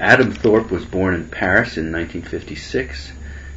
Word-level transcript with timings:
Adam 0.00 0.32
Thorpe 0.32 0.70
was 0.70 0.86
born 0.86 1.12
in 1.12 1.28
Paris 1.28 1.76
in 1.76 1.92
1956. 1.92 3.12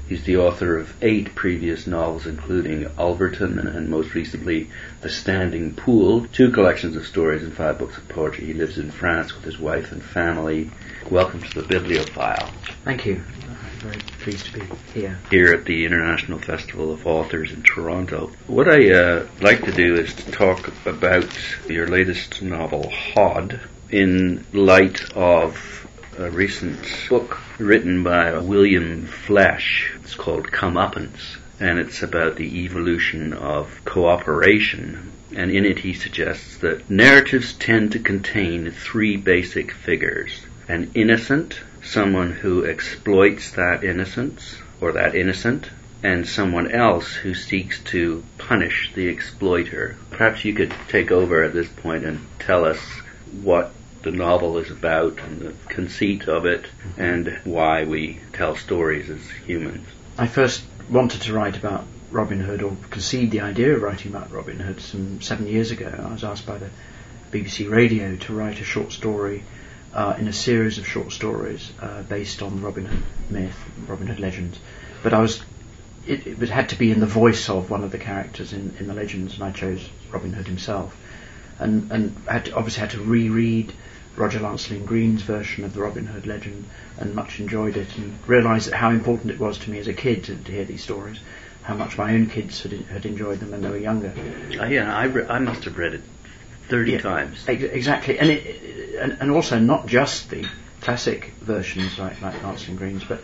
He's 0.10 0.26
the 0.26 0.36
author 0.36 0.78
of 0.78 0.94
eight 1.02 1.34
previous 1.36 1.88
novels, 1.88 2.28
including 2.28 2.84
Ulverton 2.98 3.58
and, 3.60 3.70
and, 3.70 3.90
most 3.90 4.14
recently 4.14 4.70
The 5.00 5.08
Standing 5.08 5.74
Pool, 5.74 6.28
two 6.34 6.52
collections 6.52 6.98
of 6.98 7.08
stories 7.08 7.44
and 7.44 7.54
five 7.54 7.80
books 7.80 7.98
of 7.98 8.10
poetry. 8.10 8.48
He 8.48 8.54
lives 8.54 8.78
in 8.78 8.92
France 8.92 9.34
with 9.34 9.46
his 9.46 9.58
wife 9.58 9.94
and 9.94 10.04
family. 10.04 10.70
Welcome 11.10 11.42
to 11.44 11.62
the 11.62 11.66
Bibliofile. 11.66 12.52
Thank 12.84 13.06
you. 13.06 13.24
I'm 13.48 13.80
very 13.80 14.02
pleased 14.20 14.48
to 14.48 14.60
be 14.60 14.66
here. 14.94 15.18
Here 15.32 15.54
at 15.54 15.64
the 15.64 15.86
International 15.86 16.40
Festival 16.40 16.92
of 16.92 17.08
Authors 17.08 17.54
in 17.54 17.64
Toronto. 17.64 18.32
What 18.48 18.68
I 18.68 18.92
uh, 18.92 19.28
like 19.40 19.64
to 19.64 19.72
do 19.72 19.94
is 19.94 20.14
to 20.16 20.32
talk 20.32 20.70
about 20.86 21.30
your 21.70 21.88
latest 21.88 22.42
novel, 22.42 22.92
Hodd, 22.92 23.62
in 23.90 24.46
light 24.52 25.10
of 25.16 25.74
a 26.18 26.30
recent 26.30 26.78
book 27.10 27.40
written 27.58 28.04
by 28.04 28.38
William 28.38 29.08
Flesch. 29.08 29.92
It's 29.96 30.14
called 30.14 30.52
Comeuppance, 30.52 31.38
and 31.60 31.80
it's 31.80 32.04
about 32.04 32.36
the 32.36 32.66
evolution 32.66 33.34
of 33.34 33.84
cooperation. 33.84 35.12
And 35.36 35.50
in 35.50 35.66
it, 35.66 35.80
he 35.80 35.94
suggests 35.94 36.58
that 36.60 36.88
narratives 36.90 37.54
tend 37.54 37.94
to 37.94 38.00
contain 38.00 38.70
three 38.70 39.18
basic 39.18 39.72
figures 39.72 40.40
an 40.68 40.92
innocent, 40.94 41.60
someone 41.84 42.32
who 42.32 42.66
exploits 42.66 43.52
that 43.52 43.84
innocence 43.84 44.56
or 44.80 44.94
that 44.94 45.16
innocent, 45.16 45.70
and 46.04 46.28
someone 46.28 46.72
else 46.72 47.12
who 47.12 47.34
seeks 47.34 47.80
to 47.86 48.24
punish 48.38 48.92
the 48.94 49.08
exploiter. 49.08 49.98
Perhaps 50.12 50.46
you 50.46 50.54
could 50.54 50.74
take 50.90 51.12
over 51.12 51.44
at 51.44 51.54
this 51.54 51.68
point 51.68 52.06
and 52.06 52.20
tell 52.40 52.66
us 52.66 52.80
what 53.42 53.74
the 54.04 54.12
novel 54.12 54.58
is 54.58 54.70
about 54.70 55.18
and 55.20 55.40
the 55.40 55.54
conceit 55.70 56.28
of 56.28 56.46
it 56.46 56.66
and 56.98 57.40
why 57.46 57.86
we 57.86 58.20
tell 58.34 58.56
stories 58.56 59.10
as 59.10 59.22
humans. 59.46 59.88
I 60.18 60.28
first 60.28 60.64
wanted 60.90 61.22
to 61.24 61.34
write 61.34 61.58
about 61.58 61.86
Robin 62.12 62.40
Hood 62.40 62.62
or 62.62 62.78
conceived 62.92 63.32
the 63.32 63.42
idea 63.42 63.76
of 63.76 63.82
writing 63.82 64.12
about 64.12 64.32
Robin 64.32 64.60
Hood 64.60 64.82
some 64.82 65.22
seven 65.22 65.48
years 65.48 65.72
ago. 65.72 65.92
I 66.08 66.12
was 66.12 66.24
asked 66.24 66.46
by 66.46 66.58
the 66.58 66.70
BBC 67.32 67.70
Radio 67.70 68.16
to 68.18 68.34
write 68.34 68.60
a 68.60 68.64
short 68.64 68.92
story 68.92 69.44
uh, 69.94 70.16
in 70.20 70.28
a 70.28 70.34
series 70.34 70.78
of 70.78 70.88
short 70.88 71.12
stories 71.12 71.72
uh, 71.82 72.04
based 72.04 72.42
on 72.42 72.62
Robin 72.62 72.86
Hood 72.86 73.04
myth, 73.30 73.58
Robin 73.88 74.08
Hood 74.08 74.20
legends. 74.20 74.60
But 75.02 75.14
I 75.14 75.22
was 75.22 75.42
it, 76.06 76.28
it, 76.28 76.50
had 76.50 76.70
to 76.70 76.76
be 76.76 76.92
in 76.92 77.00
the 77.00 77.06
voice 77.06 77.50
of 77.50 77.70
one 77.70 77.84
of 77.84 77.92
the 77.92 77.98
characters 77.98 78.52
in, 78.52 78.76
in 78.80 78.88
the 78.88 78.94
legends, 78.94 79.36
and 79.36 79.44
I 79.44 79.52
chose 79.52 79.88
Robin 80.12 80.34
Hood 80.34 80.48
himself, 80.48 80.96
and 81.60 81.92
and 81.92 82.16
had 82.28 82.46
to, 82.46 82.56
obviously 82.56 82.82
had 82.82 82.92
to 82.92 83.02
reread 83.02 83.74
Roger 84.16 84.40
Lancelyn 84.40 84.86
Green's 84.86 85.24
version 85.24 85.64
of 85.64 85.74
the 85.74 85.82
Robin 85.82 86.06
Hood 86.06 86.28
legend 86.28 86.66
and 87.00 87.16
much 87.16 87.40
enjoyed 87.40 87.78
it 87.78 87.88
and 87.98 88.18
realised 88.28 88.72
how 88.72 88.92
important 88.92 89.32
it 89.32 89.40
was 89.40 89.58
to 89.60 89.72
me 89.72 89.80
as 89.80 89.88
a 89.88 89.94
kid 89.94 90.26
to, 90.26 90.36
to 90.36 90.52
hear 90.52 90.66
these 90.66 90.84
stories, 90.84 91.20
how 91.64 91.74
much 91.74 91.98
my 91.98 92.14
own 92.14 92.28
kids 92.28 92.62
had, 92.62 92.74
had 92.74 93.06
enjoyed 93.06 93.40
them 93.40 93.52
when 93.52 93.62
they 93.62 93.70
were 93.70 93.78
younger. 93.78 94.14
Uh, 94.60 94.66
yeah, 94.66 94.96
I, 94.96 95.06
re- 95.06 95.26
I 95.28 95.40
must 95.40 95.64
have 95.64 95.78
read 95.78 95.96
it 95.96 96.02
30 96.68 96.92
yeah, 96.92 96.98
times. 97.00 97.44
Ex- 97.48 97.64
exactly, 97.64 98.20
and, 98.20 98.30
it, 98.30 98.96
and, 99.00 99.18
and 99.20 99.32
also 99.32 99.58
not 99.58 99.88
just 99.88 100.30
the 100.30 100.46
classic 100.82 101.34
versions 101.42 101.98
like, 101.98 102.22
like 102.22 102.36
Lancelyn 102.44 102.78
Green's, 102.78 103.04
but 103.04 103.22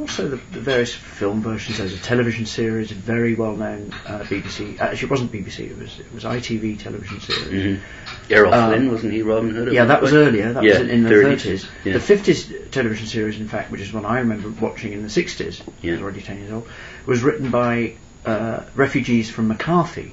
also 0.00 0.28
the, 0.28 0.36
the, 0.36 0.60
various 0.60 0.94
film 0.94 1.42
versions. 1.42 1.78
There's 1.78 1.92
a 1.92 1.98
television 1.98 2.46
series, 2.46 2.90
a 2.90 2.94
very 2.94 3.34
well-known 3.34 3.92
uh, 4.06 4.20
BBC. 4.20 4.80
Actually, 4.80 5.06
it 5.06 5.10
wasn't 5.10 5.32
BBC. 5.32 5.70
It 5.70 5.78
was 5.78 6.00
it 6.00 6.12
was 6.12 6.24
ITV 6.24 6.80
television 6.80 7.20
series. 7.20 7.78
Mm-hmm. 7.78 8.32
Errol 8.32 8.54
um, 8.54 8.70
Flynn 8.70 8.92
wasn't 8.92 9.12
he 9.12 9.22
Robin 9.22 9.50
Hood? 9.50 9.72
Yeah, 9.72 9.84
that 9.84 10.02
was 10.02 10.14
earlier. 10.14 10.52
That 10.52 10.64
yeah, 10.64 10.80
was 10.80 10.88
in, 10.88 11.04
the 11.04 11.10
30s. 11.10 11.68
Yeah. 11.84 11.92
The 11.94 11.98
50s 11.98 12.70
television 12.70 13.06
series, 13.06 13.38
in 13.38 13.48
fact, 13.48 13.70
which 13.70 13.80
is 13.80 13.92
one 13.92 14.04
I 14.04 14.20
remember 14.20 14.48
watching 14.64 14.92
in 14.92 15.02
the 15.02 15.08
60s. 15.08 15.62
Yeah. 15.82 15.90
I 15.90 15.94
was 15.94 16.02
already 16.02 16.22
10 16.22 16.38
years 16.38 16.52
old. 16.52 16.68
Was 17.06 17.22
written 17.22 17.50
by 17.50 17.94
uh, 18.24 18.64
refugees 18.74 19.30
from 19.30 19.48
McCarthy 19.48 20.12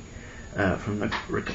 uh, 0.57 0.75
from 0.77 0.99
the 0.99 1.11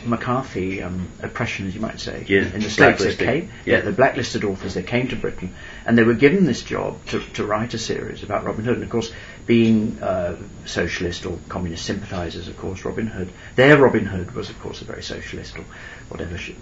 McCarthy 0.07 0.81
um, 0.81 1.09
oppression, 1.23 1.67
as 1.67 1.75
you 1.75 1.81
might 1.81 1.99
say, 1.99 2.25
yeah. 2.29 2.43
in 2.43 2.61
the 2.61 2.71
States. 2.71 3.05
They 3.05 3.17
came, 3.17 3.51
yeah. 3.65 3.77
yeah. 3.77 3.81
the 3.81 3.93
blacklisted 3.93 4.45
authors, 4.45 4.75
they 4.75 4.83
came 4.83 5.09
to 5.09 5.17
Britain, 5.17 5.55
and 5.85 5.99
they 5.99 6.05
were 6.05 6.15
given 6.15 6.45
this 6.45 6.63
job 6.63 7.05
to, 7.07 7.21
to 7.35 7.45
write 7.45 7.75
a 7.75 7.79
series 7.79 8.23
about 8.23 8.45
Robin 8.45 8.65
Hood. 8.65 8.77
And 8.77 8.85
of 8.85 8.91
course, 8.91 9.13
being 9.45 10.01
uh, 10.01 10.37
socialist 10.67 11.27
or 11.27 11.39
communist 11.49 11.85
sympathisers, 11.85 12.47
of 12.47 12.57
course, 12.57 12.85
Robin 12.85 13.09
Hood, 13.09 13.31
their 13.57 13.77
Robin 13.77 14.07
Hood 14.07 14.35
was, 14.37 14.51
of 14.51 14.61
course, 14.61 14.83
a 14.83 14.85
very 14.85 15.03
socialist 15.03 15.59
or 15.59 15.65
whatever 16.09 16.39
sh- 16.39 16.53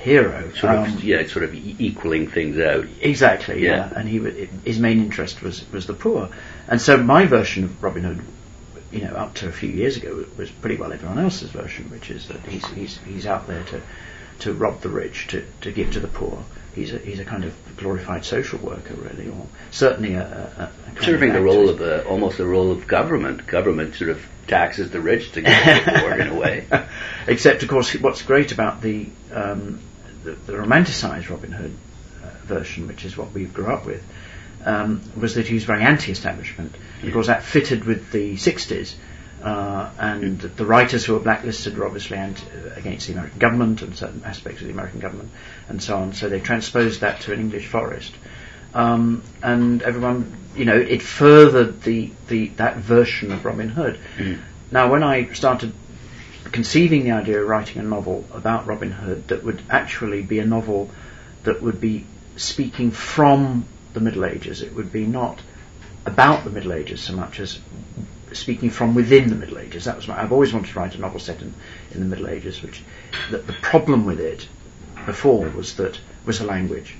hero. 0.00 0.52
Sort 0.52 0.76
um, 0.76 0.84
of, 0.84 1.04
yeah, 1.04 1.26
sort 1.26 1.44
of 1.44 1.54
equaling 1.54 2.28
things 2.28 2.56
out. 2.58 2.86
Exactly, 3.00 3.64
yeah. 3.64 3.90
yeah. 3.90 3.98
And 3.98 4.08
he, 4.08 4.18
his 4.64 4.78
main 4.78 5.00
interest 5.00 5.42
was 5.42 5.68
was 5.72 5.86
the 5.86 5.94
poor. 5.94 6.30
And 6.68 6.80
so 6.80 6.96
my 6.96 7.26
version 7.26 7.64
of 7.64 7.82
Robin 7.82 8.04
Hood 8.04 8.20
you 8.90 9.02
know, 9.02 9.14
up 9.14 9.34
to 9.34 9.48
a 9.48 9.52
few 9.52 9.70
years 9.70 9.96
ago 9.96 10.20
it 10.20 10.36
was 10.36 10.50
pretty 10.50 10.76
well 10.76 10.92
everyone 10.92 11.18
else's 11.18 11.50
version, 11.50 11.90
which 11.90 12.10
is 12.10 12.28
that 12.28 12.40
he's 12.46 12.66
he's 12.68 12.98
he's 12.98 13.26
out 13.26 13.46
there 13.46 13.62
to 13.64 13.80
to 14.40 14.52
rob 14.52 14.80
the 14.80 14.88
rich, 14.88 15.28
to, 15.28 15.44
to 15.60 15.70
give 15.70 15.92
to 15.92 16.00
the 16.00 16.08
poor. 16.08 16.42
He's 16.74 16.92
a 16.92 16.98
he's 16.98 17.20
a 17.20 17.24
kind 17.24 17.44
of 17.44 17.54
glorified 17.76 18.24
social 18.24 18.58
worker, 18.58 18.94
really, 18.94 19.28
or 19.28 19.46
certainly 19.70 20.14
a, 20.14 20.22
a, 20.22 20.70
a 20.98 21.02
serving 21.02 21.32
the 21.32 21.42
role 21.42 21.68
of 21.68 21.80
a, 21.80 22.04
almost 22.06 22.38
the 22.38 22.46
role 22.46 22.70
of 22.70 22.86
government. 22.86 23.46
Government 23.46 23.94
sort 23.94 24.10
of 24.10 24.24
taxes 24.46 24.90
the 24.90 25.00
rich 25.00 25.32
to 25.32 25.42
give 25.42 25.52
to 25.52 25.82
the 25.84 25.98
poor 26.00 26.12
in 26.12 26.28
a 26.28 26.34
way. 26.34 26.66
Except, 27.26 27.62
of 27.62 27.68
course, 27.68 27.94
what's 27.94 28.22
great 28.22 28.52
about 28.52 28.80
the 28.82 29.08
um, 29.32 29.80
the, 30.24 30.32
the 30.32 30.56
romanticised 30.56 31.28
Robin 31.28 31.52
Hood 31.52 31.76
uh, 32.22 32.28
version, 32.44 32.86
which 32.86 33.04
is 33.04 33.16
what 33.16 33.32
we 33.32 33.44
grew 33.44 33.66
up 33.66 33.84
with, 33.84 34.02
um, 34.64 35.02
was 35.16 35.34
that 35.34 35.46
he 35.46 35.54
was 35.54 35.64
very 35.64 35.82
anti-establishment 35.82 36.74
because 37.02 37.28
that 37.28 37.42
fitted 37.42 37.84
with 37.84 38.10
the 38.12 38.34
60s. 38.34 38.94
Uh, 39.42 39.90
and 39.98 40.38
the 40.38 40.66
writers 40.66 41.06
who 41.06 41.14
were 41.14 41.20
blacklisted 41.20 41.78
were 41.78 41.86
obviously 41.86 42.18
anti- 42.18 42.46
against 42.76 43.06
the 43.06 43.14
American 43.14 43.38
government 43.38 43.80
and 43.80 43.96
certain 43.96 44.22
aspects 44.24 44.60
of 44.60 44.66
the 44.66 44.72
American 44.72 45.00
government 45.00 45.30
and 45.68 45.82
so 45.82 45.96
on. 45.96 46.12
So 46.12 46.28
they 46.28 46.40
transposed 46.40 47.00
that 47.00 47.22
to 47.22 47.32
an 47.32 47.40
English 47.40 47.66
forest. 47.66 48.12
Um, 48.74 49.22
and 49.42 49.82
everyone, 49.82 50.36
you 50.54 50.66
know, 50.66 50.76
it 50.76 51.00
furthered 51.00 51.82
the, 51.82 52.12
the 52.28 52.48
that 52.56 52.76
version 52.76 53.32
of 53.32 53.44
Robin 53.46 53.70
Hood. 53.70 53.98
Mm. 54.18 54.40
Now, 54.70 54.90
when 54.90 55.02
I 55.02 55.32
started 55.32 55.72
conceiving 56.52 57.04
the 57.04 57.12
idea 57.12 57.40
of 57.40 57.48
writing 57.48 57.80
a 57.80 57.84
novel 57.84 58.24
about 58.32 58.66
Robin 58.66 58.90
Hood 58.90 59.28
that 59.28 59.42
would 59.42 59.62
actually 59.70 60.22
be 60.22 60.38
a 60.38 60.44
novel 60.44 60.90
that 61.44 61.62
would 61.62 61.80
be 61.80 62.06
speaking 62.36 62.90
from 62.90 63.64
the 63.92 64.00
Middle 64.00 64.24
Ages. 64.24 64.62
It 64.62 64.74
would 64.74 64.92
be 64.92 65.06
not 65.06 65.40
about 66.06 66.44
the 66.44 66.50
Middle 66.50 66.72
Ages 66.72 67.00
so 67.00 67.14
much 67.14 67.40
as 67.40 67.58
speaking 68.32 68.70
from 68.70 68.94
within 68.94 69.28
the 69.28 69.36
Middle 69.36 69.58
Ages. 69.58 69.84
That 69.84 69.96
was 69.96 70.08
my, 70.08 70.20
I've 70.20 70.32
always 70.32 70.52
wanted 70.52 70.72
to 70.72 70.78
write 70.78 70.94
a 70.94 70.98
novel 70.98 71.20
set 71.20 71.42
in, 71.42 71.54
in 71.92 72.00
the 72.00 72.06
Middle 72.06 72.28
Ages, 72.28 72.62
which 72.62 72.82
the, 73.30 73.38
the 73.38 73.52
problem 73.54 74.04
with 74.04 74.20
it 74.20 74.46
before 75.06 75.48
was 75.48 75.76
that 75.76 75.98
was 76.26 76.38
the 76.38 76.46
language, 76.46 76.94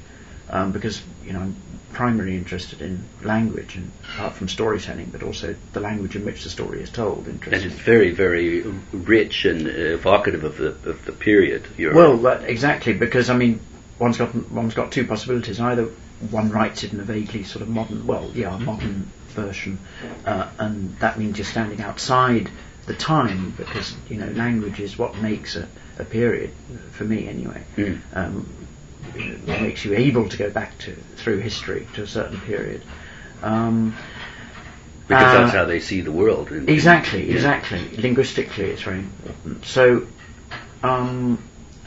um, 0.49 0.73
because 0.73 1.03
you 1.25 1.33
know 1.33 1.41
I'm 1.41 1.57
primarily 1.93 2.37
interested 2.37 2.81
in 2.81 3.05
language 3.23 3.77
and 3.77 3.91
apart 4.15 4.35
from 4.35 4.49
storytelling, 4.49 5.07
but 5.07 5.23
also 5.23 5.55
the 5.73 5.81
language 5.81 6.17
in 6.17 6.25
which 6.25 6.45
the 6.45 6.51
story 6.51 6.81
is 6.83 6.91
told. 6.91 7.27
And 7.27 7.43
it's 7.53 7.65
very, 7.65 8.11
very 8.13 8.63
rich 8.93 9.45
and 9.45 9.67
evocative 9.67 10.45
of 10.45 10.57
the 10.57 10.69
of 10.89 11.05
the 11.05 11.13
period. 11.13 11.67
well, 11.79 12.27
exactly, 12.43 12.95
because 12.95 13.31
I 13.31 13.37
mean, 13.37 13.61
one's 13.99 14.19
got 14.19 14.35
one's 14.51 14.75
got 14.75 14.93
two 14.93 15.07
possibilities. 15.07 15.61
Either 15.61 15.91
one 16.31 16.51
writes 16.51 16.85
it 16.85 16.93
in 16.93 17.01
a 17.01 17.05
vaguely 17.05 17.45
sort 17.45 17.63
of 17.63 17.69
modern, 17.69 18.07
well, 18.07 18.31
yeah, 18.35 18.57
modern 18.59 19.11
version, 19.29 19.79
uh, 20.27 20.49
and 20.59 20.99
that 20.99 21.19
means 21.19 21.39
you're 21.39 21.45
standing 21.45 21.81
outside 21.81 22.51
the 22.87 22.95
time 22.95 23.55
because 23.57 23.95
you 24.09 24.17
know 24.17 24.27
language 24.33 24.81
is 24.81 24.99
what 24.99 25.17
makes 25.17 25.57
a, 25.57 25.69
a 25.99 26.05
period 26.05 26.51
for 26.93 27.05
me 27.05 27.29
anyway. 27.29 27.63
Mm. 27.77 28.01
Um, 28.15 28.57
makes 29.47 29.85
you 29.85 29.95
able 29.95 30.29
to 30.29 30.37
go 30.37 30.51
back 30.51 30.77
to 30.79 30.95
through 31.17 31.39
history 31.39 31.87
to 31.95 32.03
a 32.03 32.07
certain 32.07 32.41
period. 32.41 32.83
Um, 33.43 33.97
because 35.09 35.35
uh, 35.35 35.41
that's 35.41 35.53
how 35.53 35.65
they 35.65 35.81
see 35.81 36.03
the 36.03 36.13
world. 36.13 36.53
Exactly, 36.53 37.29
yeah. 37.29 37.35
exactly. 37.35 37.97
Linguistically, 37.97 38.67
it's 38.67 38.83
very 38.83 39.01
important. 39.01 39.65
So, 39.65 40.07
um, 40.85 41.43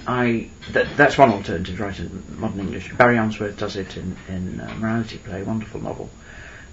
I 0.08 0.50
that, 0.72 0.98
that's 0.98 1.18
one 1.18 1.32
alternative? 1.32 1.80
In 2.00 2.40
modern 2.40 2.60
English, 2.60 2.94
Barry 2.94 3.18
Unsworth 3.18 3.58
does 3.58 3.76
it 3.76 3.98
in 3.98 4.16
in 4.28 4.60
uh, 4.60 4.74
Morality 4.78 5.18
Play, 5.18 5.44
wonderful 5.44 5.82
novel. 5.82 6.10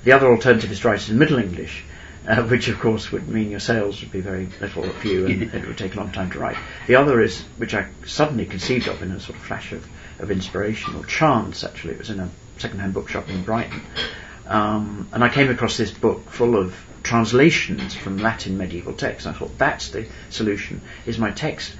The 0.04 0.12
other 0.12 0.28
alternative 0.30 0.72
is 0.72 0.80
to 0.80 0.88
write 0.88 1.02
it 1.02 1.10
in 1.10 1.18
Middle 1.18 1.38
English, 1.38 1.84
uh, 2.26 2.42
which 2.48 2.68
of 2.68 2.80
course 2.80 3.12
would 3.12 3.28
mean 3.28 3.50
your 3.50 3.60
sales 3.60 4.00
would 4.00 4.10
be 4.10 4.20
very 4.20 4.48
little 4.60 4.84
or 4.84 4.90
few, 4.90 5.26
and 5.26 5.42
it 5.54 5.66
would 5.66 5.78
take 5.78 5.94
a 5.94 5.98
long 5.98 6.10
time 6.12 6.30
to 6.30 6.38
write. 6.38 6.56
The 6.86 6.96
other 6.96 7.20
is, 7.20 7.40
which 7.56 7.74
I 7.74 7.86
suddenly 8.04 8.46
conceived 8.46 8.88
of 8.88 9.02
in 9.02 9.12
a 9.12 9.20
sort 9.20 9.38
of 9.38 9.44
flash 9.44 9.72
of, 9.72 9.86
of 10.18 10.30
inspiration 10.30 10.94
or 10.96 11.04
chance. 11.04 11.64
Actually, 11.64 11.94
it 11.94 11.98
was 11.98 12.10
in 12.10 12.20
a 12.20 12.30
second-hand 12.58 12.94
bookshop 12.94 13.28
in 13.28 13.44
Brighton, 13.44 13.80
um, 14.46 15.08
and 15.12 15.22
I 15.22 15.28
came 15.28 15.50
across 15.50 15.76
this 15.76 15.90
book 15.92 16.30
full 16.30 16.56
of 16.56 16.74
translations 17.02 17.94
from 17.94 18.18
Latin 18.18 18.58
medieval 18.58 18.92
texts. 18.92 19.26
I 19.26 19.32
thought 19.32 19.56
that's 19.56 19.88
the 19.88 20.06
solution. 20.28 20.80
Is 21.06 21.18
my 21.18 21.30
text 21.30 21.74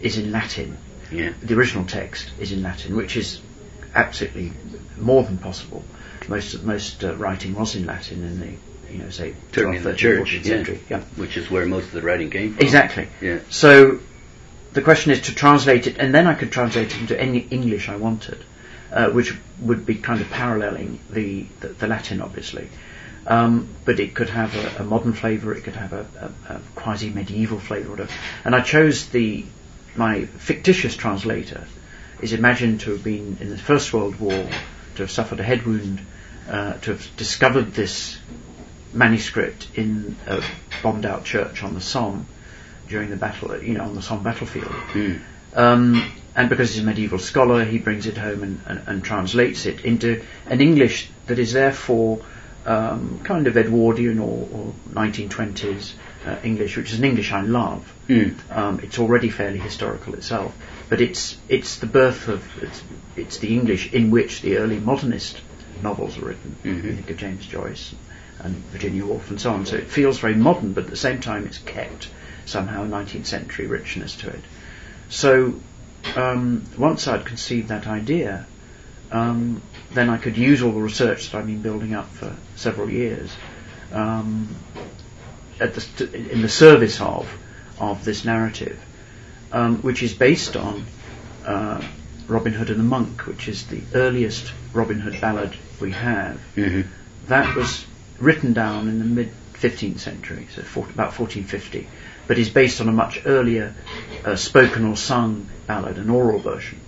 is 0.00 0.18
in 0.18 0.32
Latin. 0.32 0.76
Yeah. 1.10 1.32
The 1.42 1.54
original 1.54 1.84
text 1.84 2.30
is 2.38 2.52
in 2.52 2.62
Latin, 2.62 2.96
which 2.96 3.16
is 3.16 3.40
absolutely 3.94 4.52
more 4.96 5.22
than 5.22 5.38
possible. 5.38 5.82
Most 6.28 6.62
most 6.62 7.04
uh, 7.04 7.16
writing 7.16 7.54
was 7.54 7.74
in 7.74 7.86
Latin 7.86 8.22
in 8.22 8.40
the 8.40 8.92
you 8.92 8.98
know 8.98 9.10
say 9.10 9.34
12th, 9.52 9.76
in 9.76 9.82
the 9.82 9.90
13th, 9.92 9.96
church, 9.96 10.28
14th 10.28 10.34
yeah. 10.34 10.42
century. 10.42 10.80
Yeah. 10.90 11.00
which 11.16 11.36
is 11.36 11.50
where 11.50 11.64
most 11.66 11.86
of 11.86 11.92
the 11.92 12.02
writing 12.02 12.30
came 12.30 12.54
from. 12.54 12.62
Exactly. 12.62 13.08
Yeah. 13.20 13.38
So 13.48 14.00
the 14.72 14.82
question 14.82 15.12
is 15.12 15.22
to 15.22 15.34
translate 15.34 15.86
it, 15.86 15.98
and 15.98 16.14
then 16.14 16.26
I 16.26 16.34
could 16.34 16.52
translate 16.52 16.94
it 16.94 17.00
into 17.00 17.18
any 17.18 17.38
English 17.38 17.88
I 17.88 17.96
wanted, 17.96 18.44
uh, 18.92 19.10
which 19.10 19.34
would 19.60 19.86
be 19.86 19.96
kind 19.96 20.20
of 20.20 20.28
paralleling 20.30 21.00
the, 21.10 21.46
the, 21.60 21.68
the 21.68 21.86
Latin, 21.86 22.20
obviously. 22.20 22.68
Um, 23.26 23.68
but 23.84 24.00
it 24.00 24.14
could 24.14 24.30
have 24.30 24.54
a, 24.56 24.82
a 24.82 24.84
modern 24.84 25.12
flavour, 25.12 25.52
it 25.54 25.64
could 25.64 25.74
have 25.74 25.92
a, 25.92 26.06
a, 26.48 26.54
a 26.54 26.60
quasi-medieval 26.76 27.58
flavour, 27.58 27.90
whatever. 27.90 28.12
And 28.44 28.54
I 28.54 28.60
chose 28.60 29.08
the 29.08 29.44
my 29.98 30.24
fictitious 30.24 30.96
translator 30.96 31.66
is 32.22 32.32
imagined 32.32 32.80
to 32.80 32.92
have 32.92 33.04
been 33.04 33.36
in 33.40 33.50
the 33.50 33.58
First 33.58 33.92
World 33.92 34.18
War, 34.20 34.48
to 34.94 35.02
have 35.02 35.10
suffered 35.10 35.40
a 35.40 35.42
head 35.42 35.66
wound, 35.66 36.00
uh, 36.48 36.74
to 36.74 36.92
have 36.92 37.16
discovered 37.16 37.74
this 37.74 38.18
manuscript 38.92 39.68
in 39.74 40.16
a 40.26 40.42
bombed-out 40.82 41.24
church 41.24 41.62
on 41.62 41.74
the 41.74 41.80
Somme 41.80 42.26
during 42.88 43.10
the 43.10 43.16
battle, 43.16 43.62
you 43.62 43.74
know, 43.74 43.84
on 43.84 43.94
the 43.94 44.02
Somme 44.02 44.22
battlefield. 44.22 44.70
Mm. 44.92 45.20
Um, 45.54 46.12
and 46.34 46.48
because 46.48 46.74
he's 46.74 46.82
a 46.82 46.86
medieval 46.86 47.18
scholar, 47.18 47.64
he 47.64 47.78
brings 47.78 48.06
it 48.06 48.16
home 48.16 48.42
and, 48.42 48.60
and, 48.66 48.82
and 48.86 49.04
translates 49.04 49.66
it 49.66 49.84
into 49.84 50.22
an 50.46 50.60
English 50.60 51.10
that 51.26 51.38
is 51.38 51.52
therefore 51.52 52.24
um, 52.64 53.20
kind 53.24 53.46
of 53.46 53.56
Edwardian 53.56 54.18
or, 54.18 54.48
or 54.52 54.74
1920s 54.92 55.92
uh, 56.28 56.36
English, 56.42 56.76
which 56.76 56.92
is 56.92 56.98
an 56.98 57.04
English 57.04 57.32
I 57.32 57.40
love. 57.42 57.92
Mm. 58.08 58.34
Um, 58.50 58.80
it's 58.82 58.98
already 58.98 59.30
fairly 59.30 59.58
historical 59.58 60.14
itself, 60.14 60.54
but 60.88 61.00
it's 61.00 61.36
it's 61.48 61.76
the 61.76 61.86
birth 61.86 62.28
of 62.28 62.42
it's, 62.62 62.82
it's 63.16 63.38
the 63.38 63.54
English 63.54 63.92
in 63.92 64.10
which 64.10 64.42
the 64.42 64.58
early 64.58 64.78
modernist 64.78 65.40
novels 65.82 66.18
were 66.18 66.28
written. 66.28 66.56
Mhm. 66.64 66.84
You 66.84 66.92
think 66.94 67.10
of 67.10 67.16
James 67.16 67.46
Joyce 67.46 67.94
and 68.40 68.54
Virginia 68.72 69.06
Woolf 69.06 69.30
and 69.30 69.40
so 69.40 69.52
on. 69.52 69.66
So 69.66 69.76
it 69.76 69.88
feels 69.88 70.18
very 70.18 70.34
modern, 70.34 70.72
but 70.72 70.84
at 70.84 70.90
the 70.90 70.96
same 70.96 71.20
time, 71.20 71.46
it's 71.46 71.58
kept 71.58 72.08
somehow 72.44 72.84
19th 72.84 73.26
century 73.26 73.66
richness 73.66 74.16
to 74.16 74.28
it. 74.28 74.40
So 75.08 75.54
um, 76.16 76.64
once 76.76 77.08
I'd 77.08 77.24
conceived 77.24 77.68
that 77.68 77.86
idea, 77.86 78.46
um, 79.10 79.62
then 79.92 80.10
I 80.10 80.18
could 80.18 80.36
use 80.36 80.62
all 80.62 80.72
the 80.72 80.80
research 80.80 81.30
that 81.30 81.38
I've 81.38 81.46
been 81.46 81.62
building 81.62 81.94
up 81.94 82.08
for 82.10 82.36
several 82.56 82.90
years 82.90 83.30
um, 83.92 84.48
at 85.60 85.74
the 85.74 85.80
st- 85.80 86.14
in 86.14 86.42
the 86.42 86.48
service 86.48 87.00
of 87.00 87.28
of 87.78 88.04
this 88.04 88.24
narrative, 88.24 88.78
um, 89.52 89.78
which 89.82 90.02
is 90.02 90.14
based 90.14 90.56
on 90.56 90.84
uh, 91.44 91.82
Robin 92.26 92.52
Hood 92.52 92.70
and 92.70 92.78
the 92.78 92.84
Monk, 92.84 93.26
which 93.26 93.48
is 93.48 93.66
the 93.66 93.80
earliest 93.94 94.52
Robin 94.72 95.00
Hood 95.00 95.20
ballad 95.20 95.54
we 95.80 95.92
have. 95.92 96.40
hmm 96.54 96.82
That 97.28 97.54
was 97.56 97.86
written 98.18 98.52
down 98.52 98.88
in 98.88 98.98
the 98.98 99.04
mid 99.04 99.30
15th 99.54 99.98
century, 99.98 100.46
so 100.54 100.62
for, 100.62 100.80
about 100.80 101.18
1450, 101.18 101.88
but 102.26 102.38
is 102.38 102.50
based 102.50 102.80
on 102.80 102.88
a 102.88 102.92
much 102.92 103.20
earlier 103.26 103.74
uh, 104.24 104.36
spoken 104.36 104.86
or 104.86 104.96
sung 104.96 105.48
ballad, 105.66 105.98
an 105.98 106.10
oral 106.10 106.38
version. 106.38 106.80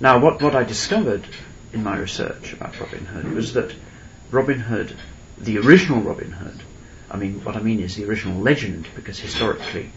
Now, 0.00 0.18
what, 0.18 0.40
what 0.40 0.54
I 0.54 0.64
discovered 0.64 1.24
in 1.72 1.82
my 1.82 1.98
research 1.98 2.52
about 2.52 2.78
Robin 2.80 3.04
Hood 3.04 3.32
was 3.32 3.54
that 3.54 3.74
Robin 4.30 4.58
Hood, 4.58 4.94
the 5.38 5.58
original 5.58 6.00
Robin 6.00 6.30
Hood, 6.30 6.60
I 7.10 7.16
mean, 7.16 7.44
what 7.44 7.56
I 7.56 7.60
mean 7.60 7.80
is 7.80 7.96
the 7.96 8.04
original 8.04 8.40
legend, 8.40 8.88
because 8.94 9.18
historically 9.18 9.90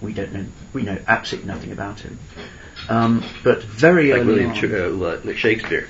we 0.00 0.12
don't 0.12 0.32
know, 0.32 0.46
we 0.72 0.82
know 0.82 0.98
absolutely 1.06 1.50
nothing 1.50 1.72
about 1.72 2.00
him. 2.00 2.18
Um, 2.88 3.24
but 3.42 3.62
very 3.62 4.12
Like 4.12 4.22
early 4.22 4.46
William 4.46 4.50
on, 4.50 5.00
uh, 5.04 5.20
like 5.24 5.38
Shakespeare. 5.38 5.88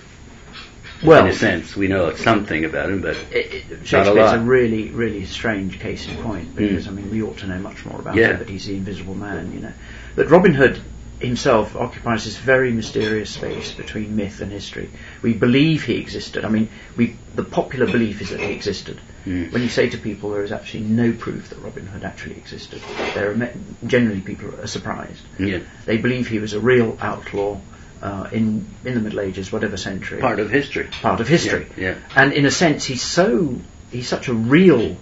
well, 1.04 1.24
in 1.24 1.32
a 1.32 1.34
sense, 1.34 1.74
we 1.74 1.88
know 1.88 2.14
something 2.14 2.64
about 2.64 2.90
him, 2.90 3.00
but 3.02 3.16
It, 3.32 3.52
it, 3.52 3.72
a 3.72 3.84
Shakespeare's 3.84 4.32
a. 4.32 4.38
Hmm. 4.38 4.46
really, 4.46 4.90
really 4.90 5.24
strange 5.26 5.80
case 5.80 6.06
in 6.08 6.16
point 6.18 6.54
because 6.54 6.86
I 6.86 6.90
mean 6.92 7.10
we 7.10 7.22
ought 7.22 7.38
to 7.38 7.46
know 7.46 7.58
much 7.58 7.84
more 7.84 7.98
about 7.98 8.14
Yeah. 8.14 8.28
him, 8.32 8.38
but 8.38 8.48
he's 8.48 8.66
the 8.66 8.76
invisible 8.76 9.14
man, 9.14 9.52
you 9.52 9.60
know. 9.60 9.72
But 10.14 10.30
Robin 10.30 10.54
Hood 10.54 10.80
himself 11.20 11.76
occupies 11.76 12.24
this 12.24 12.36
very 12.36 12.72
mysterious 12.72 13.30
space 13.30 13.72
between 13.72 14.16
myth 14.16 14.40
and 14.40 14.50
history. 14.50 14.90
We 15.22 15.32
believe 15.32 15.84
he 15.84 15.96
existed. 15.96 16.44
I 16.44 16.48
mean, 16.48 16.68
we 16.96 17.16
the 17.34 17.44
popular 17.44 17.86
belief 17.86 18.20
is 18.20 18.30
that 18.30 18.40
he 18.40 18.52
existed. 18.52 19.00
Mm. 19.26 19.52
When 19.52 19.62
you 19.62 19.68
say 19.68 19.88
to 19.88 19.98
people 19.98 20.30
there 20.30 20.42
is 20.44 20.52
actually 20.52 20.84
no 20.84 21.12
proof 21.12 21.48
that 21.50 21.58
Robin 21.60 21.86
Hood 21.86 22.04
actually 22.04 22.36
existed, 22.36 22.82
there 23.14 23.30
are 23.30 23.34
me- 23.34 23.48
generally 23.86 24.20
people 24.20 24.54
are 24.60 24.66
surprised. 24.66 25.22
yeah, 25.38 25.60
They 25.86 25.96
believe 25.96 26.28
he 26.28 26.38
was 26.40 26.52
a 26.52 26.60
real 26.60 26.98
outlaw 27.00 27.58
uh, 28.02 28.28
in 28.32 28.66
in 28.84 28.94
the 28.94 29.00
Middle 29.00 29.20
Ages, 29.20 29.50
whatever 29.50 29.76
century 29.78 30.20
part 30.20 30.38
of 30.40 30.50
history. 30.50 30.88
part 31.00 31.20
of 31.20 31.28
history. 31.28 31.66
Yeah, 31.76 31.90
yeah. 31.90 31.98
And 32.14 32.32
in 32.34 32.44
a 32.44 32.50
sense, 32.50 32.84
he's 32.84 33.02
so 33.02 33.56
he's 33.90 34.08
such 34.08 34.28
a 34.28 34.34
real 34.34 34.96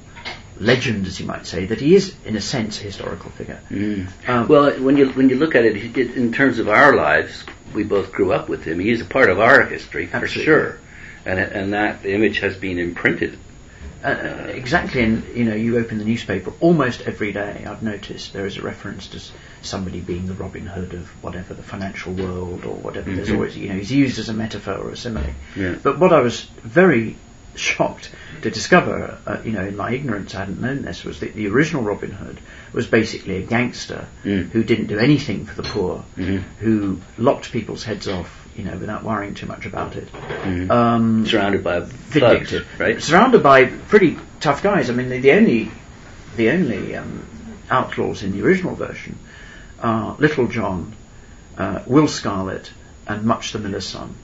legend, 0.63 1.07
as 1.07 1.19
you 1.21 1.27
might 1.27 1.47
say, 1.47 1.67
that 1.67 1.81
he 1.81 1.95
is, 1.95 2.15
in 2.25 2.37
a 2.37 2.41
sense, 2.41 2.81
a 2.81 2.85
historical 2.85 3.31
figure. 3.31 3.61
Mm. 3.71 4.09
Um, 4.29 4.49
well, 4.49 4.71
when 4.81 4.97
you 4.97 5.09
when 5.11 5.29
you 5.29 5.37
look 5.37 5.55
at 5.55 5.65
it, 5.65 5.93
did- 5.93 6.17
in 6.17 6.33
terms 6.33 6.59
of 6.59 6.69
our 6.69 6.95
lives, 6.95 7.45
we 7.75 7.85
both 7.85 8.13
grew 8.13 8.33
up 8.33 8.49
with 8.49 8.65
him. 8.65 8.79
He 8.81 8.91
is 8.91 9.01
a 9.01 9.05
part 9.05 9.29
of 9.31 9.39
our 9.41 9.65
history 9.67 10.07
for 10.07 10.17
Absolutely. 10.19 10.45
sure, 10.45 10.79
and 11.27 11.39
and 11.39 11.73
that 11.73 12.05
image 12.07 12.39
has 12.41 12.57
been 12.57 12.79
imprinted. 12.79 13.39
Uh, 14.05 14.49
exactly, 14.49 15.01
and 15.05 15.23
you 15.33 15.45
know, 15.45 15.55
you 15.55 15.79
open 15.79 15.99
the 15.99 16.05
newspaper 16.05 16.53
almost 16.59 17.03
every 17.03 17.31
day. 17.33 17.65
I've 17.69 17.85
noticed 17.85 18.33
there 18.33 18.47
is 18.47 18.57
a 18.57 18.63
reference 18.63 19.07
to 19.09 19.21
somebody 19.63 20.01
being 20.01 20.27
the 20.27 20.35
Robin 20.35 20.67
Hood 20.67 20.93
of 20.95 21.07
whatever 21.23 21.55
the 21.55 21.63
financial 21.63 22.13
world 22.13 22.65
or 22.65 22.75
whatever. 22.75 23.13
There's 23.15 23.29
Mhm. 23.29 23.35
always, 23.37 23.57
you 23.57 23.69
know, 23.69 23.77
he's 23.77 23.93
used 23.93 24.19
as 24.19 24.29
a 24.29 24.33
metaphor 24.33 24.75
or 24.75 24.91
a 24.91 24.97
simile. 24.97 25.35
Yeah. 25.55 25.77
But 25.81 26.01
what 26.01 26.13
I 26.13 26.19
was 26.21 26.47
very 26.65 27.15
shocked 27.57 28.11
to 28.43 28.51
discover, 28.51 29.19
uh, 29.27 29.39
you 29.45 29.53
know, 29.53 29.65
in 29.65 29.77
my 29.77 29.93
ignorance, 29.93 30.35
I 30.35 30.41
hadn't 30.41 30.61
known 30.61 30.83
this, 30.83 31.05
was 31.05 31.21
that 31.21 31.35
the 31.35 31.49
original 31.49 31.83
Robin 31.83 32.11
Hood 32.11 32.39
was 32.73 32.87
basically 32.87 33.37
a 33.37 33.43
gangster 33.43 34.07
Mm. 34.25 34.51
who 34.51 34.65
didn't 34.65 34.87
do 34.87 34.99
anything 34.99 35.47
for 35.47 35.55
the 35.61 35.63
poor, 35.69 36.05
Mhm. 36.17 36.43
who 36.61 37.01
locked 37.19 37.53
people's 37.53 37.85
heads 37.85 38.09
off, 38.09 38.49
you 38.57 38.65
know, 38.65 38.77
without 38.77 39.05
worrying 39.05 39.35
too 39.35 39.47
much 39.47 39.67
about 39.67 39.97
it. 39.97 40.09
Mhm. 40.13 40.71
Um, 40.71 41.27
Surrounded 41.27 41.63
by 41.63 41.81
thugs, 41.83 42.55
right? 42.79 43.01
Surrounded 43.03 43.43
by 43.43 43.67
pretty 43.67 44.19
tough 44.41 44.63
guys. 44.63 44.91
I 44.91 44.95
mean, 44.95 45.09
the, 45.09 45.19
the 45.21 45.33
only 45.33 45.71
the 46.37 46.51
only 46.51 46.97
um, 46.97 47.23
outlaws 47.71 48.23
in 48.23 48.33
the 48.33 48.43
original 48.43 48.75
version 48.75 49.17
are 49.83 50.17
Little 50.19 50.47
John, 50.47 50.95
uh, 51.59 51.81
Will 51.87 52.09
Scarlet, 52.09 52.71
and 53.07 53.25
Much 53.25 53.53
the 53.53 53.59
Miller's 53.59 53.87
Son. 53.87 54.15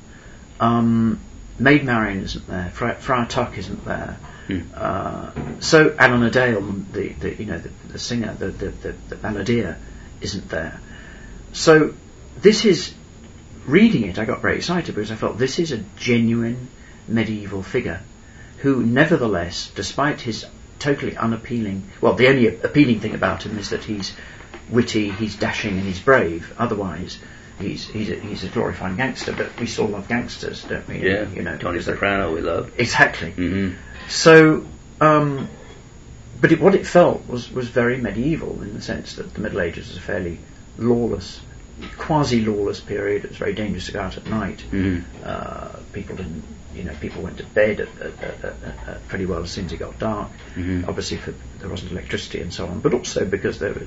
Um, 0.60 1.20
Maid 1.58 1.84
Marian 1.84 2.22
isn't 2.22 2.46
there. 2.46 2.70
Friar, 2.70 2.94
Friar 2.94 3.26
Tuck 3.26 3.58
isn't 3.58 3.84
there. 3.84 4.18
Hmm. 4.46 4.60
Uh, 4.74 5.30
so 5.60 5.94
Alan-a-Dale, 5.98 6.60
the, 6.92 7.08
the 7.08 7.34
you 7.34 7.46
know 7.46 7.58
the, 7.58 7.70
the 7.92 7.98
singer, 7.98 8.34
the, 8.34 8.48
the, 8.48 8.68
the, 8.70 8.94
the 9.08 9.16
balladeer, 9.16 9.76
isn't 10.20 10.48
there. 10.48 10.80
So 11.52 11.94
this 12.40 12.64
is 12.64 12.94
reading 13.66 14.04
it. 14.04 14.18
I 14.18 14.24
got 14.24 14.40
very 14.40 14.56
excited 14.56 14.94
because 14.94 15.10
I 15.10 15.16
felt 15.16 15.38
this 15.38 15.58
is 15.58 15.72
a 15.72 15.78
genuine 15.96 16.68
medieval 17.06 17.62
figure 17.62 18.00
who, 18.58 18.82
nevertheless, 18.82 19.70
despite 19.74 20.20
his 20.20 20.46
totally 20.78 21.16
unappealing, 21.16 21.90
well, 22.00 22.14
the 22.14 22.28
only 22.28 22.46
appealing 22.46 23.00
thing 23.00 23.14
about 23.14 23.44
him 23.44 23.58
is 23.58 23.70
that 23.70 23.84
he's 23.84 24.12
witty, 24.70 25.10
he's 25.10 25.36
dashing, 25.36 25.76
and 25.76 25.86
he's 25.86 26.00
brave. 26.00 26.52
Otherwise, 26.58 27.18
he's 27.60 27.86
he's 27.88 28.10
a, 28.10 28.14
he's 28.16 28.44
a 28.44 28.48
glorified 28.48 28.96
gangster. 28.96 29.32
But 29.32 29.58
we 29.60 29.66
still 29.66 29.86
love 29.86 30.08
gangsters, 30.08 30.64
don't 30.64 30.86
we? 30.88 30.98
Yeah, 31.00 31.28
you 31.30 31.42
know, 31.42 31.56
Tony 31.56 31.80
Soprano, 31.80 32.34
we 32.34 32.40
love. 32.40 32.72
Exactly. 32.78 33.30
hmm 33.32 33.70
So, 34.08 34.66
um, 35.00 35.48
but 36.40 36.52
it, 36.52 36.60
what 36.60 36.74
it 36.74 36.86
felt 36.86 37.26
was, 37.28 37.50
was 37.50 37.68
very 37.68 37.96
medieval 37.98 38.62
in 38.62 38.74
the 38.74 38.82
sense 38.82 39.16
that 39.16 39.34
the 39.34 39.40
Middle 39.40 39.60
Ages 39.60 39.88
was 39.88 39.96
a 39.98 40.00
fairly 40.00 40.38
lawless, 40.78 41.40
quasi-lawless 41.96 42.80
period. 42.80 43.24
It 43.24 43.30
was 43.30 43.38
very 43.38 43.54
dangerous 43.54 43.86
to 43.86 43.92
go 43.92 44.00
out 44.00 44.16
at 44.16 44.26
night. 44.26 44.60
hmm 44.62 45.00
Uh, 45.24 45.68
people 45.92 46.16
didn't, 46.16 46.44
you 46.74 46.84
know, 46.84 46.94
people 47.00 47.22
went 47.22 47.38
to 47.38 47.44
bed 47.44 47.80
at, 47.80 47.88
at, 48.00 48.44
at, 48.86 49.08
pretty 49.08 49.26
well 49.26 49.42
as 49.42 49.50
soon 49.50 49.66
as 49.66 49.72
it 49.72 49.78
got 49.78 49.98
dark. 49.98 50.30
Mhm. 50.54 50.86
Obviously, 50.86 51.16
for, 51.16 51.34
there 51.58 51.68
wasn't 51.68 51.90
electricity 51.92 52.40
and 52.40 52.52
so 52.54 52.66
on, 52.66 52.80
but 52.80 52.94
also 52.94 53.24
because 53.24 53.58
there 53.58 53.72
were, 53.72 53.86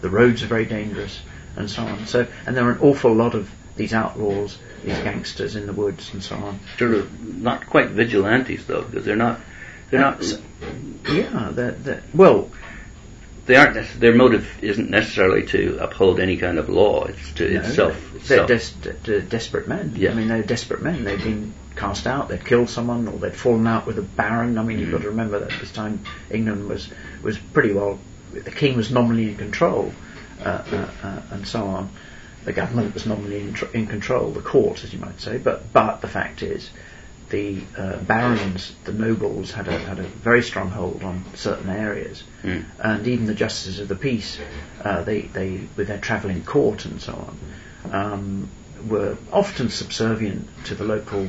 the 0.00 0.08
roads 0.10 0.42
are 0.42 0.46
very 0.46 0.64
dangerous 0.64 1.20
and 1.56 1.70
so 1.70 1.82
on. 1.82 2.06
So, 2.06 2.26
and 2.46 2.56
there 2.56 2.64
are 2.66 2.72
an 2.72 2.80
awful 2.80 3.14
lot 3.14 3.34
of 3.34 3.50
these 3.76 3.92
outlaws, 3.92 4.58
these 4.84 4.98
gangsters 4.98 5.56
in 5.56 5.66
the 5.66 5.72
woods 5.72 6.12
and 6.12 6.22
so 6.22 6.36
on. 6.36 6.60
Sort 6.78 6.92
of 6.94 7.36
not 7.36 7.66
quite 7.66 7.88
vigilantes 7.90 8.64
though, 8.66 8.82
because 8.82 9.04
they're 9.04 9.16
not. 9.16 9.40
They're 9.90 10.00
not. 10.00 10.22
So- 10.22 10.40
Yeah, 11.12 11.50
they're, 11.52 11.72
they're, 11.72 12.02
well, 12.14 12.50
They 13.46 13.56
aren't. 13.56 13.98
Their 13.98 14.14
motive 14.14 14.62
isn't 14.62 14.90
necessarily 14.90 15.46
to 15.48 15.78
uphold 15.80 16.20
any 16.20 16.36
kind 16.36 16.58
of 16.58 16.68
law. 16.68 17.04
It's 17.06 17.32
to 17.34 17.48
No, 17.52 17.60
itself. 17.60 18.12
They're 18.28 18.44
itself. 18.44 18.82
des- 18.82 18.92
de- 19.04 19.22
desperate 19.22 19.66
men. 19.66 19.94
Yeah. 19.96 20.12
I 20.12 20.14
mean, 20.14 20.28
they're 20.28 20.42
desperate 20.42 20.82
men. 20.82 21.02
They've 21.04 21.22
been 21.22 21.52
cast 21.74 22.06
out. 22.06 22.28
They'd 22.28 22.44
killed 22.44 22.68
someone, 22.68 23.08
or 23.08 23.18
they'd 23.18 23.34
fallen 23.34 23.66
out 23.66 23.86
with 23.86 23.98
a 23.98 24.02
baron. 24.02 24.56
I 24.58 24.62
mean, 24.62 24.78
you've 24.78 24.90
Mm. 24.90 24.92
got 24.92 25.02
to 25.02 25.08
remember 25.08 25.38
that 25.40 25.52
at 25.52 25.60
this 25.60 25.72
time 25.72 26.00
England 26.30 26.68
was 26.68 26.88
was 27.22 27.38
pretty 27.38 27.72
well. 27.72 27.98
The 28.32 28.50
king 28.52 28.76
was 28.76 28.92
nominally 28.92 29.30
in 29.30 29.36
control, 29.36 29.92
uh, 30.44 30.64
uh, 30.72 30.88
uh, 31.06 31.22
and 31.32 31.46
so 31.46 31.64
on. 31.66 31.90
the 32.44 32.52
government 32.52 32.94
was 32.94 33.04
normally 33.06 33.40
in, 33.40 33.52
tr- 33.52 33.66
in 33.74 33.86
control, 33.86 34.30
the 34.30 34.40
court, 34.40 34.82
as 34.84 34.92
you 34.92 34.98
might 34.98 35.20
say. 35.20 35.38
But 35.38 35.72
but 35.72 36.00
the 36.00 36.08
fact 36.08 36.42
is, 36.42 36.70
the 37.28 37.60
uh, 37.76 37.96
barons, 37.98 38.72
the 38.84 38.92
nobles, 38.92 39.52
had 39.52 39.68
a 39.68 39.78
had 39.78 39.98
a 39.98 40.02
very 40.02 40.42
strong 40.42 40.70
hold 40.70 41.02
on 41.04 41.24
certain 41.34 41.68
areas, 41.68 42.24
Mm. 42.42 42.64
and 42.82 43.06
even 43.06 43.26
the 43.26 43.34
justices 43.34 43.78
of 43.80 43.88
the 43.88 43.94
peace, 43.94 44.38
uh, 44.82 45.02
they 45.02 45.20
they 45.22 45.60
with 45.76 45.88
their 45.88 45.98
travelling 46.00 46.42
court 46.44 46.86
and 46.86 47.00
so 47.00 47.12
on, 47.12 47.94
um, 47.94 48.48
were 48.88 49.16
often 49.32 49.68
subservient 49.68 50.48
to 50.64 50.74
the 50.74 50.84
local. 50.84 51.28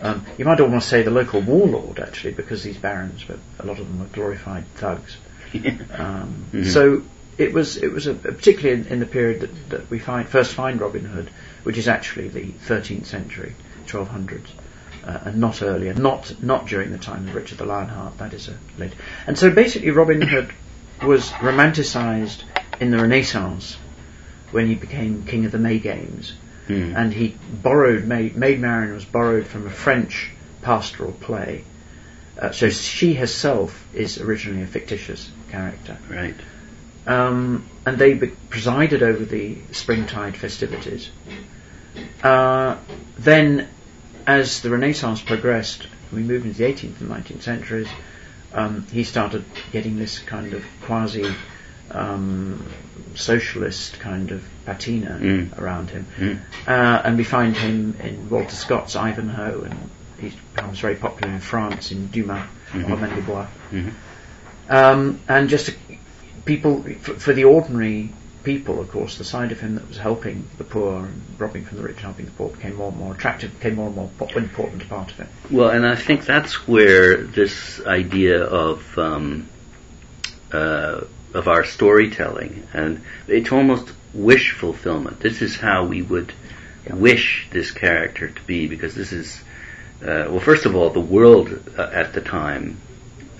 Um, 0.00 0.24
you 0.38 0.44
might 0.44 0.60
almost 0.60 0.88
say 0.88 1.02
the 1.02 1.10
local 1.10 1.40
warlord, 1.40 1.98
actually, 1.98 2.32
because 2.34 2.62
these 2.62 2.76
barons, 2.76 3.24
but 3.24 3.38
a 3.58 3.66
lot 3.66 3.78
of 3.80 3.86
them 3.88 3.98
were 4.00 4.06
glorified 4.12 4.64
thugs. 4.76 5.16
Um, 5.54 6.46
Mhm. 6.52 6.66
So 6.66 7.02
it 7.38 7.52
was 7.52 7.76
it 7.76 7.92
was 7.92 8.06
a, 8.06 8.14
particularly 8.14 8.80
in, 8.82 8.86
in 8.88 9.00
the 9.00 9.06
period 9.06 9.40
that, 9.40 9.70
that 9.70 9.90
we 9.90 9.98
find 9.98 10.28
first 10.28 10.54
find 10.54 10.80
Robin 10.80 11.04
Hood, 11.04 11.30
which 11.62 11.78
is 11.78 11.88
actually 11.88 12.28
the 12.28 12.52
13th 12.66 13.06
century, 13.06 13.54
1200s, 13.86 14.46
uh, 15.04 15.18
and 15.24 15.40
not 15.40 15.62
earlier, 15.62 15.94
not 15.94 16.42
not 16.42 16.66
during 16.66 16.92
the 16.92 16.98
time 16.98 17.28
of 17.28 17.34
Richard 17.34 17.58
the 17.58 17.66
Lionheart. 17.66 18.18
That 18.18 18.34
is 18.34 18.48
a 18.48 18.56
later. 18.78 18.96
And 19.26 19.38
so 19.38 19.50
basically, 19.50 19.90
Robin 19.90 20.20
Hood 20.22 20.52
was 21.02 21.32
romanticised 21.42 22.44
in 22.80 22.90
the 22.90 22.98
Renaissance 22.98 23.76
when 24.50 24.66
he 24.66 24.74
became 24.74 25.24
king 25.24 25.44
of 25.44 25.52
the 25.52 25.58
May 25.58 25.78
Games, 25.78 26.34
Mm. 26.68 26.96
and 26.96 27.12
he 27.12 27.36
borrowed 27.62 28.04
Maid, 28.04 28.36
Maid 28.36 28.58
Marian 28.58 28.94
was 28.94 29.04
borrowed 29.04 29.46
from 29.46 29.66
a 29.66 29.70
French 29.70 30.30
pastoral 30.62 31.12
play. 31.12 31.62
Uh, 32.38 32.52
so 32.52 32.70
she 32.70 33.12
herself 33.12 33.86
is 33.92 34.18
originally 34.18 34.62
a 34.62 34.66
fictitious 34.66 35.30
character 35.50 35.98
Right. 36.08 36.34
Um, 37.06 37.66
and 37.84 37.98
they 37.98 38.14
be- 38.14 38.28
presided 38.48 39.02
over 39.02 39.24
the 39.24 39.58
springtide 39.72 40.36
festivities. 40.36 41.10
Uh, 42.22 42.76
then, 43.18 43.68
as 44.26 44.62
the 44.62 44.70
Renaissance 44.70 45.20
progressed, 45.20 45.86
we 46.12 46.22
moved 46.22 46.46
into 46.46 46.58
the 46.58 46.64
18th 46.64 47.00
and 47.00 47.10
19th 47.10 47.42
centuries. 47.42 47.88
Um, 48.52 48.86
he 48.92 49.04
started 49.04 49.44
getting 49.72 49.98
this 49.98 50.18
kind 50.20 50.54
of 50.54 50.64
quasi 50.82 51.34
um, 51.90 52.64
socialist 53.14 54.00
kind 54.00 54.30
of 54.32 54.42
patina 54.64 55.18
Mm. 55.20 55.58
around 55.58 55.90
him, 55.90 56.06
Mm. 56.18 56.40
uh, 56.66 57.02
and 57.04 57.16
we 57.18 57.24
find 57.24 57.54
him 57.56 57.96
in 58.02 58.30
Walter 58.30 58.54
Scott's 58.56 58.96
Ivanhoe, 58.96 59.62
and 59.68 59.90
he 60.18 60.32
becomes 60.54 60.80
very 60.80 60.94
popular 60.94 61.32
in 61.32 61.40
France 61.40 61.92
in 61.92 62.06
Dumas, 62.08 62.44
Mhm. 62.72 62.88
Robin 62.88 63.10
des 63.14 63.20
Bois. 63.20 63.46
Mhm. 63.72 63.90
Um, 64.70 65.20
and 65.28 65.48
just 65.50 65.66
to, 65.66 65.74
people, 66.44 66.82
for, 66.82 67.14
for 67.14 67.32
the 67.32 67.44
ordinary 67.44 68.10
people, 68.42 68.80
of 68.80 68.90
course, 68.90 69.16
the 69.18 69.24
side 69.24 69.52
of 69.52 69.60
him 69.60 69.76
that 69.76 69.88
was 69.88 69.96
helping 69.96 70.46
the 70.58 70.64
poor 70.64 71.04
and 71.06 71.22
robbing 71.38 71.64
from 71.64 71.78
the 71.78 71.82
rich 71.82 71.96
and 71.96 72.04
helping 72.04 72.26
the 72.26 72.32
poor 72.32 72.50
became 72.50 72.76
more 72.76 72.88
and 72.90 72.98
more 72.98 73.14
attractive, 73.14 73.52
became 73.54 73.76
more 73.76 73.86
and 73.86 73.96
more 73.96 74.10
po- 74.18 74.26
important 74.36 74.86
part 74.88 75.10
of 75.10 75.20
it. 75.20 75.26
Well, 75.50 75.70
and 75.70 75.86
I 75.86 75.96
think 75.96 76.26
that's 76.26 76.68
where 76.68 77.16
this 77.22 77.80
idea 77.86 78.42
of 78.44 78.98
um, 78.98 79.48
uh, 80.52 81.00
of 81.32 81.48
our 81.48 81.64
storytelling 81.64 82.62
and 82.72 83.02
it's 83.26 83.50
almost 83.50 83.90
wish 84.12 84.52
fulfillment. 84.52 85.18
This 85.20 85.42
is 85.42 85.56
how 85.56 85.86
we 85.86 86.00
would 86.02 86.32
Yeah. 86.86 86.94
wish 86.96 87.48
this 87.50 87.70
character 87.70 88.28
to 88.28 88.42
be 88.42 88.68
because 88.68 88.94
this 88.94 89.12
is 89.12 89.40
uh, 90.02 90.28
well, 90.28 90.40
first 90.40 90.66
of 90.66 90.76
all, 90.76 90.90
the 90.90 91.00
world 91.00 91.48
uh, 91.78 91.82
at 91.82 92.12
the 92.12 92.20
time 92.20 92.76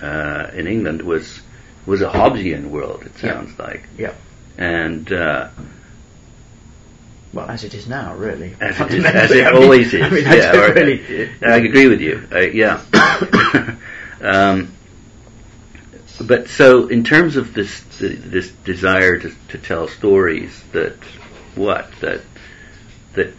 uh, 0.01 0.47
in 0.55 0.65
England 0.67 1.03
was 1.03 1.41
was 1.85 2.01
a 2.01 2.09
Hobbesian 2.09 2.69
world. 2.69 3.03
It 3.05 3.11
Yeah. 3.23 3.33
sounds 3.33 3.57
like, 3.59 3.83
Yeah. 3.97 4.13
and 4.57 5.11
uh, 5.11 5.49
Well, 7.33 7.49
as 7.49 7.63
it 7.63 7.73
is 7.73 7.87
now, 7.87 8.15
really. 8.15 8.55
as 8.61 8.79
it, 8.79 8.91
is, 8.99 9.05
as 9.05 9.31
it 9.31 9.45
I 9.45 9.51
mean- 9.51 9.63
always 9.63 9.93
is. 9.93 10.01
I 10.01 10.09
mean, 10.09 10.27
I 10.27 10.35
yeah, 10.35 10.55
or- 10.55 10.73
really. 10.73 11.29
I 11.45 11.57
agree 11.57 11.87
with 11.87 12.01
you. 12.01 12.27
Uh, 12.31 12.39
yeah. 12.39 12.81
um, 14.21 14.71
but 16.25 16.47
so, 16.47 16.87
in 16.87 17.03
terms 17.03 17.35
of 17.35 17.53
this 17.53 17.81
this 17.99 18.49
desire 18.63 19.17
to, 19.19 19.31
to 19.49 19.57
tell 19.57 19.89
stories, 19.89 20.63
that 20.71 20.95
what 21.55 21.91
that 21.99 22.21
that 23.13 23.33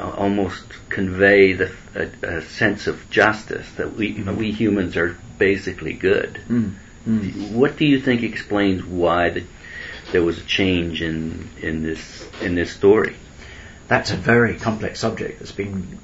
almost 0.00 0.64
convey 0.88 1.52
the, 1.54 1.72
a, 1.94 2.36
a 2.36 2.42
sense 2.42 2.86
of 2.86 3.10
justice 3.10 3.70
that 3.72 3.94
we 3.94 4.12
we 4.12 4.52
humans 4.52 4.96
are 4.96 5.16
basically 5.38 5.92
good. 5.92 6.40
Mm, 6.48 6.74
mm. 7.06 7.52
What 7.52 7.76
do 7.76 7.86
you 7.86 8.00
think 8.00 8.22
explains 8.22 8.84
why 8.84 9.30
the, 9.30 9.44
there 10.12 10.22
was 10.22 10.38
a 10.38 10.44
change 10.44 11.02
in 11.02 11.48
in 11.60 11.82
this 11.82 12.28
in 12.40 12.54
this 12.54 12.72
story? 12.72 13.16
That's 13.88 14.12
a 14.12 14.16
very 14.16 14.56
complex 14.56 15.00
subject 15.00 15.40
that's 15.40 15.50
been 15.52 15.98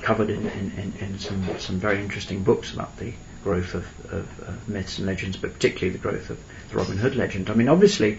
covered 0.00 0.30
in, 0.30 0.46
in, 0.46 0.72
in, 0.78 0.92
in 1.00 1.18
some, 1.18 1.58
some 1.58 1.78
very 1.78 2.00
interesting 2.00 2.42
books 2.42 2.72
about 2.72 2.96
the 2.96 3.12
growth 3.44 3.74
of, 3.74 3.84
of, 4.12 4.40
of 4.48 4.68
myths 4.68 4.98
and 4.98 5.06
legends, 5.06 5.36
but 5.36 5.52
particularly 5.52 5.90
the 5.90 5.98
growth 5.98 6.30
of 6.30 6.38
the 6.70 6.76
Robin 6.76 6.96
Hood 6.96 7.16
legend. 7.16 7.50
I 7.50 7.54
mean, 7.54 7.68
obviously, 7.68 8.18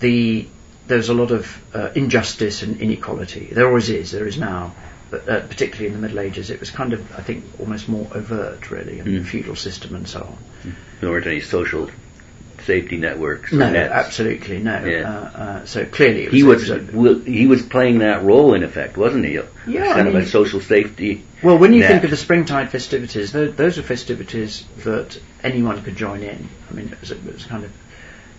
the 0.00 0.46
there's 0.86 1.08
a 1.08 1.14
lot 1.14 1.30
of 1.30 1.62
uh, 1.74 1.90
injustice 1.94 2.62
and 2.62 2.80
inequality. 2.80 3.46
There 3.52 3.66
always 3.66 3.88
is. 3.90 4.10
There 4.12 4.26
is 4.26 4.38
now, 4.38 4.74
but 5.10 5.28
uh, 5.28 5.40
particularly 5.40 5.86
in 5.86 5.92
the 5.94 5.98
Middle 6.00 6.20
Ages, 6.20 6.50
it 6.50 6.60
was 6.60 6.70
kind 6.70 6.92
of, 6.92 7.00
I 7.18 7.22
think, 7.22 7.44
almost 7.58 7.88
more 7.88 8.06
overt, 8.14 8.70
really, 8.70 8.98
in 9.00 9.04
Mm. 9.06 9.18
the 9.18 9.24
feudal 9.24 9.56
system 9.56 9.94
and 9.94 10.08
so 10.08 10.20
on. 10.20 10.74
There 11.00 11.10
weren't 11.10 11.26
any 11.26 11.40
social 11.40 11.90
safety 12.64 12.96
networks. 12.96 13.52
No, 13.52 13.70
nets. 13.70 13.92
absolutely 13.92 14.58
no. 14.58 14.84
Yeah. 14.84 15.08
Uh, 15.08 15.38
uh, 15.38 15.64
so 15.66 15.84
clearly, 15.84 16.24
it 16.24 16.32
was, 16.32 16.34
He 16.34 16.42
was 16.42 16.70
a- 16.70 17.30
he 17.30 17.46
was 17.46 17.62
playing 17.62 17.98
that 17.98 18.24
role 18.24 18.54
in 18.54 18.64
effect, 18.64 18.96
wasn't 18.96 19.24
he? 19.26 19.34
Yeah, 19.68 19.92
kind 19.94 20.08
I 20.08 20.10
of 20.10 20.14
a 20.16 20.26
social 20.26 20.60
safety. 20.60 21.22
Well, 21.42 21.58
when 21.58 21.72
you 21.72 21.80
net. 21.80 21.90
think 21.90 22.04
of 22.04 22.10
the 22.10 22.16
springtide 22.16 22.70
festivities, 22.70 23.30
tho- 23.32 23.48
those 23.52 23.78
are 23.78 23.82
festivities 23.82 24.64
that 24.84 25.20
anyone 25.44 25.82
could 25.82 25.96
join 25.96 26.22
in. 26.22 26.48
I 26.70 26.74
mean, 26.74 26.88
it 26.88 27.00
was, 27.00 27.10
it 27.12 27.24
was 27.24 27.44
kind 27.44 27.64
of, 27.64 27.70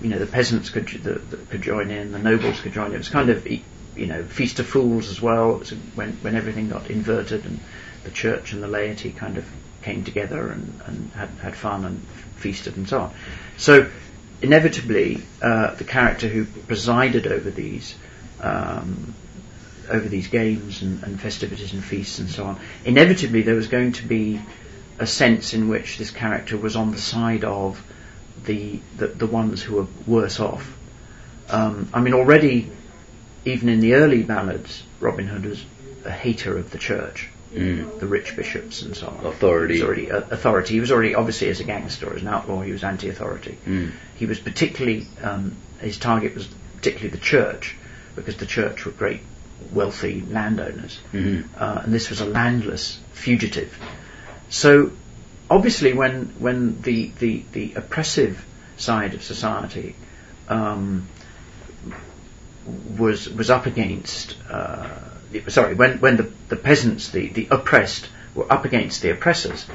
you 0.02 0.10
know, 0.10 0.20
the 0.20 0.28
peasants 0.28 0.70
could 0.70 0.88
the, 0.88 1.14
the, 1.14 1.38
could 1.38 1.62
join 1.62 1.90
in, 1.90 2.12
the 2.12 2.20
nobles 2.20 2.60
could 2.62 2.74
join 2.74 2.88
in. 2.88 2.96
It 2.96 2.98
was 3.00 3.10
kind 3.10 3.30
of, 3.30 3.48
you 3.48 3.62
know, 3.96 4.24
feast 4.24 4.60
of 4.60 4.68
fools 4.68 5.10
as 5.10 5.22
well. 5.22 5.60
When 5.96 6.14
when 6.22 6.36
everything 6.36 6.70
got 6.70 6.90
inverted 6.90 7.46
and 7.46 7.60
the 8.04 8.12
church 8.12 8.54
and 8.54 8.62
the 8.62 8.68
laity 8.68 9.12
kind 9.12 9.38
of 9.38 9.46
came 9.82 10.04
together 10.04 10.50
and, 10.50 10.82
and 10.86 11.12
had 11.12 11.30
had 11.42 11.56
fun 11.56 11.86
and 11.86 12.02
feasted 12.38 12.78
and 12.78 12.88
so 12.88 13.02
on. 13.02 13.14
So 13.58 13.90
inevitably, 14.42 15.22
uh, 15.42 15.76
the 15.76 15.84
character 15.84 16.28
who 16.28 16.46
presided 16.46 17.28
over 17.28 17.50
these 17.50 17.96
um, 18.40 19.16
over 19.90 20.08
these 20.08 20.28
games 20.28 20.82
and, 20.82 21.04
and 21.04 21.20
festivities 21.20 21.74
and 21.74 21.84
feasts 21.84 22.20
and 22.20 22.30
so 22.30 22.46
on, 22.46 22.60
inevitably 22.86 23.42
there 23.42 23.56
was 23.56 23.68
going 23.68 23.94
to 23.94 24.06
be 24.06 24.40
a 25.00 25.08
sense 25.08 25.54
in 25.54 25.70
which 25.70 25.98
this 25.98 26.12
character 26.12 26.58
was 26.58 26.76
on 26.76 26.92
the 26.92 26.98
side 26.98 27.44
of 27.44 27.82
the 28.48 28.80
the, 28.98 29.08
the 29.08 29.28
ones 29.28 29.62
who 29.62 29.76
were 29.76 29.88
worse 30.08 30.40
off. 30.40 30.76
Um, 31.50 31.88
I 31.94 32.02
mean, 32.02 32.14
already, 32.14 32.70
even 33.46 33.70
in 33.70 33.80
the 33.80 33.94
early 33.94 34.24
ballads, 34.24 34.84
Robin 35.00 35.28
Hood 35.28 35.46
was 35.46 35.64
a 36.06 36.12
hater 36.12 36.58
of 36.58 36.72
the 36.72 36.78
church, 36.78 37.30
Mm. 37.56 38.00
the 38.02 38.08
rich 38.08 38.36
bishops 38.36 38.82
and 38.82 38.94
so 38.96 39.08
on. 39.08 39.26
Authority. 39.26 39.76
He 39.76 39.80
was 39.82 39.88
already 39.88 40.12
uh, 40.12 40.20
authority. 40.32 40.74
He 40.74 40.80
was 40.82 40.92
already 40.92 41.16
obviously 41.16 41.48
as 41.50 41.62
a 41.62 41.64
gangster, 41.64 42.14
as 42.14 42.22
an 42.22 42.28
outlaw. 42.28 42.62
He 42.62 42.74
was 42.74 42.84
anti-authority. 42.84 43.58
Mm. 43.66 43.92
He 44.18 44.26
was 44.26 44.38
particularly 44.40 45.08
um, 45.24 45.56
his 45.80 45.98
target 45.98 46.36
was 46.36 46.48
particularly 46.76 47.10
the 47.12 47.24
church 47.24 47.76
because 48.18 48.36
the 48.36 48.46
church 48.46 48.86
were 48.86 48.92
great 48.92 49.22
wealthy 49.72 50.22
landowners, 50.30 51.00
Mhm. 51.14 51.46
uh, 51.58 51.82
and 51.86 51.94
this 51.94 52.10
was 52.10 52.20
a 52.22 52.26
landless 52.26 53.00
fugitive. 53.14 53.74
So 54.50 54.92
obviously, 55.50 55.94
when 55.94 56.26
when 56.40 56.82
the 56.82 57.12
the, 57.20 57.44
the 57.52 57.74
oppressive 57.76 58.44
side 58.78 59.14
of 59.14 59.24
society 59.24 59.96
um, 60.48 61.08
was 62.98 63.30
was 63.30 63.50
up 63.50 63.66
against. 63.66 64.36
Uh, 64.50 64.90
sorry, 65.48 65.74
when 65.76 66.00
when 66.00 66.18
the, 66.18 66.32
the 66.50 66.56
peasants, 66.56 67.10
the, 67.10 67.28
the 67.30 67.48
oppressed, 67.52 68.08
were 68.36 68.52
up 68.52 68.66
against 68.66 69.02
the 69.02 69.10
oppressors, 69.12 69.66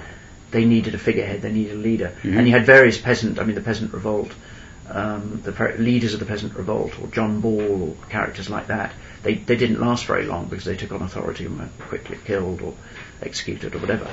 they 0.51 0.65
needed 0.65 0.95
a 0.95 0.99
figurehead, 0.99 1.43
they 1.43 1.53
needed 1.53 1.73
a 1.77 1.81
leader, 1.81 2.13
Mhm. 2.23 2.39
and 2.39 2.47
you 2.47 2.53
had 2.53 2.67
various 2.67 2.99
peasant. 2.99 3.39
I 3.39 3.45
mean, 3.45 3.55
the 3.55 3.61
peasant 3.61 3.93
revolt, 3.93 4.33
um, 4.89 5.41
the 5.45 5.53
pre- 5.53 5.77
leaders 5.77 6.15
of 6.15 6.21
the 6.21 6.27
peasant 6.27 6.55
revolt, 6.55 6.99
or 7.01 7.07
John 7.09 7.41
Ball, 7.41 7.83
or 7.83 7.97
characters 8.11 8.49
like 8.51 8.69
that. 8.69 8.93
They 9.23 9.35
they 9.35 9.57
didn't 9.57 9.81
last 9.81 10.07
very 10.07 10.25
long 10.27 10.47
because 10.47 10.65
they 10.65 10.77
took 10.77 10.93
on 10.93 11.03
authority 11.03 11.45
and 11.47 11.59
were 11.59 11.69
quickly 11.89 12.19
killed 12.25 12.61
or 12.63 12.75
executed 13.23 13.75
or 13.75 13.79
whatever. 13.79 14.09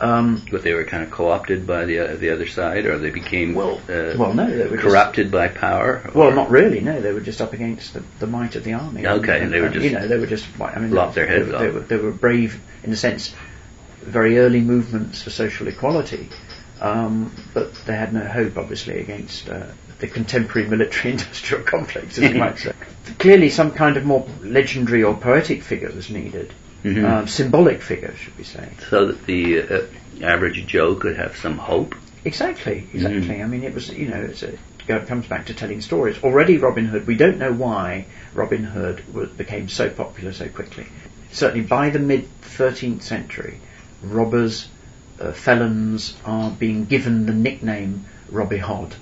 Um, 0.00 0.42
But 0.50 0.62
they 0.62 0.72
were 0.72 0.84
kind 0.84 1.02
of 1.02 1.10
co-opted 1.10 1.66
by 1.66 1.84
the 1.84 1.98
uh, 2.00 2.16
the 2.16 2.30
other 2.30 2.46
side, 2.46 2.86
or 2.86 2.98
they 2.98 3.10
became 3.10 3.54
Well- 3.54 3.80
uh, 3.88 4.14
well, 4.16 4.32
no, 4.34 4.46
they 4.50 4.64
were 4.64 4.76
just- 4.76 4.82
corrupted 4.82 5.30
by 5.30 5.48
power. 5.48 6.02
Well, 6.14 6.32
not 6.32 6.50
really. 6.50 6.80
No, 6.80 7.00
they 7.00 7.12
were 7.12 7.20
just 7.20 7.40
up 7.42 7.52
against 7.52 7.94
the, 7.94 8.02
the 8.18 8.26
might 8.26 8.56
of 8.56 8.64
the 8.64 8.72
army. 8.74 9.06
Okay, 9.06 9.40
and 9.40 9.52
they 9.52 9.60
were 9.60 9.68
uh, 9.68 9.72
just- 9.72 9.84
you 9.84 9.92
know 9.92 10.08
they 10.08 10.18
were 10.18 10.26
just 10.26 10.46
I 10.60 10.78
mean 10.78 10.90
Lopped 10.92 11.14
their 11.14 11.26
they, 11.26 11.32
heads 11.34 11.48
they, 11.48 11.54
off. 11.54 11.60
They 11.60 11.68
were, 11.70 11.80
they 11.80 11.96
were 11.96 12.12
brave 12.12 12.60
in 12.82 12.92
a 12.92 12.96
sense. 12.96 13.34
Very 14.02 14.38
early 14.38 14.60
movements 14.62 15.20
for 15.22 15.28
social 15.30 15.68
equality 15.68 16.30
um, 16.80 17.30
but 17.52 17.74
they 17.84 17.94
had 17.94 18.12
no 18.14 18.24
hope, 18.24 18.56
obviously, 18.56 19.00
against 19.00 19.48
uh, 19.48 19.66
the 19.98 20.06
contemporary 20.06 20.66
military-industrial 20.68 21.62
complex, 21.66 22.18
as 22.18 22.32
you 22.32 22.38
might 22.38 22.58
say. 22.66 22.72
Clearly, 23.18 23.50
some 23.50 23.72
kind 23.72 23.96
of 23.98 24.04
more 24.04 24.26
legendary 24.42 25.02
or 25.04 25.14
poetic 25.14 25.62
figure 25.62 25.90
was 25.94 26.08
needed. 26.10 26.52
Mhm. 26.84 27.04
Um, 27.04 27.26
symbolic 27.28 27.82
figure, 27.82 28.14
should 28.16 28.36
we 28.38 28.44
say? 28.44 28.68
So 28.88 29.06
that 29.06 29.26
the 29.26 29.62
uh, 29.62 29.80
average 30.22 30.66
Joe 30.66 30.94
could 30.94 31.16
have 31.16 31.36
some 31.36 31.58
hope. 31.58 31.94
Exactly, 32.24 32.86
exactly. 32.92 33.42
I 33.42 33.46
mean, 33.46 33.64
it 33.64 33.74
was, 33.74 33.90
you 33.90 34.08
know, 34.08 34.20
it's 34.22 34.42
a, 34.42 34.52
it 34.88 35.06
comes 35.06 35.26
back 35.26 35.46
to 35.46 35.54
telling 35.54 35.80
stories. 35.82 36.22
Already, 36.24 36.56
Robin 36.58 36.86
Hood, 36.86 37.06
we 37.06 37.16
don't 37.16 37.38
know 37.38 37.52
why 37.52 38.06
Robin 38.34 38.64
Hood 38.64 39.02
wa- 39.14 39.26
became 39.26 39.68
so 39.68 39.88
popular 39.90 40.32
so 40.32 40.48
quickly. 40.48 40.86
Certainly, 41.32 41.66
by 41.66 41.90
the 41.90 41.98
mid 41.98 42.28
13th 42.42 43.02
century, 43.02 43.58
robbers, 44.02 44.68
uh, 45.20 45.32
felons 45.32 46.16
are 46.24 46.50
being 46.50 46.86
given 46.86 47.26
the 47.26 47.32
nickname 47.34 48.06
Robbie 48.30 48.58
Hod 48.58 48.94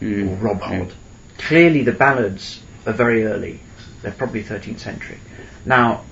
Mm. 0.00 0.28
or 0.30 0.34
Rob 0.36 0.60
Hod. 0.60 0.92
Clearly, 1.38 1.82
the 1.84 1.92
ballads 1.92 2.60
are 2.86 2.92
very 2.92 3.24
early. 3.24 3.60
They're 4.02 4.10
probably 4.12 4.42
13th 4.42 4.80
century. 4.80 5.18
Now, 5.64 6.02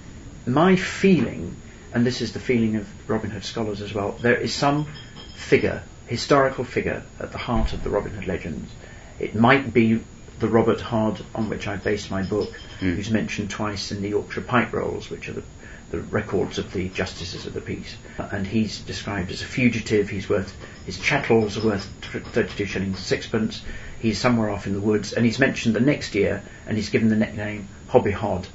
my 0.46 0.76
feeling, 0.76 1.56
and 1.92 2.06
this 2.06 2.20
is 2.20 2.32
the 2.32 2.40
feeling 2.40 2.76
of 2.76 2.88
Robin 3.08 3.30
Hood 3.30 3.44
scholars 3.44 3.80
as 3.80 3.92
well, 3.92 4.12
there 4.12 4.36
is 4.36 4.54
some 4.54 4.86
figure, 5.34 5.82
historical 6.06 6.64
figure, 6.64 7.02
at 7.18 7.32
the 7.32 7.38
heart 7.38 7.72
of 7.72 7.82
the 7.84 7.90
Robin 7.90 8.12
Hood 8.12 8.26
legends. 8.26 8.70
It 9.18 9.34
might 9.34 9.72
be 9.72 10.00
the 10.38 10.48
Robert 10.48 10.80
Hod 10.80 11.22
on 11.34 11.50
which 11.50 11.68
I 11.68 11.76
based 11.76 12.10
my 12.10 12.22
book, 12.22 12.50
Mm. 12.80 12.96
who's 12.96 13.10
mentioned 13.10 13.50
twice 13.50 13.92
in 13.92 14.00
the 14.00 14.08
Yorkshire 14.08 14.40
Pipe 14.40 14.72
Rolls, 14.72 15.10
which 15.10 15.28
are 15.28 15.34
the, 15.34 15.42
the 15.90 16.00
records 16.00 16.58
of 16.58 16.72
the 16.72 16.88
justices 16.88 17.44
of 17.44 17.52
the 17.52 17.60
peace. 17.60 17.94
And 18.18 18.46
he's 18.46 18.78
described 18.78 19.30
as 19.30 19.42
a 19.42 19.44
fugitive. 19.44 20.08
He's 20.08 20.30
worth 20.30 20.54
his 20.86 20.98
chattels 20.98 21.58
are 21.58 21.64
worth 21.66 21.84
32 22.00 22.64
shillings 22.64 22.96
and 22.96 22.96
sixpence. 22.96 23.60
He's 24.00 24.18
somewhere 24.18 24.48
off 24.48 24.66
in 24.66 24.72
the 24.72 24.80
woods, 24.80 25.12
and 25.12 25.26
he's 25.26 25.38
mentioned 25.38 25.74
the 25.74 25.80
next 25.80 26.14
year, 26.14 26.42
and 26.66 26.76
he's 26.78 26.88
given 26.88 27.10
the 27.10 27.16
nickname 27.16 27.68
Hobby 27.88 28.12
Hod. 28.12 28.46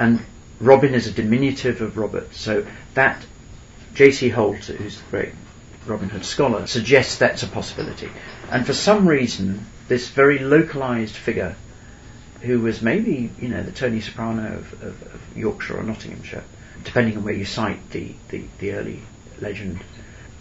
And 0.00 0.20
Robin 0.60 0.94
is 0.94 1.06
a 1.06 1.12
diminutive 1.12 1.80
of 1.80 1.96
Robert, 1.98 2.34
so 2.34 2.66
that 2.94 3.24
J.C. 3.94 4.28
Holt, 4.28 4.64
who's 4.64 5.00
the 5.00 5.10
great 5.10 5.32
Robin 5.86 6.08
Hood 6.08 6.24
scholar, 6.24 6.66
suggests 6.66 7.18
that's 7.18 7.42
a 7.42 7.46
possibility. 7.46 8.10
And 8.50 8.66
for 8.66 8.72
some 8.72 9.06
reason, 9.06 9.66
this 9.88 10.08
very 10.08 10.38
localised 10.38 11.16
figure, 11.16 11.56
who 12.40 12.60
was 12.60 12.82
maybe, 12.82 13.30
you 13.40 13.48
know, 13.48 13.62
the 13.62 13.72
Tony 13.72 14.00
Soprano 14.00 14.58
of, 14.58 14.72
of, 14.82 15.02
of 15.02 15.36
Yorkshire 15.36 15.78
or 15.78 15.82
Nottinghamshire, 15.82 16.44
depending 16.84 17.16
on 17.16 17.24
where 17.24 17.34
you 17.34 17.44
cite 17.44 17.90
the, 17.90 18.14
the, 18.28 18.44
the 18.58 18.72
early 18.72 19.02
legend, 19.40 19.80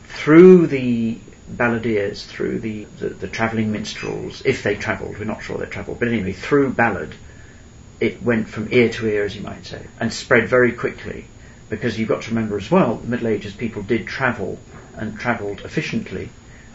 through 0.08 0.68
the 0.68 1.18
balladeers, 1.52 2.26
through 2.26 2.60
the, 2.60 2.86
the, 3.00 3.10
the 3.10 3.28
travelling 3.28 3.72
minstrels, 3.72 4.42
if 4.46 4.64
they 4.64 4.76
travelled, 4.76 5.18
we're 5.18 5.26
not 5.26 5.44
sure 5.44 5.58
they 5.58 5.66
travelled, 5.66 6.00
but 6.00 6.08
anyway, 6.08 6.32
through 6.32 6.74
ballad, 6.74 7.14
it 8.00 8.22
went 8.22 8.50
from 8.50 8.70
ear 8.72 8.90
to 8.90 9.08
ear, 9.08 9.24
as 9.26 9.36
you 9.36 9.42
might 9.42 9.66
say, 9.66 9.82
and 10.00 10.12
spread 10.12 10.48
very 10.48 10.72
quickly. 10.74 11.26
Because 11.70 11.98
you've 11.98 12.10
got 12.10 12.24
to 12.24 12.30
remember 12.30 12.58
as 12.58 12.70
well, 12.70 12.96
the 12.96 13.08
Middle 13.08 13.28
Ages 13.28 13.54
people 13.54 13.82
did 13.82 14.06
travel 14.06 14.60
and 14.96 15.20
travelled 15.20 15.62
efficiently. 15.62 16.30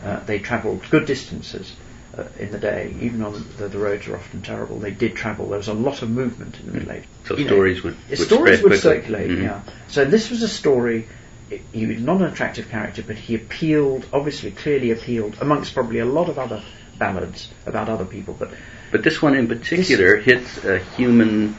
Uh, 0.05 0.19
they 0.25 0.39
travelled 0.39 0.83
good 0.91 1.07
distances 1.07 1.73
uh, 2.17 2.25
in 2.39 2.50
the 2.50 2.59
day, 2.59 2.95
even 3.00 3.23
on 3.23 3.33
the, 3.59 3.69
the 3.69 3.79
roads 3.79 4.09
are 4.09 4.17
often 4.17 4.43
terrible. 4.43 4.79
They 4.79 4.91
did 4.91 5.15
travel. 5.15 5.49
There 5.49 5.59
was 5.59 5.69
a 5.69 5.75
lot 5.75 6.03
of 6.03 6.11
movement 6.11 6.59
in 6.59 6.67
the 6.67 6.73
Middle 6.73 6.93
Ages. 6.93 7.07
So 7.27 7.37
You 7.37 7.45
know, 7.45 7.50
stories 7.50 7.85
would, 7.85 7.97
would 8.09 8.19
stories 8.19 8.62
would 8.62 8.79
circulate. 8.81 9.31
Mhm. 9.31 9.43
Yeah. 9.43 9.61
So 9.89 10.05
this 10.05 10.31
was 10.31 10.43
a 10.43 10.49
story. 10.49 11.07
He 11.73 11.87
was 11.87 12.00
not 12.00 12.21
an 12.21 12.25
attractive 12.25 12.69
character, 12.69 13.03
but 13.07 13.17
he 13.17 13.35
appealed, 13.35 14.07
obviously, 14.12 14.50
clearly 14.50 14.91
appealed 14.91 15.37
amongst 15.41 15.75
probably 15.75 15.99
a 15.99 16.05
lot 16.05 16.29
of 16.29 16.39
other 16.39 16.62
ballads 16.99 17.49
about 17.67 17.89
other 17.89 18.05
people. 18.05 18.35
But 18.39 18.50
But 18.90 19.04
this 19.04 19.23
one 19.23 19.35
in 19.35 19.47
particular 19.49 20.16
hits 20.16 20.64
a 20.64 20.78
human, 20.78 21.56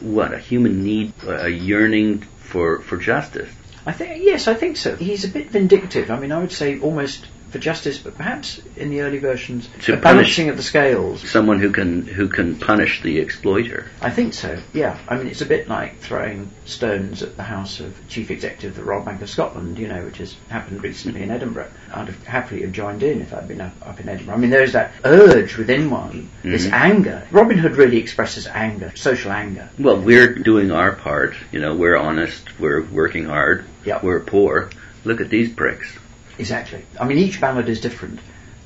what, 0.00 0.34
a 0.34 0.38
human 0.38 0.84
need, 0.84 1.12
a 1.26 1.48
yearning 1.48 2.20
for, 2.20 2.80
for 2.80 2.96
justice. 2.96 3.50
I 3.86 3.92
think 3.92 4.22
yes, 4.24 4.48
I 4.48 4.54
think 4.54 4.76
so. 4.76 4.96
He's 4.96 5.24
a 5.24 5.28
bit 5.28 5.50
vindictive. 5.50 6.10
I 6.10 6.18
mean, 6.18 6.32
I 6.32 6.38
would 6.38 6.52
say 6.52 6.78
almost 6.80 7.26
for 7.54 7.60
justice, 7.60 7.98
but 7.98 8.16
perhaps 8.16 8.60
in 8.76 8.90
the 8.90 9.02
early 9.02 9.18
versions, 9.18 9.68
To 9.82 9.94
a 9.94 9.96
balancing 9.96 10.48
of 10.48 10.56
the 10.56 10.62
scales. 10.64 11.22
Someone 11.30 11.60
who 11.60 11.70
can, 11.70 12.04
who 12.04 12.26
can 12.26 12.58
punish 12.58 13.00
the 13.00 13.20
exploiter. 13.20 13.86
I 14.02 14.10
think 14.10 14.34
so. 14.34 14.58
Yeah. 14.72 14.98
I 15.08 15.16
mean, 15.16 15.28
it's 15.28 15.40
a 15.40 15.46
bit 15.46 15.68
like 15.68 16.00
throwing 16.00 16.50
stones 16.64 17.22
at 17.22 17.36
the 17.36 17.44
house 17.44 17.78
of 17.78 17.94
Chief 18.08 18.32
Executive 18.32 18.72
of 18.72 18.76
the 18.76 18.82
Royal 18.82 19.04
Bank 19.04 19.22
of 19.22 19.30
Scotland, 19.30 19.78
you 19.78 19.86
know, 19.86 20.04
which 20.04 20.18
has 20.18 20.34
happened 20.48 20.82
recently 20.82 21.22
in 21.22 21.30
Edinburgh. 21.30 21.70
I'd 21.94 22.08
have 22.08 22.26
happily 22.26 22.62
have 22.62 22.72
joined 22.72 23.04
in 23.04 23.20
if 23.20 23.32
I'd 23.32 23.46
been 23.46 23.60
up, 23.60 23.74
up 23.86 24.00
in 24.00 24.08
Edinburgh. 24.08 24.34
I 24.34 24.38
mean, 24.38 24.50
there's 24.50 24.72
that 24.72 24.90
urge 25.04 25.56
within 25.56 25.90
one, 25.90 26.30
this 26.42 26.66
Mhm. 26.66 26.72
anger. 26.72 27.22
Robin 27.30 27.56
Hood 27.56 27.76
really 27.76 27.98
expresses 27.98 28.48
anger, 28.48 28.90
social 28.96 29.30
anger. 29.30 29.68
Well, 29.78 30.00
we're 30.00 30.34
doing 30.34 30.72
our 30.72 30.90
part. 30.90 31.34
You 31.52 31.60
know, 31.60 31.76
we're 31.76 31.96
honest. 31.96 32.42
We're 32.58 32.82
working 32.82 33.26
hard. 33.26 33.64
Yeah. 33.84 34.00
We're 34.02 34.18
poor. 34.18 34.70
Look 35.04 35.20
at 35.20 35.30
these 35.30 35.50
pricks. 35.50 35.96
Exactly. 36.38 36.84
I 37.00 37.06
mean, 37.06 37.18
each 37.18 37.40
ballad 37.40 37.68
is 37.68 37.80
different. 37.80 38.20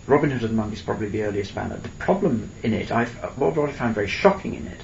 Robin 0.06 0.30
Hood 0.30 0.42
and 0.42 0.50
the 0.50 0.54
Monk 0.54 0.72
is 0.72 0.80
probably 0.80 1.08
the 1.08 1.22
earliest 1.22 1.54
ballad. 1.54 1.82
The 1.82 1.88
problem 1.90 2.50
in 2.62 2.72
it, 2.72 2.90
I 2.90 3.04
what, 3.04 3.54
what 3.56 3.68
I 3.68 3.72
found 3.72 3.94
very 3.94 4.08
shocking 4.08 4.54
in 4.54 4.66
it, 4.66 4.80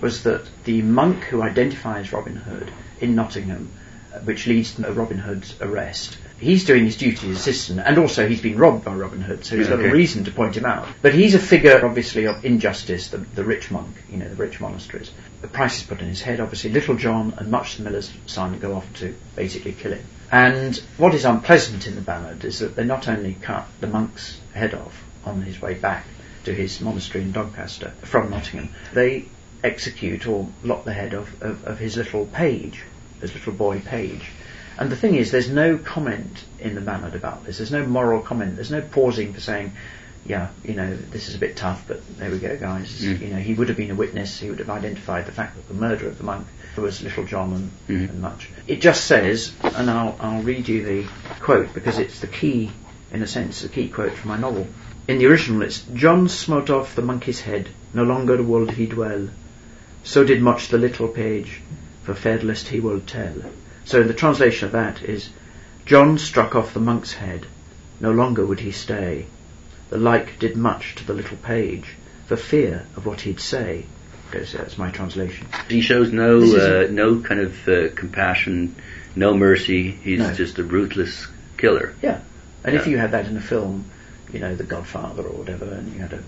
was 0.00 0.24
that 0.24 0.46
the 0.64 0.82
monk 0.82 1.24
who 1.24 1.42
identifies 1.42 2.12
Robin 2.12 2.36
Hood 2.36 2.70
in 3.00 3.14
Nottingham, 3.14 3.70
uh, 4.14 4.18
which 4.18 4.46
leads 4.46 4.74
to 4.74 4.92
Robin 4.92 5.18
Hood's 5.18 5.54
arrest, 5.60 6.18
he's 6.38 6.64
doing 6.66 6.84
his 6.84 6.96
duty 6.96 7.30
as 7.30 7.38
assistant, 7.38 7.80
and 7.80 7.98
also 7.98 8.28
he's 8.28 8.42
been 8.42 8.58
robbed 8.58 8.84
by 8.84 8.94
Robin 8.94 9.22
Hood, 9.22 9.44
so 9.44 9.56
he's 9.56 9.68
got 9.68 9.80
a 9.80 9.90
reason 9.90 10.24
to 10.24 10.30
point 10.30 10.56
him 10.56 10.66
out. 10.66 10.86
But 11.00 11.14
he's 11.14 11.34
a 11.34 11.38
figure, 11.38 11.84
obviously, 11.84 12.26
of 12.26 12.44
injustice, 12.44 13.08
the, 13.08 13.18
the 13.18 13.44
rich 13.44 13.70
monk, 13.70 13.96
you 14.10 14.18
know, 14.18 14.28
the 14.28 14.36
rich 14.36 14.60
monasteries. 14.60 15.10
The 15.40 15.48
price 15.48 15.80
is 15.80 15.86
put 15.86 16.00
in 16.00 16.08
his 16.08 16.20
head, 16.20 16.40
obviously. 16.40 16.70
Little 16.70 16.96
John 16.96 17.34
and 17.36 17.50
Much 17.50 17.76
the 17.76 17.84
Miller's 17.84 18.12
son 18.26 18.58
go 18.58 18.74
off 18.74 18.92
to 18.94 19.14
basically 19.36 19.72
kill 19.72 19.92
him. 19.92 20.04
And 20.30 20.76
what 20.96 21.14
is 21.14 21.24
unpleasant 21.24 21.86
in 21.86 21.94
the 21.94 22.00
ballad 22.00 22.44
is 22.44 22.58
that 22.58 22.76
they 22.76 22.84
not 22.84 23.08
only 23.08 23.34
cut 23.34 23.66
the 23.80 23.86
monk's 23.86 24.38
head 24.52 24.74
off 24.74 25.04
on 25.24 25.42
his 25.42 25.60
way 25.60 25.74
back 25.74 26.04
to 26.44 26.54
his 26.54 26.80
monastery 26.80 27.22
in 27.24 27.32
Doncaster 27.32 27.90
from 28.02 28.30
Nottingham, 28.30 28.70
they 28.92 29.26
execute 29.64 30.26
or 30.26 30.48
lock 30.62 30.84
the 30.84 30.92
head 30.92 31.14
of, 31.14 31.42
of, 31.42 31.66
of 31.66 31.78
his 31.78 31.96
little 31.96 32.26
page, 32.26 32.82
his 33.20 33.34
little 33.34 33.52
boy 33.52 33.80
page. 33.80 34.30
And 34.78 34.90
the 34.90 34.96
thing 34.96 35.16
is, 35.16 35.30
there's 35.30 35.50
no 35.50 35.76
comment 35.76 36.44
in 36.60 36.74
the 36.74 36.80
ballad 36.80 37.14
about 37.14 37.44
this. 37.44 37.58
There's 37.58 37.72
no 37.72 37.84
moral 37.84 38.20
comment. 38.20 38.54
There's 38.54 38.70
no 38.70 38.80
pausing 38.80 39.32
for 39.32 39.40
saying, 39.40 39.72
yeah, 40.28 40.50
you 40.62 40.74
know, 40.74 40.94
this 40.94 41.28
is 41.28 41.34
a 41.34 41.38
bit 41.38 41.56
tough, 41.56 41.84
but 41.88 42.00
there 42.18 42.30
we 42.30 42.38
go, 42.38 42.56
guys. 42.56 43.00
Mm. 43.00 43.20
You 43.20 43.28
know, 43.28 43.38
he 43.38 43.54
would 43.54 43.68
have 43.68 43.78
been 43.78 43.90
a 43.90 43.94
witness. 43.94 44.38
He 44.38 44.50
would 44.50 44.58
have 44.58 44.68
identified 44.70 45.24
the 45.26 45.32
fact 45.32 45.56
that 45.56 45.66
the 45.68 45.74
murder 45.74 46.06
of 46.06 46.18
the 46.18 46.24
monk 46.24 46.46
was 46.76 47.02
Little 47.02 47.24
John 47.24 47.52
and, 47.54 47.70
Mhm. 47.88 48.10
and 48.10 48.20
Much. 48.20 48.50
It 48.66 48.80
just 48.82 49.04
says, 49.06 49.52
and 49.62 49.90
I'll, 49.90 50.16
I'll 50.20 50.42
read 50.42 50.68
you 50.68 50.84
the 50.84 51.08
quote 51.40 51.72
because 51.74 51.98
it's 51.98 52.20
the 52.20 52.26
key, 52.26 52.70
in 53.10 53.22
a 53.22 53.26
sense, 53.26 53.62
the 53.62 53.68
key 53.68 53.88
quote 53.88 54.12
from 54.12 54.28
my 54.28 54.38
novel. 54.38 54.68
In 55.08 55.18
the 55.18 55.26
original, 55.26 55.62
it's 55.62 55.80
John 55.94 56.28
smote 56.28 56.68
off 56.68 56.94
the 56.94 57.02
monkey's 57.02 57.40
head. 57.40 57.70
No 57.94 58.04
longer 58.04 58.40
would 58.42 58.72
he 58.72 58.86
dwell. 58.86 59.30
So 60.04 60.24
did 60.24 60.42
Much 60.42 60.68
the 60.68 60.78
little 60.78 61.08
page, 61.08 61.60
for 62.02 62.14
fair 62.14 62.38
lest 62.40 62.68
he 62.68 62.80
will 62.80 63.00
tell. 63.00 63.34
So 63.86 64.02
the 64.02 64.12
translation 64.14 64.66
of 64.66 64.72
that 64.72 65.02
is, 65.02 65.30
John 65.86 66.18
struck 66.18 66.54
off 66.54 66.74
the 66.74 66.80
monk's 66.80 67.14
head. 67.14 67.46
No 67.98 68.12
longer 68.12 68.44
would 68.44 68.60
he 68.60 68.72
stay. 68.72 69.24
The 69.90 69.98
like 69.98 70.38
did 70.38 70.56
Much 70.56 70.94
to 70.96 71.06
the 71.06 71.14
little 71.14 71.36
page, 71.38 71.86
for 72.26 72.36
fear 72.36 72.86
of 72.96 73.06
what 73.06 73.20
he'd 73.22 73.40
say. 73.40 73.86
Okay, 74.30 74.44
so 74.44 74.58
that's 74.58 74.76
my 74.76 74.90
translation. 74.90 75.46
He 75.68 75.80
shows 75.80 76.12
no, 76.12 76.38
uh, 76.42 76.88
no 76.90 77.20
kind 77.20 77.40
of 77.40 77.68
uh, 77.68 77.88
compassion, 77.94 78.76
no 79.16 79.34
mercy. 79.34 79.90
He's 79.90 80.18
No. 80.18 80.34
just 80.34 80.58
a 80.58 80.62
ruthless 80.64 81.26
killer. 81.56 81.94
Yeah. 82.02 82.20
And 82.64 82.76
if 82.76 82.86
you 82.86 82.98
had 82.98 83.12
that 83.12 83.26
in 83.26 83.36
a 83.38 83.40
film, 83.40 83.86
you 84.32 84.40
know, 84.40 84.54
The 84.54 84.64
Godfather 84.64 85.22
or 85.22 85.38
whatever, 85.38 85.64
and 85.64 85.94
you 85.94 86.00
had 86.00 86.12
a, 86.12 86.22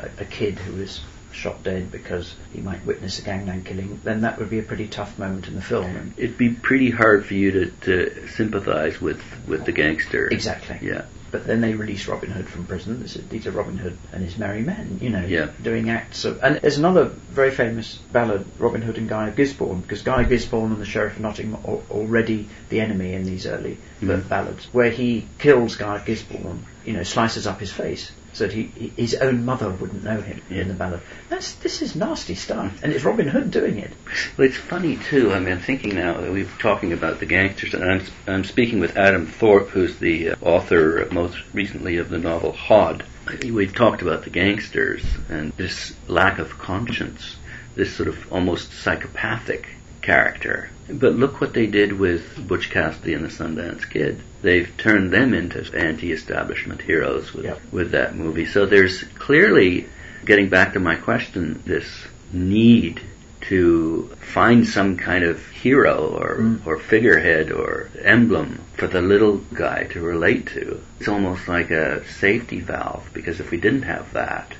a, 0.00 0.22
a 0.22 0.24
kid 0.24 0.58
who 0.58 0.80
was 0.80 1.00
shot 1.30 1.62
dead 1.62 1.92
because 1.92 2.34
he 2.52 2.60
might 2.60 2.84
witness 2.84 3.20
a 3.20 3.22
gangland 3.22 3.66
killing, 3.66 4.00
then 4.02 4.22
that 4.22 4.38
would 4.40 4.50
be 4.50 4.58
a 4.58 4.62
pretty 4.62 4.88
tough 4.88 5.16
moment 5.18 5.46
in 5.46 5.54
the 5.54 5.62
film. 5.62 5.84
And 5.94 6.14
It'd 6.16 6.38
be 6.38 6.48
pretty 6.48 6.90
hard 6.90 7.24
for 7.26 7.34
you 7.34 7.52
to, 7.52 7.66
to 7.82 8.28
sympathize 8.28 9.00
with, 9.00 9.22
with 9.46 9.64
the 9.66 9.72
gangster. 9.72 10.26
exactly. 10.26 10.78
Yeah. 10.82 11.04
But 11.30 11.46
then 11.46 11.60
they 11.60 11.74
release 11.74 12.06
Robin 12.08 12.30
Hood 12.30 12.48
from 12.48 12.66
prison. 12.66 13.00
This 13.02 13.16
is, 13.16 13.28
these 13.28 13.46
are 13.46 13.50
Robin 13.50 13.76
Hood 13.76 13.98
and 14.12 14.22
his 14.22 14.38
merry 14.38 14.62
men, 14.62 14.98
you 15.02 15.10
know, 15.10 15.24
Yeah. 15.26 15.48
doing 15.62 15.90
acts 15.90 16.24
of. 16.24 16.38
And 16.42 16.60
there's 16.62 16.78
another 16.78 17.10
very 17.30 17.50
famous 17.50 17.98
ballad, 18.12 18.46
Robin 18.58 18.82
Hood 18.82 18.98
and 18.98 19.08
Guy 19.08 19.28
of 19.28 19.36
Gisborne, 19.36 19.80
because 19.80 20.02
Guy 20.02 20.22
of 20.22 20.28
Gisborne 20.28 20.72
and 20.72 20.80
the 20.80 20.86
Sheriff 20.86 21.14
of 21.16 21.20
Nottingham 21.20 21.56
are 21.64 21.80
already 21.90 22.48
the 22.68 22.80
enemy 22.80 23.12
in 23.14 23.24
these 23.24 23.46
early 23.46 23.78
Mhm. 24.00 24.28
ballads, 24.28 24.68
where 24.72 24.90
he 24.90 25.26
kills 25.38 25.76
Guy 25.76 25.96
of 25.96 26.04
Gisborne, 26.04 26.64
you 26.84 26.92
know, 26.92 27.02
slices 27.02 27.46
up 27.46 27.60
his 27.60 27.72
face. 27.72 28.10
So 28.36 28.46
that 28.46 28.52
he, 28.52 28.92
his 28.98 29.14
own 29.14 29.46
mother 29.46 29.70
wouldn't 29.70 30.04
know 30.04 30.20
him 30.20 30.42
Yeah. 30.50 30.60
in 30.60 30.68
the 30.68 30.74
ballad. 30.74 31.00
That's 31.30 31.54
this 31.54 31.80
is 31.80 31.96
nasty 31.96 32.34
stuff, 32.34 32.82
and 32.82 32.92
it's 32.92 33.02
Robin 33.02 33.26
Hood 33.26 33.50
doing 33.50 33.78
it. 33.78 33.90
Well, 34.36 34.46
it's 34.46 34.58
funny 34.58 34.98
too. 34.98 35.32
I 35.32 35.40
mean, 35.40 35.54
I'm 35.54 35.60
thinking 35.60 35.94
now 35.94 36.20
that 36.20 36.30
we're 36.30 36.44
talking 36.58 36.92
about 36.92 37.18
the 37.18 37.24
gangsters, 37.24 37.72
and 37.72 37.82
I'm, 37.82 38.02
I'm 38.26 38.44
speaking 38.44 38.78
with 38.78 38.98
Adam 38.98 39.26
Thorpe, 39.26 39.70
who's 39.70 39.96
the 39.98 40.32
uh, 40.32 40.36
author 40.42 41.02
uh, 41.02 41.14
most 41.14 41.38
recently 41.54 41.96
of 41.96 42.10
the 42.10 42.18
novel 42.18 42.52
Hodd. 42.52 43.04
We've 43.42 43.74
talked 43.74 44.02
about 44.02 44.24
the 44.24 44.30
gangsters 44.30 45.02
and 45.30 45.52
this 45.52 45.94
lack 46.06 46.38
of 46.38 46.58
conscience, 46.58 47.36
this 47.74 47.96
sort 47.96 48.10
of 48.10 48.30
almost 48.30 48.70
psychopathic 48.74 49.66
character. 50.06 50.70
But 50.88 51.14
look 51.16 51.40
what 51.40 51.52
they 51.52 51.66
did 51.66 51.92
with 51.98 52.46
Butch 52.46 52.70
Cassidy 52.70 53.12
and 53.14 53.24
the 53.24 53.28
Sundance 53.28 53.90
Kid. 53.90 54.20
They've 54.40 54.70
turned 54.76 55.12
them 55.12 55.34
into 55.34 55.58
anti-establishment 55.76 56.80
heroes 56.80 57.34
with, 57.34 57.44
Yep. 57.44 57.60
with 57.72 57.90
that 57.90 58.14
movie. 58.14 58.46
So 58.46 58.66
there's 58.66 59.02
clearly, 59.18 59.86
getting 60.24 60.48
back 60.48 60.74
to 60.74 60.80
my 60.80 60.94
question, 60.94 61.60
this 61.66 61.88
need 62.32 63.00
to 63.48 64.08
find 64.20 64.66
some 64.66 64.96
kind 64.96 65.24
of 65.24 65.44
hero 65.48 66.16
or, 66.20 66.36
Mm. 66.38 66.66
or 66.66 66.78
figurehead 66.78 67.50
or 67.50 67.88
emblem 68.02 68.60
for 68.76 68.86
the 68.86 69.02
little 69.02 69.38
guy 69.54 69.84
to 69.90 70.00
relate 70.00 70.46
to. 70.54 70.80
It's 71.00 71.08
almost 71.08 71.48
like 71.48 71.70
a 71.72 72.06
safety 72.08 72.60
valve 72.60 73.08
because 73.12 73.40
if 73.40 73.50
we 73.50 73.58
didn't 73.58 73.82
have 73.82 74.12
that 74.12 74.52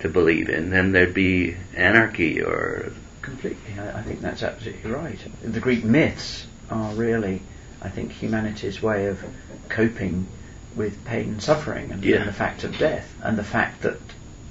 to 0.00 0.08
believe 0.08 0.48
in, 0.48 0.70
then 0.70 0.90
there'd 0.92 1.14
be 1.14 1.54
anarchy 1.76 2.40
or 2.42 2.92
Completely, 3.28 3.78
I, 3.78 3.98
I 3.98 4.02
think 4.02 4.20
that's 4.20 4.42
absolutely 4.42 4.90
right. 4.90 5.18
The 5.42 5.60
Greek 5.60 5.84
myths 5.84 6.46
are 6.70 6.92
really, 6.94 7.42
I 7.82 7.88
think, 7.88 8.12
humanity's 8.12 8.82
way 8.82 9.06
of 9.06 9.22
coping 9.68 10.26
with 10.74 11.04
pain 11.04 11.28
and 11.30 11.42
suffering, 11.42 11.90
and, 11.92 12.04
Yeah. 12.04 12.18
and 12.18 12.28
the 12.28 12.32
fact 12.32 12.64
of 12.64 12.78
death, 12.78 13.12
and 13.22 13.36
the 13.36 13.44
fact 13.44 13.82
that 13.82 13.98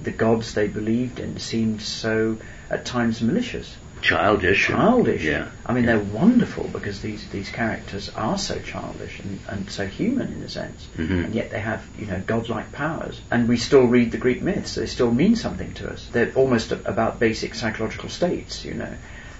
the 0.04 0.12
gods 0.12 0.54
they 0.54 0.68
believed 0.68 1.20
in 1.20 1.40
seemed 1.40 1.82
so, 1.82 2.38
at 2.70 2.86
times, 2.86 3.22
malicious. 3.22 3.76
Childish. 4.02 4.70
and- 4.70 4.78
childish. 4.78 5.24
Yeah. 5.24 5.50
I 5.66 5.74
mean, 5.74 5.86
they're 5.86 6.00
wonderful 6.00 6.68
because 6.68 7.02
these, 7.02 7.28
these 7.30 7.50
characters 7.50 8.10
are 8.16 8.38
so 8.38 8.60
childish 8.60 9.20
and, 9.20 9.40
and 9.48 9.70
so 9.70 9.86
human 9.86 10.34
in 10.34 10.42
a 10.44 10.50
sense, 10.50 10.88
Mhm. 10.98 11.26
and 11.26 11.36
yet 11.36 11.52
they 11.52 11.60
have 11.60 11.86
you 11.98 12.06
know 12.06 12.22
godlike 12.26 12.72
powers. 12.72 13.20
And 13.32 13.48
we 13.48 13.58
still 13.58 13.86
read 13.86 14.12
the 14.12 14.18
Greek 14.18 14.42
myths; 14.42 14.76
they 14.76 14.86
still 14.86 15.12
mean 15.12 15.36
something 15.36 15.74
to 15.74 15.90
us. 15.92 16.08
They're 16.12 16.32
almost 16.36 16.72
a- 16.72 16.82
about 16.90 17.20
basic 17.20 17.56
psychological 17.56 18.10
states, 18.10 18.64
you 18.66 18.74
know. 18.74 18.94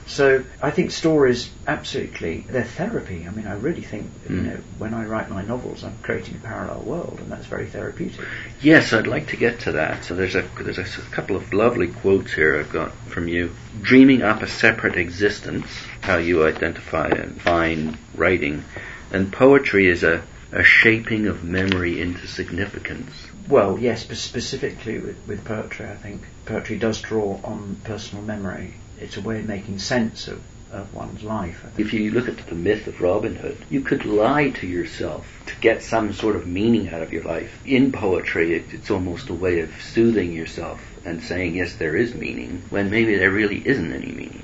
So 0.08 0.46
I 0.62 0.72
think 0.72 0.92
stories 0.92 1.50
absolutely 1.68 2.46
they're 2.50 2.64
therapy. 2.64 3.26
I 3.28 3.32
mean, 3.32 3.46
I 3.46 3.54
really 3.56 3.82
think 3.82 4.10
you 4.30 4.36
Mm. 4.38 4.46
know 4.46 4.58
when 4.78 4.94
I 4.94 5.04
write 5.04 5.30
my 5.30 5.44
novels, 5.44 5.84
I'm 5.84 5.98
creating 6.02 6.36
a 6.36 6.48
parallel 6.48 6.82
world, 6.84 7.20
and 7.22 7.30
that's 7.32 7.46
very 7.46 7.68
therapeutic. 7.68 8.26
Yes, 8.62 8.94
I'd 8.94 9.06
like 9.06 9.28
to 9.28 9.38
get 9.38 9.60
to 9.62 9.74
that. 9.74 10.06
So 10.06 10.16
there's 10.16 10.36
a 10.36 10.46
there's 10.60 10.78
a 10.78 10.86
couple 11.12 11.36
of 11.36 11.54
lovely 11.54 11.88
quotes 11.88 12.34
here 12.34 12.58
I've 12.58 12.72
got 12.72 12.94
from 13.10 13.28
you. 13.28 13.52
Dreaming 13.82 14.22
up 14.24 14.42
a 14.42 14.48
separate 14.48 14.96
existence, 14.96 15.68
how 16.02 16.18
you 16.18 16.46
identify 16.46 17.10
and 17.10 17.42
find 17.42 17.98
writing, 18.16 18.64
and 19.12 19.32
poetry 19.32 19.88
is 19.90 20.04
a 20.04 20.24
a 20.52 20.64
shaping 20.64 21.28
of 21.28 21.44
memory 21.44 22.00
into 22.00 22.26
significance. 22.26 23.12
Well, 23.50 23.78
yes, 23.80 24.08
specifically 24.18 24.98
with, 25.00 25.28
with 25.28 25.44
poetry, 25.44 25.88
I 25.88 25.96
think 25.96 26.24
poetry 26.46 26.78
does 26.78 27.02
draw 27.02 27.40
on 27.44 27.82
personal 27.84 28.24
memory. 28.24 28.74
It's 29.00 29.18
a 29.18 29.22
way 29.22 29.40
of 29.40 29.48
making 29.48 29.80
sense 29.80 30.28
of, 30.28 30.42
of 30.72 30.94
one's 30.94 31.24
life. 31.24 31.64
If 31.78 31.94
you 31.94 32.12
look 32.12 32.28
at 32.28 32.38
the 32.48 32.56
myth 32.56 32.88
of 32.88 33.00
Robin 33.00 33.36
Hood, 33.36 33.58
you 33.70 33.82
could 33.82 34.06
lie 34.06 34.50
to 34.50 34.68
yourself 34.68 35.28
to 35.46 35.56
get 35.62 35.84
some 35.84 36.14
sort 36.14 36.36
of 36.36 36.48
meaning 36.48 36.90
out 36.90 37.02
of 37.02 37.14
your 37.14 37.24
life. 37.24 37.62
In 37.66 37.92
poetry, 37.92 38.56
it, 38.56 38.66
it's 38.72 38.90
almost 38.90 39.30
a 39.30 39.34
way 39.34 39.60
of 39.60 39.72
soothing 39.82 40.34
yourself 40.34 40.82
and 41.06 41.22
saying, 41.22 41.56
yes, 41.56 41.76
there 41.76 41.96
is 41.96 42.16
meaning, 42.16 42.64
when 42.70 42.90
maybe 42.90 43.16
there 43.16 43.32
really 43.32 43.66
isn't 43.66 43.94
any 43.94 44.12
meaning. 44.12 44.44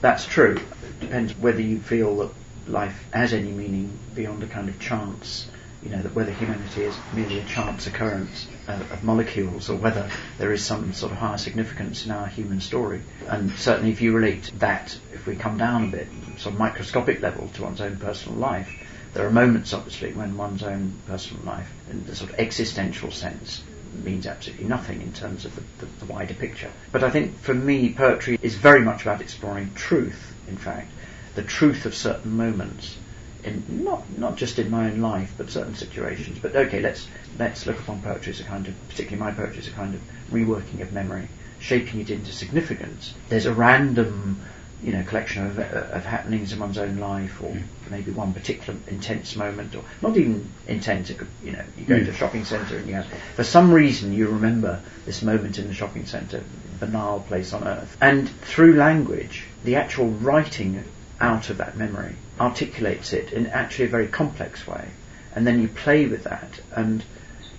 That's 0.00 0.26
true. 0.26 0.56
It 0.56 1.00
depends 1.00 1.36
whether 1.36 1.60
you 1.60 1.80
feel 1.80 2.16
that 2.18 2.30
life 2.68 3.04
has 3.12 3.32
any 3.32 3.50
meaning 3.50 3.98
beyond 4.14 4.42
a 4.42 4.46
kind 4.46 4.68
of 4.68 4.78
chance. 4.78 5.48
You 5.82 5.90
know, 5.90 6.02
that 6.02 6.14
whether 6.14 6.30
humanity 6.30 6.84
is 6.84 6.96
merely 7.12 7.40
a 7.40 7.44
chance 7.44 7.86
occurrence 7.88 8.46
uh, 8.68 8.72
of 8.92 9.02
molecules 9.02 9.68
or 9.68 9.76
whether 9.76 10.08
there 10.38 10.52
is 10.52 10.64
some 10.64 10.92
sort 10.92 11.10
of 11.10 11.18
higher 11.18 11.38
significance 11.38 12.06
in 12.06 12.12
our 12.12 12.26
human 12.26 12.60
story. 12.60 13.02
And 13.28 13.50
certainly 13.52 13.90
if 13.90 14.00
you 14.00 14.12
relate 14.12 14.50
that, 14.58 14.96
if 15.12 15.26
we 15.26 15.34
come 15.34 15.58
down 15.58 15.84
a 15.84 15.88
bit, 15.88 16.08
sort 16.36 16.54
of 16.54 16.60
microscopic 16.60 17.20
level 17.20 17.48
to 17.54 17.62
one's 17.62 17.80
own 17.80 17.96
personal 17.96 18.38
life, 18.38 18.70
there 19.14 19.26
are 19.26 19.30
moments 19.30 19.72
obviously 19.72 20.12
when 20.12 20.36
one's 20.36 20.62
own 20.62 20.94
personal 21.06 21.44
life, 21.44 21.70
in 21.90 22.04
the 22.06 22.14
sort 22.14 22.30
of 22.30 22.38
existential 22.38 23.10
sense, 23.10 23.62
means 24.04 24.26
absolutely 24.26 24.66
nothing 24.66 25.02
in 25.02 25.12
terms 25.12 25.44
of 25.44 25.54
the, 25.54 25.62
the, 25.78 25.86
the 26.04 26.12
wider 26.12 26.34
picture. 26.34 26.70
But 26.92 27.04
I 27.04 27.10
think 27.10 27.38
for 27.40 27.54
me, 27.54 27.92
poetry 27.92 28.38
is 28.40 28.54
very 28.54 28.80
much 28.80 29.02
about 29.02 29.20
exploring 29.20 29.74
truth, 29.74 30.34
in 30.48 30.56
fact, 30.56 30.90
the 31.34 31.42
truth 31.42 31.86
of 31.86 31.94
certain 31.94 32.36
moments. 32.36 32.96
In 33.44 33.84
not 33.84 34.04
not 34.18 34.36
just 34.36 34.58
in 34.58 34.70
my 34.70 34.90
own 34.90 35.00
life, 35.00 35.34
but 35.36 35.50
certain 35.50 35.74
situations. 35.74 36.38
But 36.40 36.54
okay, 36.54 36.80
let's 36.80 37.08
let's 37.38 37.66
look 37.66 37.78
upon 37.80 38.00
poetry 38.02 38.32
as 38.32 38.40
a 38.40 38.44
kind 38.44 38.66
of, 38.68 38.74
particularly 38.88 39.18
my 39.18 39.32
poetry 39.32 39.58
as 39.58 39.68
a 39.68 39.72
kind 39.72 39.94
of 39.94 40.00
reworking 40.30 40.80
of 40.80 40.92
memory, 40.92 41.28
shaping 41.58 42.00
it 42.00 42.10
into 42.10 42.30
significance. 42.32 43.14
There's 43.28 43.46
a 43.46 43.52
random, 43.52 44.40
you 44.82 44.92
know, 44.92 45.02
collection 45.02 45.46
of, 45.46 45.58
of 45.58 46.04
happenings 46.04 46.52
in 46.52 46.60
one's 46.60 46.78
own 46.78 46.98
life, 46.98 47.42
or 47.42 47.56
maybe 47.90 48.12
one 48.12 48.32
particular 48.32 48.78
intense 48.86 49.34
moment, 49.34 49.74
or 49.74 49.82
not 50.00 50.16
even 50.16 50.48
intense. 50.68 51.10
It 51.10 51.18
could, 51.18 51.28
you 51.42 51.52
know, 51.52 51.64
you 51.76 51.84
go 51.84 51.96
Mm. 51.96 52.04
to 52.04 52.10
a 52.10 52.14
shopping 52.14 52.44
centre 52.44 52.76
and 52.76 52.88
you 52.88 52.94
have, 52.94 53.06
for 53.34 53.44
some 53.44 53.72
reason, 53.72 54.12
you 54.12 54.28
remember 54.28 54.80
this 55.04 55.20
moment 55.22 55.58
in 55.58 55.66
the 55.66 55.74
shopping 55.74 56.06
centre, 56.06 56.42
banal 56.78 57.20
place 57.20 57.52
on 57.52 57.66
earth, 57.66 57.96
and 58.00 58.28
through 58.28 58.74
language, 58.74 59.44
the 59.64 59.76
actual 59.76 60.08
writing 60.08 60.84
out 61.20 61.50
of 61.50 61.58
that 61.58 61.76
memory 61.76 62.16
articulates 62.40 63.12
it 63.12 63.32
in 63.32 63.46
actually 63.46 63.86
a 63.86 63.88
very 63.88 64.08
complex 64.08 64.66
way, 64.66 64.88
and 65.34 65.46
then 65.46 65.60
you 65.60 65.68
play 65.68 66.06
with 66.06 66.24
that 66.24 66.60
and. 66.74 67.04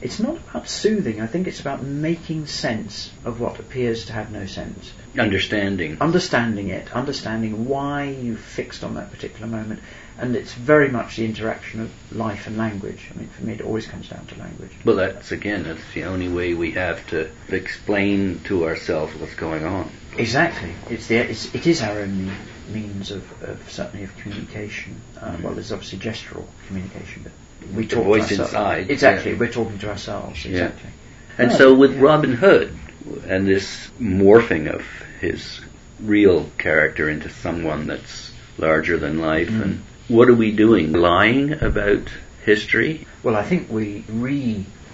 It's 0.01 0.19
not 0.19 0.35
about 0.35 0.67
soothing. 0.67 1.21
I 1.21 1.27
think 1.27 1.47
it's 1.47 1.61
about 1.61 1.81
making 1.81 2.47
sense 2.47 3.09
of 3.23 3.39
what 3.39 3.59
appears 3.59 4.07
to 4.07 4.11
have 4.11 4.33
no 4.33 4.45
sense 4.45 4.91
Understanding. 5.17 5.97
understanding 6.01 6.69
it, 6.69 6.91
understanding 6.95 7.65
why 7.67 8.05
you 8.05 8.35
fixed 8.35 8.83
on 8.83 8.95
that 8.95 9.11
particular 9.11 9.45
moment, 9.45 9.81
and 10.17 10.35
it's 10.35 10.53
very 10.53 10.89
much 10.89 11.17
the 11.17 11.25
interaction 11.25 11.81
of 11.81 11.91
life 12.11 12.47
and 12.47 12.57
language. 12.57 13.09
I 13.13 13.19
mean, 13.19 13.27
for 13.29 13.43
me, 13.43 13.53
it 13.53 13.61
always 13.61 13.85
comes 13.85 14.09
down 14.09 14.25
to 14.25 14.39
language. 14.39 14.71
Well, 14.83 14.95
that's 14.95 15.31
again, 15.31 15.63
that's 15.63 15.93
the 15.93 16.05
only 16.05 16.29
way 16.29 16.55
we 16.55 16.71
have 16.71 17.05
to 17.07 17.29
explain 17.49 18.39
to 18.45 18.65
ourselves 18.65 19.15
what's 19.15 19.35
going 19.35 19.65
on. 19.65 19.91
Exactly, 20.17 20.73
it's 20.89 21.07
the 21.07 21.17
it's, 21.17 21.53
it 21.53 21.67
is 21.67 21.81
our 21.81 21.99
only 21.99 22.31
means 22.69 23.11
of, 23.11 23.23
of 23.43 23.71
certainly 23.71 24.03
of 24.03 24.15
communication. 24.17 24.99
Uh, 25.19 25.35
well, 25.41 25.53
there's 25.53 25.71
obviously 25.71 25.99
gestural 25.99 26.45
communication, 26.67 27.23
but 27.23 27.31
we 27.73 27.85
The 27.85 27.95
talk 27.95 28.05
voice 28.05 28.27
to 28.27 28.33
ourselves. 28.33 28.51
inside, 28.53 28.89
Exactly, 28.91 29.31
yeah. 29.33 29.37
we're 29.39 29.51
talking 29.51 29.79
to 29.79 29.89
ourselves. 29.89 30.45
Yeah. 30.45 30.51
Exactly. 30.67 30.89
And 31.37 31.51
Oh, 31.51 31.55
so 31.57 31.73
with 31.73 31.95
yeah. 31.95 32.01
Robin 32.01 32.33
Hood 32.33 32.77
and 33.27 33.47
this 33.47 33.89
morphing 33.99 34.73
of 34.73 34.83
his 35.19 35.59
real 35.99 36.49
character 36.57 37.09
into 37.09 37.29
someone 37.29 37.87
that's 37.87 38.31
larger 38.57 38.97
than 38.97 39.19
life, 39.19 39.49
Mm. 39.49 39.61
and 39.63 39.83
what 40.09 40.29
are 40.29 40.35
we 40.35 40.51
doing? 40.51 40.91
Lying 40.93 41.53
about 41.63 42.07
history? 42.45 43.07
Well, 43.23 43.35
I 43.35 43.43
think 43.43 43.69
we 43.71 44.01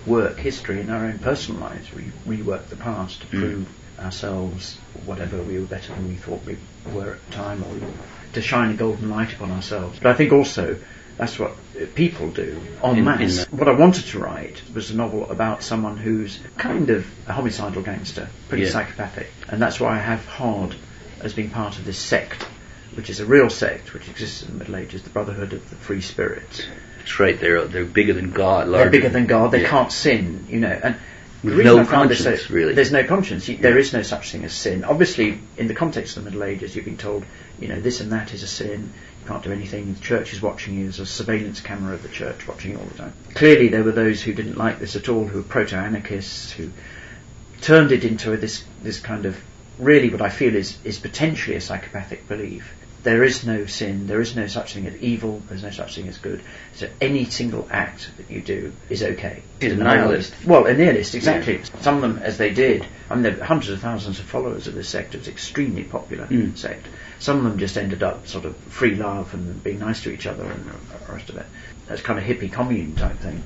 rework 0.08 0.38
history 0.38 0.80
in 0.80 0.90
our 0.90 1.06
own 1.06 1.20
personal 1.20 1.62
lives. 1.62 1.88
We 1.94 2.38
rework 2.38 2.68
the 2.68 2.76
past 2.76 3.22
to 3.22 3.28
Mm. 3.28 3.40
prove 3.40 3.68
ourselves 4.00 4.78
whatever 5.06 5.42
we 5.42 5.60
were 5.60 5.66
better 5.66 5.94
than 5.94 6.08
we 6.08 6.16
thought 6.16 6.46
we 6.46 6.56
were 6.90 7.14
at 7.14 7.26
the 7.28 7.32
time, 7.34 7.64
or 7.64 7.76
to 8.34 8.42
shine 8.42 8.72
a 8.72 8.74
golden 8.74 9.10
light 9.10 9.34
upon 9.34 9.52
ourselves. 9.52 10.00
But 10.00 10.12
I 10.12 10.14
think 10.14 10.32
also 10.32 10.78
that's 11.18 11.38
what 11.40 11.54
people 11.96 12.30
do 12.30 12.60
en 12.84 13.04
masse. 13.04 13.46
what 13.52 13.68
I 13.68 13.74
wanted 13.74 14.06
to 14.08 14.20
write 14.20 14.62
was 14.74 14.92
a 14.92 14.96
novel 14.96 15.30
about 15.30 15.64
someone 15.64 15.98
who's 15.98 16.40
kind 16.58 16.90
of 16.90 17.06
a 17.28 17.34
homicidal 17.34 17.82
gangster, 17.82 18.30
pretty 18.48 18.64
Yeah. 18.66 18.72
psychopathic, 18.72 19.32
and 19.48 19.62
that's 19.62 19.80
why 19.80 19.96
I 19.96 20.00
have 20.00 20.26
Hodd 20.26 20.76
as 21.22 21.34
being 21.34 21.50
part 21.50 21.78
of 21.78 21.86
this 21.86 21.98
sect. 21.98 22.46
Which 22.96 23.12
is 23.12 23.20
a 23.20 23.26
real 23.26 23.52
sect 23.52 23.94
which 23.94 24.10
exists 24.10 24.42
in 24.42 24.54
the 24.54 24.58
Middle 24.58 24.76
Ages, 24.76 25.04
the 25.04 25.12
Brotherhood 25.12 25.54
of 25.54 25.70
the 25.70 25.76
Free 25.76 26.02
Spirits. 26.02 26.64
That's 26.98 27.20
right. 27.20 27.40
They're 27.40 27.66
they're 27.66 27.86
bigger 27.86 28.14
than 28.14 28.32
God. 28.32 28.68
They're 28.68 28.90
bigger 28.90 29.10
than 29.10 29.28
God. 29.28 29.52
They 29.52 29.62
yeah. 29.62 29.70
can't 29.70 29.92
sin, 29.92 30.48
you 30.50 30.60
know. 30.60 30.80
And 30.84 30.96
With 31.44 31.64
no 31.64 31.86
conscience, 31.86 32.48
so, 32.48 32.54
really. 32.54 32.74
There's 32.74 32.92
no 32.92 33.06
conscience. 33.06 33.48
You, 33.48 33.58
There 33.58 33.78
is 33.78 33.94
no 33.94 34.02
such 34.02 34.32
thing 34.32 34.44
as 34.44 34.54
sin. 34.54 34.84
Obviously, 34.84 35.40
in 35.58 35.68
the 35.68 35.74
context 35.74 36.18
of 36.18 36.24
the 36.24 36.32
Middle 36.32 36.44
Ages, 36.44 36.76
you've 36.76 36.86
been 36.86 36.98
told, 36.98 37.24
you 37.60 37.70
know, 37.70 37.80
this 37.80 38.02
and 38.02 38.12
that 38.12 38.34
is 38.34 38.44
a 38.44 38.48
sin. 38.48 38.92
You 39.22 39.28
can't 39.28 39.44
do 39.44 39.52
anything. 39.52 39.94
The 39.94 40.00
church 40.02 40.34
is 40.34 40.42
watching 40.42 40.76
you. 40.76 40.84
There's 40.84 41.00
a 41.00 41.06
surveillance 41.06 41.62
camera 41.62 41.94
of 41.94 42.04
the 42.04 42.10
church 42.10 42.48
watching 42.48 42.72
you 42.72 42.78
all 42.78 42.86
the 42.86 42.98
time. 42.98 43.14
Clearly, 43.36 43.70
there 43.70 43.84
were 43.84 43.94
those 43.94 44.22
who 44.22 44.34
didn't 44.34 44.58
like 44.58 44.80
this 44.80 44.96
at 44.98 45.08
all, 45.08 45.26
who 45.26 45.38
were 45.38 45.44
proto-anarchists, 45.44 46.52
who 46.52 46.72
turned 47.62 47.92
it 47.92 48.04
into 48.04 48.34
a, 48.34 48.38
this 48.38 48.64
this 48.84 49.00
kind 49.00 49.26
of 49.26 49.38
really 49.78 50.10
what 50.10 50.22
I 50.22 50.30
feel 50.30 50.56
is 50.56 50.78
is 50.84 51.00
potentially 51.00 51.56
a 51.56 51.62
psychopathic 51.62 52.28
belief. 52.28 52.74
There 53.04 53.24
is 53.24 53.46
no 53.46 53.66
sin, 53.66 54.08
there 54.08 54.20
is 54.20 54.36
no 54.36 54.48
such 54.48 54.74
thing 54.74 54.86
as 54.88 54.96
evil, 54.98 55.42
there's 55.48 55.64
no 55.64 55.70
such 55.70 55.96
thing 55.96 56.08
as 56.08 56.18
good. 56.18 56.42
So 56.76 56.90
any 57.00 57.26
single 57.26 57.68
act 57.72 58.10
that 58.18 58.30
you 58.30 58.42
do 58.42 58.74
is 58.90 59.02
okay. 59.04 59.42
He's 59.62 59.74
a 59.74 59.76
nihilist. 59.78 60.34
Well, 60.46 60.66
a 60.66 60.74
nihilist, 60.74 61.16
exactly. 61.16 61.62
Some 61.82 61.96
of 61.96 62.02
them, 62.02 62.20
as 62.20 62.38
they 62.38 62.52
did, 62.52 62.86
I 63.10 63.16
mean, 63.16 63.24
there 63.24 63.40
are 63.40 63.44
hundreds 63.44 63.70
of 63.70 63.80
thousands 63.80 64.20
of 64.20 64.26
followers 64.26 64.68
of 64.68 64.76
this 64.76 64.90
sect. 64.90 65.16
It 65.16 65.20
was 65.20 65.28
an 65.28 65.34
extremely 65.34 65.84
popular 65.84 66.28
Mm. 66.28 66.58
sect. 66.58 66.86
Some 67.20 67.38
of 67.38 67.44
them 67.44 67.58
just 67.58 67.78
ended 67.78 68.04
up 68.04 68.28
sort 68.28 68.46
of 68.46 68.56
free 68.56 68.96
love 68.96 69.34
and 69.34 69.64
being 69.64 69.80
nice 69.80 70.04
to 70.04 70.12
each 70.12 70.28
other 70.28 70.44
and 70.44 70.66
the 70.66 71.14
rest 71.14 71.30
of 71.30 71.38
it. 71.38 71.46
That's 71.88 72.02
kind 72.02 72.20
of 72.20 72.26
hippie 72.26 72.52
commune 72.52 72.96
type 72.96 73.18
thing. 73.20 73.44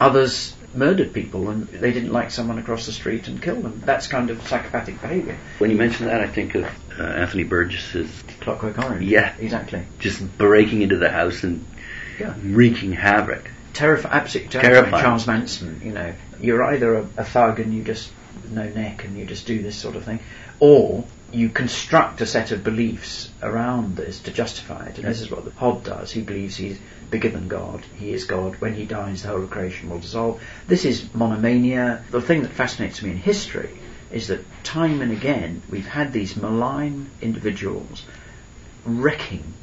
Others 0.00 0.54
murdered 0.76 1.12
people 1.12 1.50
and 1.50 1.66
they 1.68 1.92
didn't 1.92 2.12
like 2.12 2.30
someone 2.30 2.58
across 2.58 2.86
the 2.86 2.92
street 2.92 3.28
and 3.28 3.40
killed 3.42 3.62
them. 3.62 3.82
That's 3.84 4.06
kind 4.06 4.30
of 4.30 4.46
psychopathic 4.48 5.00
behaviour. 5.00 5.36
When 5.58 5.70
you 5.70 5.76
mention 5.76 6.06
that, 6.06 6.20
I 6.20 6.26
think 6.26 6.54
of 6.54 6.64
uh, 6.98 7.02
Anthony 7.02 7.44
Burgess's 7.44 8.10
Clockwork 8.40 8.78
Orange. 8.78 9.02
Yeah. 9.04 9.34
Exactly. 9.38 9.84
just 9.98 10.36
breaking 10.38 10.82
into 10.82 10.96
the 10.96 11.10
house 11.10 11.42
and 11.44 11.64
Yeah. 12.18 12.34
wreaking 12.42 12.92
havoc. 12.92 13.50
Terrif- 13.72 14.08
absolutely 14.08 14.50
terrifying. 14.50 14.74
Terrifying. 14.74 15.02
Charles 15.02 15.26
Manson, 15.26 15.80
you 15.84 15.92
know, 15.92 16.14
you're 16.40 16.62
either 16.62 16.94
a, 16.96 17.00
a 17.18 17.24
thug 17.24 17.58
and 17.60 17.74
you 17.74 17.82
just 17.82 18.10
no 18.50 18.68
neck 18.68 19.04
and 19.04 19.16
you 19.18 19.24
just 19.24 19.46
do 19.46 19.62
this 19.62 19.74
sort 19.76 19.96
of 19.96 20.04
thing, 20.04 20.20
or 20.60 21.04
you 21.34 21.48
construct 21.48 22.20
a 22.20 22.26
set 22.26 22.52
of 22.52 22.62
beliefs 22.62 23.28
around 23.42 23.96
this 23.96 24.20
to 24.20 24.30
justify 24.30 24.86
it. 24.86 24.98
And 24.98 25.06
this 25.06 25.20
is 25.20 25.30
what 25.30 25.44
the 25.44 25.50
Hodd 25.50 25.82
does. 25.82 26.12
He 26.12 26.22
believes 26.22 26.56
he's 26.56 26.78
bigger 27.10 27.28
than 27.28 27.48
God. 27.48 27.82
He 27.96 28.12
is 28.12 28.24
God. 28.24 28.54
When 28.60 28.74
he 28.74 28.84
dies, 28.84 29.22
the 29.22 29.28
whole 29.28 29.42
of 29.42 29.50
creation 29.50 29.90
will 29.90 29.98
dissolve. 29.98 30.40
This 30.68 30.84
is 30.84 31.12
monomania. 31.12 32.04
The 32.10 32.22
thing 32.22 32.42
that 32.42 32.52
fascinates 32.52 33.02
me 33.02 33.10
in 33.10 33.16
history 33.16 33.70
is 34.12 34.28
that 34.28 34.44
time 34.62 35.02
and 35.02 35.10
again 35.10 35.60
we've 35.68 35.86
had 35.86 36.12
these 36.12 36.36
malign 36.36 37.10
individuals 37.20 38.04
wrecking 38.84 39.54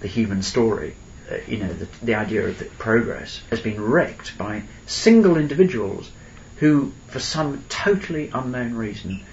the 0.00 0.08
human 0.08 0.42
story. 0.42 0.94
Uh, 1.30 1.36
you 1.46 1.58
know, 1.58 1.72
the, 1.72 1.88
the 2.02 2.14
idea 2.14 2.46
of 2.46 2.78
progress 2.78 3.42
has 3.50 3.60
been 3.60 3.78
wrecked 3.80 4.38
by 4.38 4.62
single 4.86 5.36
individuals 5.36 6.10
who, 6.56 6.92
for 7.08 7.18
some 7.18 7.64
totally 7.68 8.30
unknown 8.32 8.74
reason, 8.74 9.24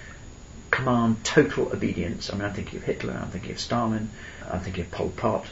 command 0.70 1.24
total 1.24 1.72
obedience. 1.72 2.30
I 2.30 2.36
mean, 2.36 2.44
I'm 2.44 2.52
thinking 2.52 2.78
of 2.78 2.84
Hitler, 2.84 3.18
I'm 3.20 3.30
thinking 3.30 3.52
of 3.52 3.60
Stalin, 3.60 4.10
I'm 4.50 4.60
thinking 4.60 4.84
of 4.84 4.90
Pol 4.90 5.10
Pot, 5.10 5.46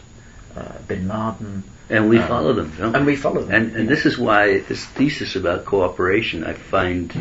uh, 0.57 0.73
Bin 0.87 1.09
Laden. 1.09 1.65
And 1.91 2.09
we 2.09 2.19
uh, 2.19 2.27
follow 2.27 2.53
them, 2.53 2.73
don't 2.77 2.93
we? 2.93 2.99
And 2.99 3.07
we 3.07 3.17
follow 3.17 3.43
them. 3.43 3.55
And, 3.55 3.77
and 3.77 3.89
this 3.89 4.07
is 4.07 4.19
why 4.19 4.61
this 4.61 4.85
thesis 4.85 5.37
about 5.37 5.65
cooperation, 5.65 6.45
I 6.45 6.55
find, 6.55 7.13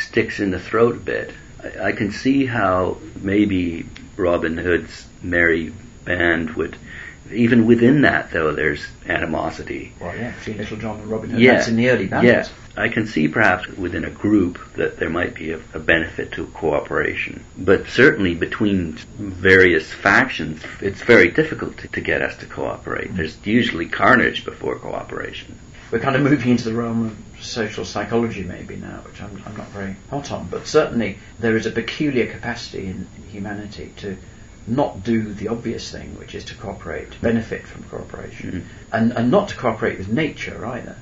sticks 0.00 0.40
in 0.40 0.50
the 0.50 0.60
throat 0.60 0.96
a 0.96 1.00
bit. 1.00 1.32
I, 1.62 1.88
I 1.88 1.92
can 1.92 2.10
see 2.10 2.46
how 2.46 2.98
maybe 3.16 3.86
Robin 4.16 4.56
Hood's 4.56 5.06
merry 5.22 5.72
band 6.04 6.50
would, 6.50 6.76
even 7.32 7.66
within 7.66 8.02
that 8.02 8.30
though, 8.30 8.52
there's 8.52 8.86
animosity. 9.06 9.92
Well, 10.00 10.16
yeah, 10.16 10.38
see 10.40 10.54
Little 10.54 10.76
John 10.76 11.00
and 11.00 11.08
Robin 11.08 11.30
Hood. 11.30 11.40
Yeah. 11.40 11.54
That's 11.54 11.68
in 11.68 11.76
the 11.76 11.90
early 11.90 12.06
bands. 12.06 12.26
Yeah. 12.26 12.48
I 12.76 12.88
can 12.88 13.06
see 13.06 13.28
perhaps 13.28 13.68
within 13.68 14.04
a 14.04 14.10
group 14.10 14.58
that 14.74 14.98
there 14.98 15.10
might 15.10 15.34
be 15.34 15.52
a, 15.52 15.60
a 15.72 15.78
benefit 15.78 16.32
to 16.32 16.46
cooperation. 16.46 17.44
But 17.56 17.86
certainly 17.88 18.34
between 18.34 18.94
various 19.16 19.90
factions, 19.92 20.60
it's 20.80 21.00
very 21.02 21.30
difficult 21.30 21.78
to, 21.78 21.88
to 21.88 22.00
get 22.00 22.20
us 22.20 22.36
to 22.38 22.46
cooperate. 22.46 23.12
Mm. 23.12 23.16
There's 23.16 23.46
usually 23.46 23.86
carnage 23.86 24.44
before 24.44 24.76
cooperation. 24.76 25.58
We're 25.90 26.00
kind 26.00 26.16
of 26.16 26.22
moving 26.22 26.50
into 26.50 26.64
the 26.64 26.74
realm 26.74 27.06
of 27.06 27.44
social 27.44 27.84
psychology 27.84 28.42
maybe 28.42 28.74
now, 28.74 29.02
which 29.06 29.22
I'm, 29.22 29.40
I'm 29.46 29.56
not 29.56 29.68
very 29.68 29.94
hot 30.10 30.32
on, 30.32 30.48
but 30.48 30.66
certainly 30.66 31.18
there 31.38 31.56
is 31.56 31.66
a 31.66 31.70
peculiar 31.70 32.26
capacity 32.26 32.86
in, 32.86 33.06
in 33.16 33.22
humanity 33.30 33.92
to 33.98 34.16
not 34.66 35.04
do 35.04 35.32
the 35.32 35.48
obvious 35.48 35.90
thing, 35.90 36.18
which 36.18 36.34
is 36.34 36.44
to 36.46 36.54
cooperate, 36.54 37.20
benefit 37.20 37.66
from 37.66 37.82
cooperation, 37.84 38.68
and, 38.92 39.12
and 39.12 39.30
not 39.30 39.48
to 39.50 39.56
cooperate 39.56 39.98
with 39.98 40.08
nature 40.08 40.64
either. 40.66 40.96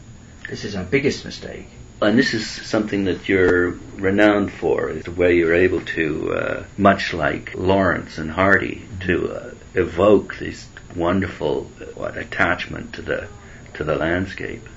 This 0.48 0.64
is 0.64 0.74
our 0.74 0.84
biggest 0.84 1.24
mistake. 1.24 1.66
And 2.00 2.18
this 2.18 2.34
is 2.34 2.48
something 2.48 3.04
that 3.04 3.28
you're 3.28 3.70
renowned 3.96 4.52
for, 4.52 4.90
is 4.90 5.04
the 5.04 5.12
way 5.12 5.36
you're 5.36 5.54
able 5.54 5.82
to, 5.82 6.34
uh, 6.34 6.64
much 6.76 7.14
like 7.14 7.52
Lawrence 7.54 8.18
and 8.18 8.28
Hardy, 8.28 8.82
to 9.06 9.32
uh, 9.32 9.50
evoke 9.74 10.36
this 10.38 10.66
wonderful 10.96 11.70
uh, 11.80 11.84
what, 11.94 12.16
attachment 12.16 12.94
to 12.94 13.02
the 13.02 13.28
to 13.74 13.84
the 13.84 13.94
landscape. 13.94 14.68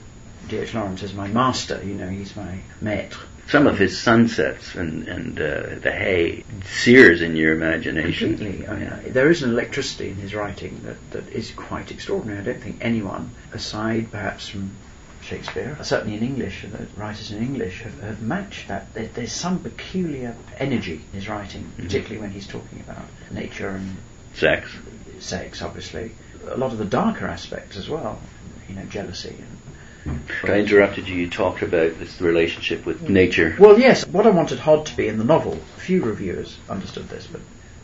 D.H. 0.47 0.73
Lawrence 0.73 1.03
is 1.03 1.13
my 1.13 1.27
master, 1.27 1.81
you 1.83 1.95
know, 1.95 2.07
he's 2.07 2.35
my 2.35 2.59
maître. 2.81 3.17
Some 3.47 3.67
of 3.67 3.77
his 3.77 3.97
sunsets 3.99 4.73
and, 4.75 5.07
and 5.07 5.39
uh, 5.39 5.79
the 5.79 5.91
hay 5.91 6.43
sears 6.65 7.21
in 7.21 7.35
your 7.35 7.53
imagination. 7.53 8.37
Completely. 8.37 8.67
I 8.67 8.75
mean, 8.75 9.13
there 9.13 9.29
is 9.29 9.43
an 9.43 9.51
electricity 9.51 10.09
in 10.09 10.15
his 10.15 10.33
writing 10.33 10.81
that, 10.83 11.11
that 11.11 11.29
is 11.29 11.51
quite 11.51 11.91
extraordinary. 11.91 12.39
I 12.39 12.43
don't 12.43 12.61
think 12.61 12.77
anyone, 12.81 13.29
aside 13.53 14.11
perhaps 14.11 14.47
from 14.47 14.71
Shakespeare, 15.21 15.77
certainly 15.83 16.17
in 16.17 16.23
English, 16.23 16.65
the 16.71 16.87
writers 16.99 17.31
in 17.31 17.41
English 17.41 17.81
have, 17.81 17.99
have 18.01 18.21
matched 18.21 18.67
that. 18.67 18.93
There, 18.93 19.07
there's 19.07 19.31
some 19.31 19.59
peculiar 19.59 20.35
energy 20.57 21.01
in 21.11 21.19
his 21.19 21.29
writing, 21.29 21.71
particularly 21.77 22.21
when 22.21 22.31
he's 22.31 22.47
talking 22.47 22.79
about 22.79 23.05
nature 23.31 23.69
and 23.69 23.97
Sex. 24.35 24.69
sex, 25.19 25.61
obviously. 25.61 26.11
A 26.47 26.57
lot 26.57 26.73
of 26.73 26.77
the 26.77 26.85
darker 26.85 27.25
aspects 27.25 27.77
as 27.77 27.89
well, 27.89 28.19
you 28.67 28.75
know, 28.75 28.85
jealousy 28.85 29.35
and 29.37 29.64
I 30.43 30.59
interrupted 30.59 31.07
you. 31.07 31.15
You 31.15 31.29
talked 31.29 31.61
about 31.61 31.97
this 31.99 32.21
relationship 32.21 32.85
with 32.85 33.01
mm. 33.01 33.09
nature. 33.09 33.55
Well, 33.57 33.79
yes. 33.79 34.05
What 34.05 34.27
I 34.27 34.29
wanted 34.29 34.59
Hodd 34.59 34.85
to 34.87 34.97
be 34.97 35.07
in 35.07 35.17
the 35.17 35.23
novel, 35.23 35.55
few 35.77 36.03
reviewers 36.03 36.57
understood 36.69 37.09
this, 37.09 37.27
but 37.27 37.41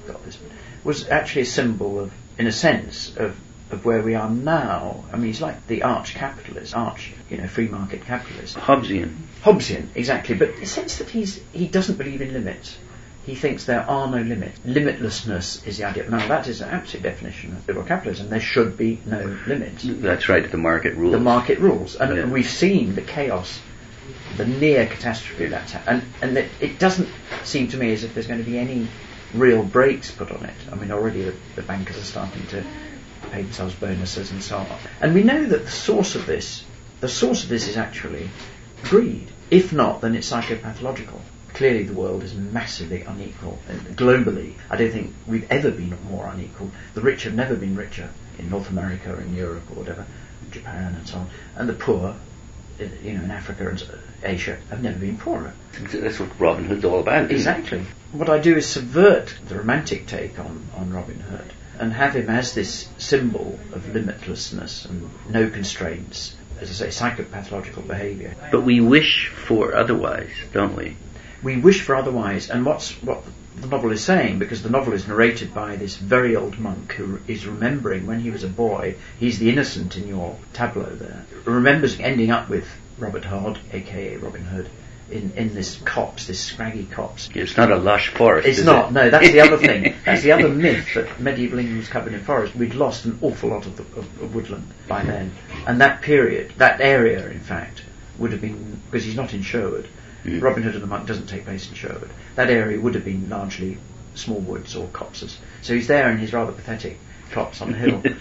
got 0.08 0.24
this, 0.26 0.38
was 0.84 1.10
actually 1.10 1.44
a 1.44 1.46
symbol 1.46 2.00
of, 2.00 2.14
in 2.38 2.48
a 2.48 2.52
sense, 2.52 3.16
of 3.18 3.36
of 3.72 3.86
where 3.86 4.02
we 4.02 4.16
are 4.16 4.30
now. 4.30 5.04
I 5.12 5.16
mean, 5.16 5.28
he's 5.28 5.42
like 5.42 5.68
the 5.68 5.84
arch 5.84 6.14
capitalist, 6.14 6.76
arch, 6.76 7.12
you 7.30 7.38
know, 7.38 7.48
free 7.48 7.68
market 7.68 8.06
capitalist. 8.06 8.58
Hobbesian. 8.58 9.16
Hobbesian, 9.44 9.88
exactly, 9.96 10.36
but 10.36 10.58
the 10.58 10.66
sense 10.66 10.98
that 10.98 11.10
he's 11.10 11.42
he 11.54 11.68
doesn't 11.68 11.98
believe 11.98 12.22
in 12.22 12.34
limits. 12.34 12.78
He 13.32 13.38
thinks 13.38 13.63
there 13.63 13.89
are 13.89 14.12
no 14.12 14.17
limits. 14.22 14.60
Limitlessness 14.65 15.65
is 15.65 15.78
the 15.78 15.86
idea. 15.86 16.10
Now, 16.10 16.28
that 16.28 16.50
is 16.50 16.60
an 16.60 16.67
absolute 16.70 17.04
definition 17.04 17.54
of 17.54 17.65
liberal 17.65 17.86
capitalism. 17.86 18.28
There 18.28 18.41
should 18.41 18.76
be 18.76 19.00
no 19.06 19.38
limits. 19.48 19.86
That's 19.88 20.28
right. 20.28 20.52
The 20.52 20.58
market 20.58 20.96
rules. 20.96 21.13
The 21.13 21.20
market 21.22 21.60
rules, 21.60 21.96
and 21.96 22.17
Yeah. 22.17 22.26
we've 22.26 22.50
seen 22.50 22.94
the 22.94 23.02
chaos, 23.02 23.62
the 24.36 24.46
near 24.46 24.86
catastrophe 24.86 25.46
that's 25.46 25.72
ha- 25.72 25.82
and 25.88 26.02
and 26.22 26.36
that 26.36 26.48
it 26.60 26.78
doesn't 26.78 27.08
seem 27.46 27.70
to 27.70 27.78
me 27.78 27.94
as 27.94 28.04
if 28.04 28.13
there's 28.13 28.28
going 28.28 28.44
to 28.44 28.50
be 28.52 28.58
any 28.58 28.89
real 29.34 29.63
brakes 29.63 30.12
put 30.12 30.30
on 30.30 30.44
it. 30.44 30.56
I 30.70 30.76
mean, 30.76 30.91
already 30.91 31.22
the, 31.24 31.34
the 31.56 31.62
bankers 31.62 31.98
are 31.98 32.04
starting 32.04 32.46
to 32.48 32.65
pay 33.32 33.44
themselves 33.44 33.76
bonuses 33.76 34.32
and 34.32 34.44
so 34.44 34.58
on, 34.58 34.67
and 35.00 35.13
we 35.15 35.24
know 35.24 35.46
that 35.46 35.63
the 35.63 35.72
source 35.72 36.15
of 36.15 36.26
this, 36.26 36.65
the 37.00 37.08
source 37.08 37.44
of 37.44 37.50
this 37.50 37.70
is 37.70 37.78
actually 37.78 38.30
greed. 38.84 39.30
If 39.50 39.72
not, 39.72 40.02
then 40.02 40.15
it's 40.15 40.30
psychopathological. 40.30 41.22
Clearly, 41.62 41.84
the 41.84 41.93
world 41.93 42.24
is 42.24 42.34
massively 42.34 43.04
unequal 43.04 43.60
and 43.69 43.80
globally. 43.95 44.56
I 44.71 44.78
don't 44.78 44.89
think 44.89 45.13
we've 45.28 45.45
ever 45.52 45.69
been 45.69 45.95
more 46.10 46.26
unequal. 46.26 46.71
The 46.95 47.02
rich 47.02 47.21
have 47.26 47.36
never 47.36 47.56
been 47.56 47.76
richer 47.76 48.10
in 48.39 48.50
North 48.50 48.71
America 48.71 49.13
or 49.13 49.21
in 49.21 49.36
Europe 49.36 49.69
or 49.69 49.76
whatever, 49.76 50.08
Japan 50.50 50.95
and 50.95 51.08
so 51.08 51.17
on, 51.17 51.30
and 51.56 51.69
the 51.69 51.74
poor, 51.74 52.15
uh, 52.80 52.84
you 53.04 53.13
know, 53.13 53.24
in 53.24 53.30
Africa 53.30 53.69
and 53.69 53.80
uh, 53.80 53.95
Asia 54.24 54.58
have 54.71 54.82
never 54.82 54.97
been 54.97 55.19
poorer. 55.19 55.54
That's 55.91 56.19
what 56.19 56.39
Robin 56.39 56.65
Hood's 56.65 56.84
all 56.84 57.00
about. 57.00 57.30
Exactly. 57.30 57.86
What 58.12 58.28
I 58.28 58.39
do 58.39 58.58
is 58.58 58.65
subvert 58.65 59.36
the 59.47 59.54
romantic 59.54 60.08
take 60.08 60.39
on, 60.39 60.65
on 60.76 60.91
Robin 60.91 61.19
Hood 61.19 61.54
and 61.78 61.93
have 61.93 62.15
him 62.15 62.32
as 62.32 62.56
this 62.56 62.89
symbol 62.97 63.60
of 63.71 63.84
limitlessness 63.84 64.89
and 64.89 65.12
no 65.30 65.47
constraints, 65.47 66.36
as 66.60 66.82
I 66.82 66.89
say, 66.89 67.06
psychopathological 67.06 67.86
behaviour. 67.86 68.34
But 68.52 68.63
we 68.63 68.82
wish 68.82 69.28
for 69.28 69.76
otherwise, 69.76 70.32
don't 70.54 70.76
we? 70.76 70.97
We 71.43 71.58
wish 71.58 71.82
for 71.82 71.95
otherwise, 71.95 72.49
and 72.49 72.65
what's 72.65 72.91
what 73.01 73.23
the 73.56 73.67
novel 73.67 73.91
is 73.91 74.04
saying, 74.04 74.39
because 74.39 74.63
the 74.63 74.69
novel 74.69 74.93
is 74.93 75.08
narrated 75.08 75.54
by 75.54 75.75
this 75.75 75.95
very 75.95 76.36
old 76.36 76.60
monk 76.60 76.93
who 76.93 77.19
is 77.27 77.45
remembering 77.45 78.08
when 78.08 78.19
he 78.19 78.32
was 78.32 78.43
a 78.43 78.47
boy, 78.47 78.95
he's 79.19 79.39
the 79.39 79.49
innocent 79.49 79.97
in 79.97 80.08
your 80.08 80.38
tableau 80.54 80.95
there, 80.95 81.25
remembers 81.45 81.99
ending 81.99 82.32
up 82.32 82.49
with 82.49 82.67
Robert 82.97 83.23
Hodd, 83.23 83.60
aka 83.73 84.17
Robin 84.17 84.43
Hood, 84.43 84.69
in, 85.10 85.32
in 85.36 85.54
this 85.54 85.77
copse, 85.84 86.27
this 86.27 86.39
scraggy 86.39 86.86
copse. 86.86 87.30
It's 87.36 87.58
not 87.58 87.71
a 87.71 87.75
lush 87.75 88.10
forest. 88.10 88.47
It's 88.47 88.63
not, 88.63 88.89
it? 88.89 88.93
no, 88.93 89.10
that's 89.10 89.32
the 89.32 89.41
other 89.41 89.58
thing. 89.58 89.95
That's 90.06 90.23
the 90.23 90.32
other 90.32 90.49
myth 90.49 90.93
that 90.95 91.19
medieval 91.19 91.60
England 91.60 91.80
was 91.80 91.89
covered 91.89 92.13
in 92.13 92.23
forest. 92.23 92.56
We'd 92.56 92.73
lost 92.73 93.06
an 93.06 93.19
awful 93.21 93.49
lot 93.49 93.65
of, 93.65 93.75
the, 93.75 93.84
of, 93.99 94.21
of 94.21 94.36
woodland 94.36 94.67
by 94.88 95.04
then. 95.04 95.32
And 95.67 95.82
that 95.82 96.01
period, 96.01 96.54
that 96.58 96.82
area, 96.82 97.27
in 97.30 97.39
fact, 97.39 97.84
would 98.17 98.32
have 98.32 98.41
been, 98.41 98.80
because 98.86 99.04
he's 99.04 99.15
not 99.15 99.34
in 99.34 99.41
Sherwood, 99.41 99.88
Mm. 100.24 100.42
Robin 100.42 100.64
Hood 100.64 100.76
and 100.76 100.84
the 100.84 100.88
Monk 100.88 101.08
doesn't 101.08 101.28
take 101.28 101.46
place 101.46 101.68
in 101.68 101.76
Sherwood. 101.76 102.10
That 102.36 102.50
area 102.50 102.80
would 102.80 102.96
have 102.96 103.06
been 103.06 103.30
largely 103.30 103.78
small 104.14 104.40
woods 104.40 104.76
or 104.76 104.88
copses. 104.88 105.38
So 105.62 105.74
he's 105.74 105.88
there 105.88 106.12
in 106.12 106.18
his 106.18 106.34
rather 106.34 106.52
pathetic 106.52 107.00
copse 107.32 107.62
on 107.62 107.72
the 107.72 107.78
hill. 107.78 108.04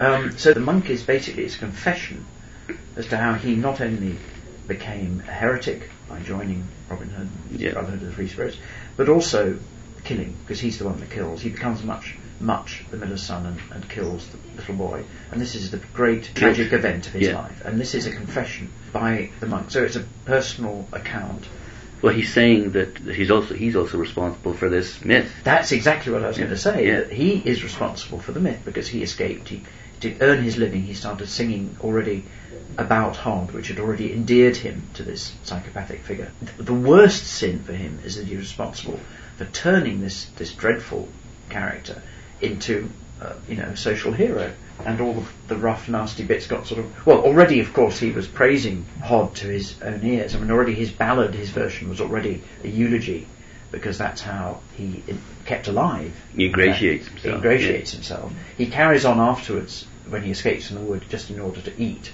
Um, 0.00 0.36
so 0.38 0.52
the 0.52 0.60
monk 0.60 0.90
is 0.90 1.02
basically 1.02 1.44
his 1.44 1.56
confession 1.56 2.24
as 2.96 3.06
to 3.08 3.16
how 3.16 3.34
he 3.34 3.54
not 3.54 3.80
only 3.80 4.16
became 4.66 5.22
a 5.28 5.30
heretic 5.30 5.90
by 6.08 6.20
joining 6.20 6.66
Robin 6.88 7.08
Hood, 7.10 7.28
Yeah. 7.60 7.72
Brotherhood 7.72 8.00
of 8.00 8.06
the 8.06 8.12
Free 8.12 8.28
Spirits, 8.28 8.56
but 8.96 9.08
also 9.08 9.58
killing, 10.04 10.34
because 10.42 10.58
he's 10.58 10.78
the 10.78 10.86
one 10.86 10.98
that 11.00 11.10
kills. 11.10 11.42
He 11.42 11.50
becomes 11.50 11.82
Much 11.82 12.16
Much, 12.44 12.84
the 12.90 12.96
miller's 12.96 13.22
son, 13.22 13.46
and, 13.46 13.58
and 13.72 13.88
kills 13.88 14.28
the 14.28 14.38
little 14.56 14.74
boy. 14.74 15.02
And 15.32 15.40
this 15.40 15.54
is 15.54 15.70
the 15.70 15.78
great 15.94 16.30
tragic 16.34 16.72
event 16.72 17.06
of 17.06 17.14
his 17.14 17.28
Yeah. 17.28 17.36
life. 17.38 17.64
And 17.64 17.80
this 17.80 17.94
is 17.94 18.06
a 18.06 18.12
confession 18.12 18.70
by 18.92 19.30
the 19.40 19.46
monk. 19.46 19.70
So 19.70 19.82
it's 19.82 19.96
a 19.96 20.04
personal 20.26 20.86
account. 20.92 21.44
Well, 22.02 22.12
he's 22.12 22.32
saying 22.32 22.72
that 22.72 22.98
he's 22.98 23.30
also 23.30 23.54
he's 23.54 23.76
also 23.76 23.96
responsible 23.96 24.52
for 24.52 24.68
this 24.68 25.02
myth. 25.02 25.32
That's 25.42 25.72
exactly 25.72 26.12
what 26.12 26.22
I 26.22 26.28
was 26.28 26.36
Yeah. 26.36 26.44
going 26.44 26.54
to 26.56 26.60
say. 26.60 26.86
Yeah. 26.86 27.00
That 27.00 27.12
he 27.12 27.30
is 27.44 27.62
responsible 27.64 28.18
for 28.20 28.32
the 28.32 28.40
myth 28.40 28.60
because 28.64 28.86
he 28.88 29.02
escaped. 29.02 29.48
He, 29.48 29.62
to 30.00 30.14
earn 30.20 30.42
his 30.42 30.58
living, 30.58 30.82
he 30.82 30.92
started 30.92 31.28
singing 31.28 31.76
already 31.80 32.24
about 32.76 33.16
Hodd, 33.16 33.52
which 33.52 33.68
had 33.68 33.78
already 33.78 34.12
endeared 34.12 34.56
him 34.56 34.82
to 34.94 35.02
this 35.02 35.32
psychopathic 35.44 36.00
figure. 36.02 36.30
Th- 36.40 36.58
The 36.58 36.74
worst 36.74 37.24
sin 37.26 37.60
for 37.62 37.72
him 37.72 38.00
is 38.04 38.16
that 38.16 38.26
he's 38.26 38.36
responsible 38.38 39.00
for 39.38 39.46
turning 39.46 40.00
this, 40.02 40.26
this 40.36 40.52
dreadful 40.52 41.08
character 41.48 42.02
into, 42.44 42.90
uh, 43.20 43.34
you 43.48 43.56
know, 43.56 43.64
a 43.64 43.76
social 43.76 44.12
hero. 44.12 44.52
And 44.84 45.00
all 45.00 45.18
of 45.18 45.32
the 45.48 45.56
rough, 45.56 45.88
nasty 45.88 46.24
bits 46.24 46.46
got 46.46 46.66
sort 46.66 46.80
of. 46.80 47.06
Well, 47.06 47.20
already, 47.20 47.60
of 47.60 47.72
course, 47.72 47.98
he 47.98 48.10
was 48.10 48.26
praising 48.26 48.84
Hodd 49.02 49.34
to 49.36 49.46
his 49.46 49.80
own 49.80 50.04
ears. 50.04 50.34
I 50.34 50.38
mean, 50.38 50.50
already 50.50 50.74
his 50.74 50.90
ballad, 50.90 51.34
his 51.34 51.50
version, 51.50 51.88
was 51.88 52.00
already 52.00 52.42
a 52.64 52.68
eulogy 52.68 53.26
because 53.70 53.98
that's 53.98 54.20
how 54.20 54.60
he 54.76 55.02
kept 55.46 55.68
alive. 55.68 56.12
He 56.34 56.46
ingratiates 56.46 57.06
He 57.06 57.12
himself, 57.12 57.34
ingratiates 57.36 57.92
himself. 57.92 58.32
He 58.56 58.66
carries 58.66 59.04
on 59.04 59.20
afterwards 59.20 59.86
when 60.08 60.22
he 60.22 60.30
escapes 60.30 60.68
from 60.68 60.76
the 60.76 60.82
wood 60.82 61.04
just 61.08 61.30
in 61.30 61.40
order 61.40 61.60
to 61.60 61.80
eat. 61.80 62.12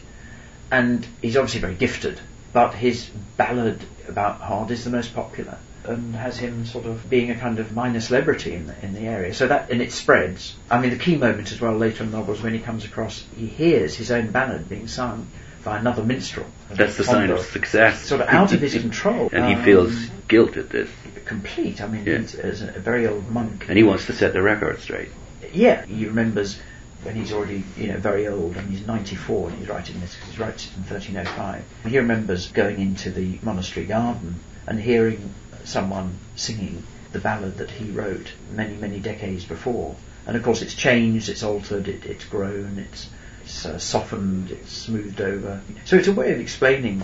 And 0.71 1.07
he's 1.21 1.37
obviously 1.37 1.61
very 1.61 1.75
gifted, 1.75 2.21
but 2.53 2.75
his 2.75 3.11
ballad 3.37 3.81
about 4.09 4.40
Hodd 4.40 4.71
is 4.71 4.85
the 4.85 4.90
most 4.90 5.14
popular 5.14 5.59
and 5.85 6.14
has 6.14 6.38
him 6.38 6.66
sort 6.66 6.87
of 6.87 7.09
being 7.09 7.31
a 7.31 7.35
kind 7.35 7.59
of 7.59 7.73
minor 7.75 8.01
celebrity 8.01 8.53
in 8.55 8.66
the, 8.66 8.85
in 8.85 8.93
the 8.95 9.01
area. 9.01 9.33
So 9.35 9.47
that, 9.49 9.71
and 9.71 9.81
it 9.81 9.93
spreads. 9.93 10.55
I 10.71 10.81
mean, 10.81 10.90
the 10.90 10.99
key 10.99 11.16
moment 11.16 11.53
as 11.53 11.61
well 11.61 11.75
later 11.77 12.05
in 12.05 12.11
the 12.11 12.19
novel 12.19 12.35
is 12.35 12.43
when 12.43 12.53
he 12.53 12.61
comes 12.61 12.85
across, 12.85 13.25
he 13.37 13.47
hears 13.47 13.95
his 13.97 14.11
own 14.11 14.31
ballad 14.31 14.69
being 14.69 14.88
sung 14.88 15.27
by 15.64 15.79
another 15.79 16.03
minstrel. 16.03 16.47
That's 16.71 16.97
the 16.97 17.05
sign 17.05 17.31
of 17.31 17.40
success. 17.40 18.03
Sort 18.03 18.21
of 18.23 18.29
out 18.29 18.53
of 18.53 18.61
his 18.61 18.73
control. 18.75 19.29
and 19.33 19.47
he 19.47 19.55
Um, 19.55 19.64
feels 19.64 19.95
guilt 20.29 20.57
at 20.57 20.71
this, 20.71 20.88
complete. 21.25 21.81
I 21.83 21.87
mean, 21.87 22.05
Yeah. 22.07 22.19
he's, 22.19 22.62
a 22.62 22.66
very 22.79 23.07
old 23.07 23.31
monk. 23.31 23.66
and 23.69 23.77
he 23.77 23.83
wants 23.85 24.07
to 24.07 24.12
set 24.12 24.33
the 24.33 24.43
record 24.43 24.81
straight. 24.81 25.09
Yeah, 25.53 25.85
he 25.87 26.07
remembers 26.07 26.59
when 27.03 27.14
he's 27.14 27.33
already, 27.33 27.64
you 27.79 27.88
know, 27.88 27.97
very 27.99 28.29
old 28.29 28.57
and 28.57 28.71
he's 28.71 28.87
94 28.87 29.49
and 29.51 29.59
he's 29.59 29.69
writing 29.69 29.99
this 30.01 30.14
because 30.16 30.35
he 30.35 30.43
writes 30.43 30.66
it 30.66 30.77
in 30.77 30.83
1305. 30.85 31.62
He 31.88 31.99
remembers 31.99 32.49
going 32.53 32.79
into 32.79 33.11
the 33.11 33.38
monastery 33.43 33.87
garden 33.87 34.37
and 34.66 34.79
hearing 34.79 35.33
someone 35.71 36.19
singing 36.37 36.83
the 37.13 37.19
ballad 37.19 37.59
that 37.59 37.71
he 37.71 37.91
wrote 37.91 38.33
many, 38.53 38.77
many 38.77 39.01
decades 39.01 39.45
before. 39.45 39.97
And 40.27 40.37
of 40.37 40.43
course, 40.43 40.63
it's 40.63 40.75
changed, 40.75 41.29
it's 41.29 41.43
altered, 41.43 41.89
it, 41.89 42.05
it's 42.05 42.25
grown, 42.25 42.79
it's, 42.79 43.09
it's 43.43 43.67
uh, 43.67 43.79
softened, 43.79 44.51
it's 44.51 44.73
smoothed 44.73 45.21
over. 45.21 45.61
So 45.85 45.97
it's 45.97 46.09
a 46.09 46.13
way 46.13 46.33
of 46.33 46.41
explaining 46.41 47.03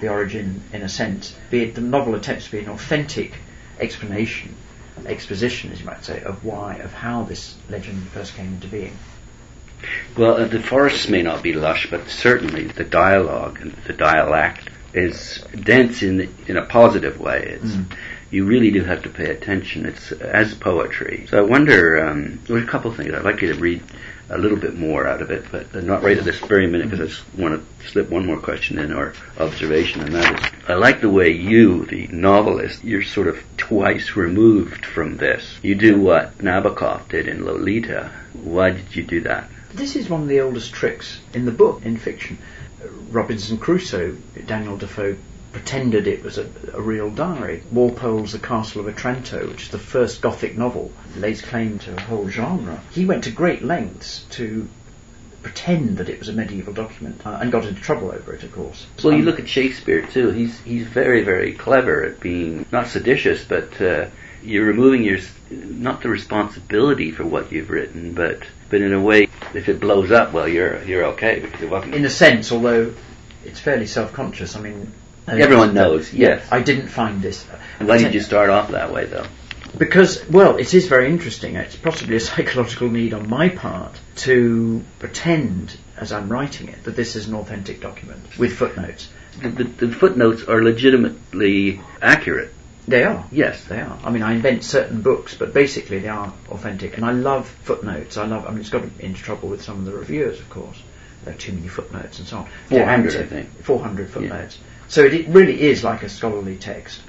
the 0.00 0.08
origin, 0.08 0.62
in 0.72 0.82
a 0.82 0.88
sense. 0.88 1.34
Be 1.50 1.62
it 1.62 1.74
the 1.74 1.80
novel 1.80 2.14
attempts 2.14 2.46
to 2.46 2.52
be 2.52 2.58
an 2.58 2.68
authentic 2.68 3.34
explanation, 3.80 4.54
exposition, 5.06 5.72
as 5.72 5.80
you 5.80 5.86
might 5.86 6.04
say, 6.04 6.22
of 6.22 6.44
why, 6.44 6.76
of 6.76 6.92
how 6.92 7.22
this 7.22 7.54
legend 7.70 8.02
first 8.08 8.34
came 8.34 8.46
into 8.46 8.68
being. 8.68 8.96
Well, 10.16 10.36
uh, 10.36 10.44
the 10.46 10.60
forests 10.60 11.08
may 11.08 11.22
not 11.22 11.42
be 11.42 11.52
lush, 11.52 11.88
but 11.90 12.08
certainly 12.08 12.64
the 12.64 12.84
dialogue 12.84 13.58
and 13.60 13.72
the 13.86 13.92
dialect 13.92 14.70
is 14.94 15.44
dense 15.54 16.02
in 16.02 16.34
in 16.46 16.56
a 16.56 16.64
positive 16.64 17.20
way. 17.20 17.58
It's 17.60 17.72
Mm. 17.72 17.84
You 18.30 18.44
really 18.44 18.70
do 18.70 18.82
have 18.84 19.02
to 19.04 19.08
pay 19.08 19.30
attention. 19.30 19.86
It's 19.86 20.12
as 20.12 20.54
poetry. 20.54 21.26
So 21.30 21.38
I 21.38 21.42
wonder. 21.42 22.06
Um, 22.06 22.40
there's 22.46 22.64
a 22.64 22.66
couple 22.66 22.90
of 22.90 22.96
things 22.96 23.14
I'd 23.14 23.24
like 23.24 23.40
you 23.40 23.52
to 23.52 23.58
read 23.58 23.82
a 24.28 24.38
little 24.38 24.58
bit 24.58 24.76
more 24.76 25.06
out 25.06 25.22
of 25.22 25.30
it, 25.30 25.44
but 25.52 25.72
not 25.84 26.02
right 26.02 26.18
at 26.18 26.24
this 26.24 26.40
very 26.40 26.66
minute 26.66 26.90
because 26.90 27.00
I 27.00 27.06
just 27.06 27.38
want 27.38 27.62
to 27.80 27.88
slip 27.88 28.10
one 28.10 28.26
more 28.26 28.38
question 28.38 28.78
in 28.78 28.92
or 28.92 29.14
observation, 29.38 30.00
and 30.00 30.14
that 30.14 30.42
is 30.42 30.50
I 30.68 30.74
like 30.74 31.00
the 31.00 31.08
way 31.08 31.30
you, 31.30 31.86
the 31.86 32.08
novelist, 32.08 32.82
you're 32.82 33.04
sort 33.04 33.28
of 33.28 33.42
twice 33.56 34.16
removed 34.16 34.84
from 34.84 35.16
this. 35.16 35.58
You 35.62 35.76
do 35.76 36.00
what 36.00 36.38
Nabokov 36.38 37.08
did 37.08 37.28
in 37.28 37.44
Lolita. 37.44 38.10
Why 38.32 38.70
did 38.70 38.96
you 38.96 39.04
do 39.04 39.20
that? 39.22 39.48
This 39.72 39.94
is 39.94 40.08
one 40.08 40.22
of 40.22 40.28
the 40.28 40.40
oldest 40.40 40.72
tricks 40.72 41.20
in 41.32 41.44
the 41.44 41.52
book, 41.52 41.84
in 41.84 41.96
fiction. 41.96 42.38
Robinson 43.10 43.58
Crusoe, 43.58 44.16
Daniel 44.46 44.76
Defoe 44.76 45.16
pretended 45.56 46.06
it 46.06 46.22
was 46.22 46.36
a, 46.36 46.46
a 46.74 46.80
real 46.82 47.08
diary. 47.10 47.62
Walpole's 47.72 48.32
The 48.32 48.38
Castle 48.38 48.82
of 48.82 48.88
Otranto, 48.88 49.48
which 49.48 49.62
is 49.62 49.68
the 49.70 49.78
first 49.78 50.20
Gothic 50.20 50.54
novel, 50.58 50.92
lays 51.16 51.40
claim 51.40 51.78
to 51.78 51.96
a 51.96 52.00
whole 52.00 52.28
genre. 52.28 52.78
He 52.90 53.06
went 53.06 53.24
to 53.24 53.30
great 53.30 53.62
lengths 53.64 54.26
to 54.32 54.68
pretend 55.42 55.96
that 55.96 56.10
it 56.10 56.18
was 56.18 56.28
a 56.28 56.34
medieval 56.34 56.74
document 56.74 57.22
uh, 57.24 57.38
and 57.40 57.50
got 57.50 57.64
into 57.64 57.80
trouble 57.80 58.08
over 58.12 58.34
it, 58.34 58.42
of 58.42 58.52
course. 58.52 58.86
Well, 59.02 59.14
you 59.14 59.20
Um, 59.20 59.24
look 59.24 59.40
at 59.40 59.48
Shakespeare 59.48 60.02
too. 60.02 60.28
He's 60.30 60.60
he's 60.60 60.86
very 60.86 61.22
very 61.24 61.54
clever 61.54 62.04
at 62.04 62.20
being 62.20 62.66
not 62.70 62.88
seditious, 62.88 63.42
but 63.44 63.80
uh, 63.80 64.06
you're 64.42 64.66
removing 64.66 65.04
your 65.04 65.18
not 65.50 66.02
the 66.02 66.10
responsibility 66.10 67.12
for 67.12 67.24
what 67.24 67.50
you've 67.50 67.70
written, 67.70 68.12
but 68.12 68.40
but 68.68 68.82
in 68.82 68.92
a 68.92 69.00
way, 69.00 69.28
if 69.54 69.70
it 69.70 69.80
blows 69.80 70.10
up, 70.10 70.34
well, 70.34 70.48
you're 70.48 70.82
you're 70.84 71.04
okay 71.14 71.40
because 71.40 71.62
it 71.62 71.70
wasn't. 71.70 71.94
in 71.94 72.04
a 72.04 72.10
sense, 72.10 72.52
although 72.52 72.92
it's 73.44 73.60
fairly 73.60 73.86
self-conscious. 73.86 74.54
I 74.56 74.60
mean, 74.60 74.92
Everyone 75.26 75.74
knows, 75.74 76.12
yes. 76.12 76.46
I 76.50 76.62
didn't 76.62 76.88
find 76.88 77.20
this. 77.20 77.46
And 77.78 77.88
why 77.88 77.98
did 77.98 78.14
you 78.14 78.20
start 78.20 78.50
off 78.50 78.70
that 78.70 78.92
way, 78.92 79.06
though? 79.06 79.26
Because, 79.76 80.26
well, 80.28 80.56
it 80.56 80.72
is 80.72 80.88
very 80.88 81.10
interesting. 81.10 81.56
It's 81.56 81.76
possibly 81.76 82.16
a 82.16 82.20
psychological 82.30 82.88
need 82.88 83.12
on 83.12 83.28
my 83.28 83.48
part 83.48 83.98
to 84.16 84.82
pretend, 84.98 85.76
as 85.96 86.12
I'm 86.12 86.28
writing 86.28 86.68
it, 86.68 86.84
that 86.84 86.96
this 86.96 87.16
is 87.16 87.28
an 87.28 87.34
authentic 87.34 87.80
document 87.80 88.38
with 88.38 88.56
footnotes. 88.56 89.08
The, 89.42 89.50
the, 89.50 89.64
the 89.64 89.92
footnotes 89.92 90.44
are 90.44 90.62
legitimately 90.62 91.80
accurate. 92.00 92.54
They 92.88 93.02
are. 93.02 93.26
Yes. 93.32 93.64
They 93.64 93.80
are. 93.80 93.98
I 94.04 94.10
mean, 94.10 94.22
I 94.22 94.32
invent 94.32 94.62
certain 94.62 95.02
books, 95.02 95.34
but 95.34 95.52
basically 95.52 95.98
they 95.98 96.08
are 96.08 96.32
authentic. 96.50 96.96
And 96.96 97.04
I 97.04 97.12
love 97.12 97.48
footnotes. 97.64 98.16
I 98.16 98.26
love. 98.26 98.46
I 98.46 98.50
mean, 98.50 98.60
it's 98.60 98.70
got 98.70 98.84
into 99.00 99.20
trouble 99.20 99.48
with 99.48 99.62
some 99.62 99.80
of 99.80 99.84
the 99.84 99.92
reviewers, 99.92 100.38
of 100.38 100.48
course. 100.48 100.80
There 101.26 101.34
are 101.34 101.36
too 101.36 101.52
many 101.52 101.66
footnotes 101.66 102.20
and 102.20 102.28
so 102.28 102.38
on. 102.38 102.48
400, 102.68 103.12
Yeah, 103.12 103.20
I 103.20 103.26
think. 103.26 103.62
400 103.64 104.10
footnotes. 104.10 104.58
So 104.86 105.04
it, 105.04 105.12
it 105.12 105.28
really 105.28 105.60
is 105.60 105.82
like 105.82 106.04
a 106.04 106.08
scholarly 106.08 106.56
text. 106.56 107.00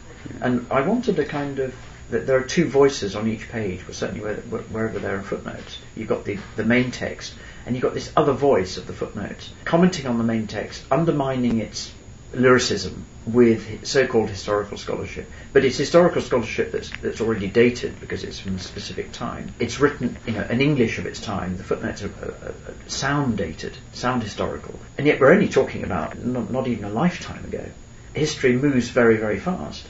And 0.42 0.66
I 0.72 0.82
wanted 0.82 1.20
a 1.20 1.26
kind 1.26 1.60
of 1.60 1.76
that 2.10 2.26
there 2.26 2.38
are 2.38 2.44
two 2.44 2.68
voices 2.68 3.16
on 3.16 3.28
each 3.28 3.48
page, 3.50 3.86
well, 3.86 3.94
certainly 3.94 4.22
where, 4.24 4.36
wherever 4.36 4.98
there 4.98 5.18
are 5.18 5.22
footnotes. 5.22 5.78
You've 5.96 6.08
got 6.08 6.26
the, 6.26 6.40
the 6.56 6.64
main 6.64 6.90
text, 6.90 7.34
and 7.66 7.76
you've 7.76 7.84
got 7.84 7.94
this 7.94 8.12
other 8.18 8.32
voice 8.34 8.78
of 8.78 8.88
the 8.88 8.94
footnotes, 8.94 9.52
commenting 9.66 10.08
on 10.08 10.18
the 10.18 10.24
main 10.24 10.48
text, 10.48 10.84
undermining 10.90 11.60
its 11.60 11.94
lyricism 12.34 13.06
with 13.26 13.86
so-called 13.86 14.30
historical 14.30 14.78
scholarship. 14.78 15.30
But 15.54 15.66
it's 15.66 15.78
historical 15.78 16.22
scholarship 16.22 16.72
that's, 16.72 16.90
that's 17.02 17.22
already 17.22 17.48
dated 17.48 18.00
because 18.00 18.24
it's 18.24 18.40
from 18.40 18.56
a 18.56 18.60
specific 18.60 19.12
time. 19.12 19.54
It's 19.60 19.80
written, 19.80 20.18
you 20.26 20.34
know, 20.34 20.44
in 20.50 20.62
English 20.62 20.98
of 20.98 21.06
its 21.06 21.20
time. 21.20 21.58
The 21.58 21.64
footnotes 21.64 22.04
are, 22.04 22.14
are, 22.22 22.54
are 22.70 22.90
sound 22.90 23.38
dated, 23.38 23.78
sound 23.92 24.24
historical. 24.24 24.80
And 24.98 25.08
yet 25.08 25.20
we're 25.20 25.34
only 25.34 25.50
talking 25.50 25.84
about 25.84 26.18
not, 26.18 26.52
not 26.52 26.68
even 26.68 26.86
a 26.86 26.90
lifetime 26.90 27.44
ago. 27.46 27.66
History 28.14 28.54
moves 28.54 28.90
very, 28.90 29.18
very 29.18 29.40
fast. 29.40 29.86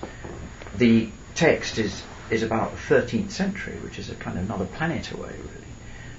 The 0.76 1.10
text 1.36 1.78
is, 1.78 2.04
is 2.30 2.44
about 2.44 2.72
the 2.72 2.96
13th 2.96 3.32
century, 3.32 3.78
which 3.84 4.00
is 4.00 4.10
a 4.10 4.16
kind 4.16 4.38
of 4.38 4.46
another 4.46 4.66
planet 4.66 5.12
away, 5.12 5.30
really. 5.30 5.67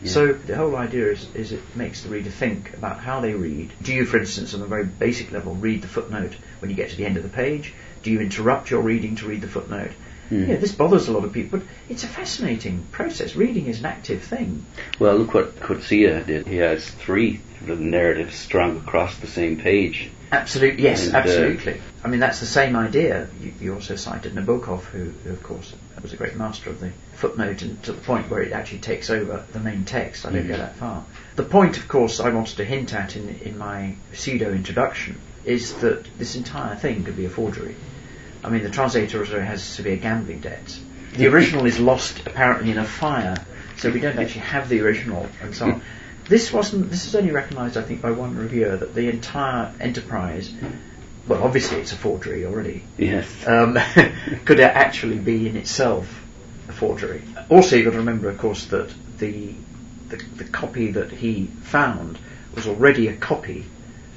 Yeah. 0.02 0.10
So 0.10 0.32
the 0.32 0.56
whole 0.56 0.76
idea 0.76 1.10
is, 1.10 1.26
is 1.34 1.52
it 1.52 1.60
makes 1.74 2.02
the 2.02 2.08
reader 2.08 2.30
think 2.30 2.72
about 2.74 3.00
how 3.00 3.20
they 3.20 3.34
read. 3.34 3.72
Do 3.82 3.92
you, 3.92 4.04
for 4.04 4.18
instance, 4.18 4.54
on 4.54 4.62
a 4.62 4.66
very 4.66 4.84
basic 4.84 5.32
level, 5.32 5.54
read 5.54 5.82
the 5.82 5.88
footnote 5.88 6.34
when 6.60 6.70
you 6.70 6.76
get 6.76 6.90
to 6.90 6.96
the 6.96 7.04
end 7.04 7.16
of 7.16 7.22
the 7.22 7.28
page? 7.28 7.74
Do 8.02 8.10
you 8.10 8.20
interrupt 8.20 8.70
your 8.70 8.82
reading 8.82 9.16
to 9.16 9.26
read 9.26 9.40
the 9.40 9.48
footnote? 9.48 9.90
Hmm. 10.28 10.44
Yeah, 10.50 10.56
this 10.56 10.72
bothers 10.72 11.08
a 11.08 11.12
lot 11.12 11.24
of 11.24 11.32
people, 11.32 11.58
but 11.58 11.68
it's 11.88 12.04
a 12.04 12.08
fascinating 12.08 12.84
process. 12.92 13.34
Reading 13.34 13.66
is 13.66 13.80
an 13.80 13.86
active 13.86 14.22
thing. 14.22 14.64
Well, 14.98 15.16
look 15.16 15.34
what 15.34 15.58
Coetzee 15.58 16.26
did. 16.26 16.46
He 16.46 16.58
has 16.58 16.88
three 16.88 17.40
narratives 17.66 18.36
strung 18.36 18.76
across 18.76 19.16
the 19.18 19.26
same 19.26 19.58
page. 19.58 20.10
Absolutely, 20.30 20.82
yes, 20.82 21.06
And, 21.06 21.14
uh, 21.14 21.18
absolutely. 21.18 21.80
I 22.04 22.08
mean, 22.08 22.20
that's 22.20 22.40
the 22.40 22.46
same 22.46 22.76
idea. 22.76 23.28
You, 23.40 23.54
you 23.60 23.74
also 23.74 23.96
cited 23.96 24.34
Nabokov, 24.34 24.82
who, 24.84 25.04
who, 25.24 25.30
of 25.30 25.42
course, 25.42 25.72
was 26.02 26.12
a 26.12 26.16
great 26.16 26.36
master 26.36 26.70
of 26.70 26.80
the 26.80 26.90
footnote, 27.14 27.62
and 27.62 27.82
to 27.84 27.92
the 27.92 28.00
point 28.00 28.30
where 28.30 28.42
it 28.42 28.52
actually 28.52 28.78
takes 28.78 29.10
over 29.10 29.44
the 29.52 29.60
main 29.60 29.84
text. 29.84 30.24
I 30.26 30.30
don't 30.32 30.46
go 30.46 30.54
Mhm. 30.54 30.58
that 30.58 30.76
far. 30.76 31.04
The 31.36 31.42
point, 31.44 31.76
of 31.76 31.88
course, 31.88 32.20
I 32.20 32.30
wanted 32.30 32.56
to 32.58 32.64
hint 32.64 32.94
at 32.94 33.16
in, 33.16 33.28
in 33.42 33.58
my 33.58 33.94
pseudo 34.12 34.52
introduction 34.52 35.16
is 35.44 35.74
that 35.74 36.06
this 36.18 36.36
entire 36.36 36.76
thing 36.76 37.04
could 37.04 37.16
be 37.16 37.24
a 37.24 37.30
forgery. 37.30 37.74
I 38.44 38.50
mean, 38.50 38.62
the 38.62 38.70
translator 38.70 39.20
also 39.20 39.40
has 39.40 39.62
severe 39.62 39.96
gambling 39.96 40.40
debts. 40.40 40.80
The 41.16 41.26
original 41.26 41.66
is 41.66 41.78
lost 41.80 42.22
apparently 42.26 42.70
in 42.70 42.78
a 42.78 42.84
fire, 42.84 43.36
so 43.78 43.90
we 43.90 44.00
don't 44.00 44.18
actually 44.18 44.42
have 44.42 44.68
the 44.68 44.80
original 44.80 45.28
and 45.42 45.54
so 45.54 45.66
on. 45.66 45.82
This 46.28 46.52
wasn't. 46.52 46.90
This 46.90 47.06
is 47.06 47.14
only 47.14 47.30
recognised, 47.30 47.78
I 47.78 47.82
think, 47.82 48.02
by 48.02 48.10
one 48.10 48.36
reviewer 48.36 48.76
that 48.76 48.94
the 48.94 49.08
entire 49.08 49.72
enterprise. 49.80 50.52
Well, 51.28 51.42
obviously 51.42 51.78
it's 51.80 51.92
a 51.92 51.96
forgery 51.96 52.46
already. 52.46 52.82
Yes. 52.96 53.28
Um, 53.46 53.74
could 54.44 54.58
it 54.60 54.62
actually 54.62 55.18
be 55.18 55.48
in 55.48 55.56
itself 55.56 56.06
a 56.68 56.72
forgery? 56.72 57.22
Also, 57.50 57.76
you've 57.76 57.84
got 57.84 57.92
to 57.92 57.98
remember, 57.98 58.28
of 58.30 58.38
course, 58.38 58.66
that 58.66 58.90
the, 59.18 59.52
the, 60.08 60.16
the 60.36 60.44
copy 60.44 60.92
that 60.92 61.10
he 61.12 61.46
found 61.62 62.18
was 62.54 62.66
already 62.66 63.08
a 63.08 63.16
copy, 63.16 63.66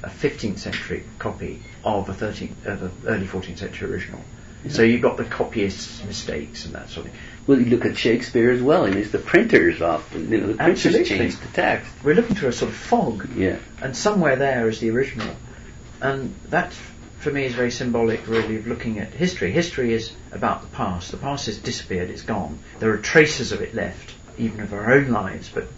a 0.02 0.08
15th 0.08 0.58
century 0.58 1.04
copy 1.18 1.60
of 1.84 2.08
a 2.08 2.12
13th, 2.14 2.64
of 2.66 2.82
an 2.82 2.92
early 3.06 3.26
14th 3.26 3.58
century 3.58 3.92
original. 3.92 4.20
So 4.68 4.82
you've 4.82 5.02
got 5.02 5.16
the 5.16 5.24
copyist's 5.24 6.04
mistakes 6.04 6.66
and 6.66 6.74
that 6.76 6.88
sort 6.88 7.06
of 7.06 7.12
thing. 7.12 7.20
Well, 7.48 7.58
you 7.60 7.66
look 7.66 7.84
at 7.84 7.96
Shakespeare 7.96 8.52
as 8.52 8.62
well, 8.62 8.84
and 8.84 8.94
it's 8.94 9.10
the 9.10 9.18
printers 9.18 9.82
often, 9.82 10.30
you 10.30 10.38
know, 10.38 10.46
the 10.46 10.54
printers 10.54 10.86
Absolutely. 10.86 11.18
change 11.18 11.36
the 11.40 11.48
text. 11.48 11.90
We're 12.04 12.14
looking 12.14 12.36
through 12.36 12.50
a 12.50 12.52
sort 12.52 12.70
of 12.70 12.76
fog, 12.76 13.28
Yeah. 13.34 13.56
and 13.82 13.96
somewhere 13.96 14.36
there 14.36 14.68
is 14.68 14.78
the 14.78 14.90
original. 14.90 15.34
And 16.00 16.32
that, 16.50 16.72
for 17.22 17.30
me, 17.30 17.44
is 17.44 17.54
very 17.54 17.70
symbolic, 17.70 18.26
really, 18.26 18.56
of 18.56 18.66
looking 18.66 18.98
at 18.98 19.12
history. 19.12 19.52
History 19.52 19.94
is 19.94 20.12
about 20.32 20.62
the 20.62 20.68
past. 20.68 21.10
The 21.10 21.16
past 21.16 21.46
has 21.46 21.58
disappeared, 21.58 22.10
it's 22.10 22.22
gone. 22.22 22.58
There 22.80 22.90
are 22.90 22.98
traces 22.98 23.52
of 23.52 23.62
it 23.62 23.74
left, 23.74 24.14
even 24.38 24.60
of 24.60 24.72
our 24.72 24.92
own 24.92 25.08
lives, 25.08 25.48
but 25.48 25.68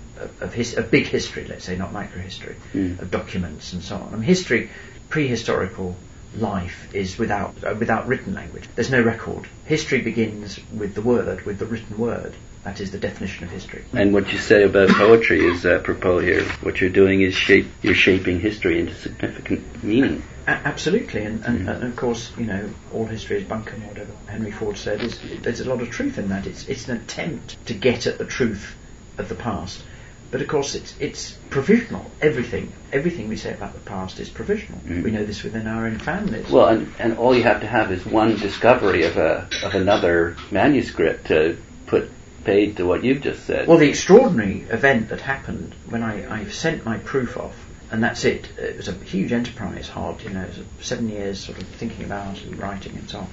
of, 0.40 0.54
his, 0.54 0.76
of 0.76 0.90
big 0.90 1.06
history, 1.06 1.44
let's 1.46 1.64
say, 1.64 1.76
not 1.76 1.92
microhistory, 1.92 2.54
Mm. 2.72 3.00
of 3.00 3.10
documents 3.10 3.72
and 3.74 3.82
so 3.82 3.96
on. 3.96 4.08
I 4.12 4.16
mean, 4.16 4.22
history, 4.22 4.70
prehistorical 5.10 5.94
life 6.36 6.92
is 6.94 7.18
without 7.18 7.54
uh, 7.62 7.74
without 7.78 8.08
written 8.08 8.34
language. 8.34 8.68
There's 8.74 8.90
no 8.90 9.00
record. 9.02 9.46
History 9.66 10.00
begins 10.00 10.58
with 10.72 10.94
the 10.94 11.02
word, 11.02 11.44
with 11.46 11.58
the 11.58 11.66
written 11.66 11.98
word. 11.98 12.34
That 12.64 12.80
is 12.80 12.90
the 12.90 12.98
definition 12.98 13.44
of 13.44 13.50
history. 13.50 13.84
And 13.92 14.14
what 14.14 14.32
you 14.32 14.38
say 14.38 14.62
about 14.64 14.88
poetry 14.88 15.44
is 15.44 15.66
apropos 15.66 16.20
here. 16.20 16.44
What 16.62 16.80
you're 16.80 16.88
doing 16.90 17.20
is 17.20 17.34
shape, 17.34 17.66
you're 17.82 17.94
shaping 17.94 18.40
history 18.40 18.80
into 18.80 18.94
significant 18.94 19.84
meaning. 19.84 20.22
A- 20.46 20.50
absolutely, 20.50 21.24
and, 21.24 21.44
and, 21.44 21.66
Mm. 21.66 21.74
and 21.74 21.84
of 21.84 21.96
course, 21.96 22.32
you 22.38 22.46
know, 22.46 22.70
all 22.92 23.04
history 23.04 23.36
is 23.38 23.44
bunkum, 23.44 23.86
whatever 23.86 24.12
Henry 24.26 24.50
Ford 24.50 24.78
said. 24.78 25.02
Is 25.02 25.20
there's 25.42 25.60
a 25.60 25.68
lot 25.68 25.82
of 25.82 25.90
truth 25.90 26.16
in 26.18 26.28
that. 26.30 26.46
It's 26.46 26.66
it's 26.68 26.88
an 26.88 26.96
attempt 26.96 27.64
to 27.66 27.74
get 27.74 28.06
at 28.06 28.16
the 28.18 28.24
truth 28.24 28.74
of 29.18 29.28
the 29.28 29.34
past, 29.34 29.82
but 30.30 30.40
of 30.40 30.48
course, 30.48 30.74
it's 30.74 30.94
it's 31.00 31.32
provisional. 31.50 32.10
Everything 32.22 32.72
everything 32.92 33.28
we 33.28 33.36
say 33.36 33.52
about 33.52 33.74
the 33.74 33.80
past 33.80 34.20
is 34.20 34.28
provisional. 34.30 34.80
Mm. 34.86 35.02
We 35.02 35.10
know 35.10 35.24
this 35.24 35.42
within 35.42 35.66
our 35.66 35.86
own 35.86 35.98
families. 35.98 36.50
Well, 36.50 36.68
and, 36.68 36.92
and 36.98 37.18
all 37.18 37.34
you 37.36 37.42
have 37.42 37.60
to 37.60 37.66
have 37.66 37.92
is 37.92 38.04
one 38.06 38.36
discovery 38.36 39.04
of 39.04 39.16
a 39.18 39.48
of 39.62 39.74
another 39.74 40.36
manuscript 40.50 41.26
to 41.28 41.58
put 41.86 42.10
paid 42.44 42.76
to 42.76 42.86
what 42.86 43.04
you've 43.04 43.22
just 43.22 43.46
said. 43.46 43.66
Well, 43.66 43.78
the 43.78 43.88
extraordinary 43.88 44.60
event 44.70 45.08
that 45.08 45.20
happened 45.20 45.74
when 45.88 46.02
I, 46.02 46.42
I 46.42 46.48
sent 46.48 46.84
my 46.84 46.98
proof 46.98 47.36
off, 47.36 47.56
and 47.90 48.02
that's 48.02 48.24
it. 48.24 48.48
It 48.58 48.76
was 48.76 48.88
a 48.88 48.92
huge 48.92 49.32
enterprise, 49.32 49.88
hard, 49.88 50.22
you 50.22 50.30
know, 50.30 50.46
seven 50.80 51.08
years 51.08 51.40
sort 51.40 51.58
of 51.58 51.66
thinking 51.68 52.04
about 52.04 52.40
and 52.42 52.58
writing 52.58 52.96
and 52.96 53.08
so 53.08 53.20
on. 53.20 53.28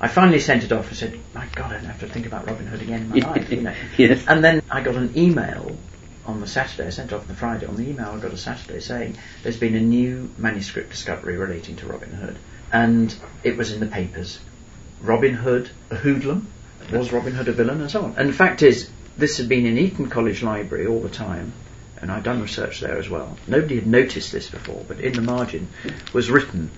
I 0.00 0.08
finally 0.08 0.40
sent 0.40 0.64
it 0.64 0.72
off 0.72 0.88
and 0.88 0.96
said, 0.96 1.20
my 1.32 1.46
God, 1.54 1.72
I 1.72 1.74
don't 1.76 1.84
have 1.84 2.00
to 2.00 2.08
think 2.08 2.26
about 2.26 2.46
Robin 2.48 2.66
Hood 2.66 2.82
again 2.82 3.02
in 3.02 3.08
my 3.10 3.18
life, 3.18 3.50
you 3.52 3.60
know. 3.60 3.74
Yes. 3.96 4.24
And 4.26 4.42
then 4.42 4.62
I 4.70 4.82
got 4.82 4.96
an 4.96 5.16
email 5.16 5.76
on 6.26 6.40
the 6.40 6.46
Saturday, 6.46 6.86
I 6.86 6.90
sent 6.90 7.12
it 7.12 7.14
off 7.14 7.22
on 7.22 7.28
the 7.28 7.34
Friday, 7.34 7.66
on 7.66 7.76
the 7.76 7.88
email 7.88 8.08
I 8.08 8.18
got 8.18 8.32
a 8.32 8.36
Saturday 8.36 8.80
saying 8.80 9.16
there's 9.42 9.56
been 9.56 9.74
a 9.74 9.80
new 9.80 10.30
manuscript 10.38 10.90
discovery 10.90 11.36
relating 11.36 11.76
to 11.76 11.86
Robin 11.86 12.10
Hood. 12.10 12.36
And 12.72 13.14
it 13.44 13.56
was 13.56 13.72
in 13.72 13.80
the 13.80 13.86
papers. 13.86 14.38
Robin 15.00 15.34
Hood, 15.34 15.70
a 15.90 15.96
hoodlum, 15.96 16.46
was 16.90 17.12
Robin 17.12 17.32
Hood 17.32 17.48
a 17.48 17.52
villain, 17.52 17.80
and 17.80 17.90
so 17.90 18.04
on. 18.04 18.14
And 18.16 18.28
the 18.28 18.34
fact 18.34 18.62
is, 18.62 18.90
this 19.16 19.38
had 19.38 19.48
been 19.48 19.66
in 19.66 19.78
Eton 19.78 20.08
College 20.08 20.42
Library 20.42 20.86
all 20.86 21.00
the 21.00 21.08
time, 21.08 21.52
and 22.00 22.10
I'd 22.10 22.22
done 22.22 22.42
research 22.42 22.80
there 22.80 22.98
as 22.98 23.08
well. 23.08 23.36
Nobody 23.46 23.76
had 23.76 23.86
noticed 23.86 24.32
this 24.32 24.48
before, 24.50 24.84
but 24.88 25.00
in 25.00 25.12
the 25.12 25.22
margin 25.22 25.68
was 26.12 26.30
written 26.30 26.70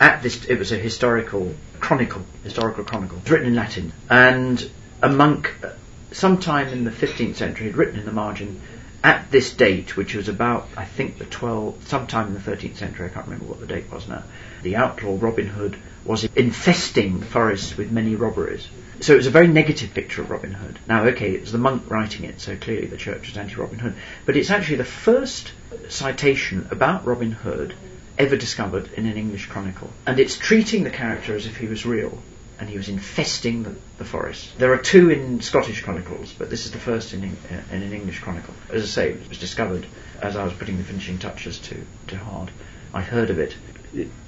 at 0.00 0.22
this. 0.22 0.44
It 0.44 0.58
was 0.58 0.72
a 0.72 0.76
historical 0.76 1.54
chronicle, 1.80 2.22
historical 2.42 2.84
chronicle, 2.84 3.18
written 3.28 3.48
in 3.48 3.54
Latin, 3.54 3.92
and 4.08 4.70
a 5.02 5.08
monk, 5.08 5.52
uh, 5.62 5.70
sometime 6.12 6.68
in 6.68 6.84
the 6.84 6.90
15th 6.90 7.36
century, 7.36 7.66
had 7.66 7.76
written 7.76 7.98
in 7.98 8.06
the 8.06 8.12
margin. 8.12 8.60
At 9.02 9.30
this 9.30 9.52
date, 9.52 9.98
which 9.98 10.14
was 10.14 10.30
about, 10.30 10.66
I 10.78 10.86
think, 10.86 11.18
the 11.18 11.26
12, 11.26 11.88
sometime 11.88 12.28
in 12.28 12.32
the 12.32 12.40
13th 12.40 12.76
century, 12.76 13.04
I 13.04 13.10
can't 13.10 13.26
remember 13.26 13.44
what 13.44 13.60
the 13.60 13.66
date 13.66 13.92
was 13.92 14.08
now, 14.08 14.22
the 14.62 14.76
outlaw 14.76 15.18
Robin 15.20 15.46
Hood 15.46 15.76
was 16.06 16.24
infesting 16.24 17.20
forests 17.20 17.76
with 17.76 17.92
many 17.92 18.14
robberies. 18.14 18.66
So 19.00 19.12
it 19.12 19.16
was 19.16 19.26
a 19.26 19.30
very 19.30 19.48
negative 19.48 19.92
picture 19.92 20.22
of 20.22 20.30
Robin 20.30 20.52
Hood. 20.52 20.78
Now, 20.86 21.04
okay, 21.04 21.32
it 21.32 21.40
was 21.40 21.52
the 21.52 21.58
monk 21.58 21.90
writing 21.90 22.24
it, 22.24 22.40
so 22.40 22.56
clearly 22.56 22.86
the 22.86 22.96
church 22.96 23.28
was 23.28 23.36
anti-Robin 23.36 23.78
Hood. 23.78 23.94
But 24.24 24.36
it's 24.36 24.50
actually 24.50 24.76
the 24.76 24.84
first 24.84 25.52
citation 25.88 26.68
about 26.70 27.04
Robin 27.04 27.32
Hood 27.32 27.74
ever 28.18 28.36
discovered 28.36 28.92
in 28.96 29.06
an 29.06 29.16
English 29.16 29.46
chronicle. 29.46 29.90
And 30.06 30.18
it's 30.18 30.38
treating 30.38 30.84
the 30.84 30.90
character 30.90 31.34
as 31.34 31.46
if 31.46 31.56
he 31.56 31.66
was 31.66 31.84
real 31.84 32.22
and 32.58 32.68
he 32.68 32.76
was 32.76 32.88
infesting 32.88 33.64
the, 33.64 33.74
the 33.98 34.04
forest. 34.04 34.56
There 34.58 34.72
are 34.72 34.78
two 34.78 35.10
in 35.10 35.40
Scottish 35.40 35.82
chronicles, 35.82 36.32
but 36.32 36.50
this 36.50 36.66
is 36.66 36.70
the 36.70 36.78
first 36.78 37.12
in, 37.12 37.24
in 37.24 37.82
an 37.82 37.92
English 37.92 38.20
chronicle. 38.20 38.54
As 38.70 38.82
I 38.82 38.86
say, 38.86 39.10
it 39.10 39.28
was 39.28 39.38
discovered 39.38 39.86
as 40.22 40.36
I 40.36 40.44
was 40.44 40.52
putting 40.52 40.78
the 40.78 40.84
finishing 40.84 41.18
touches 41.18 41.58
to, 41.58 41.84
to 42.08 42.16
Hodd. 42.16 42.50
I'd 42.92 43.04
heard 43.04 43.30
of 43.30 43.40
it. 43.40 43.56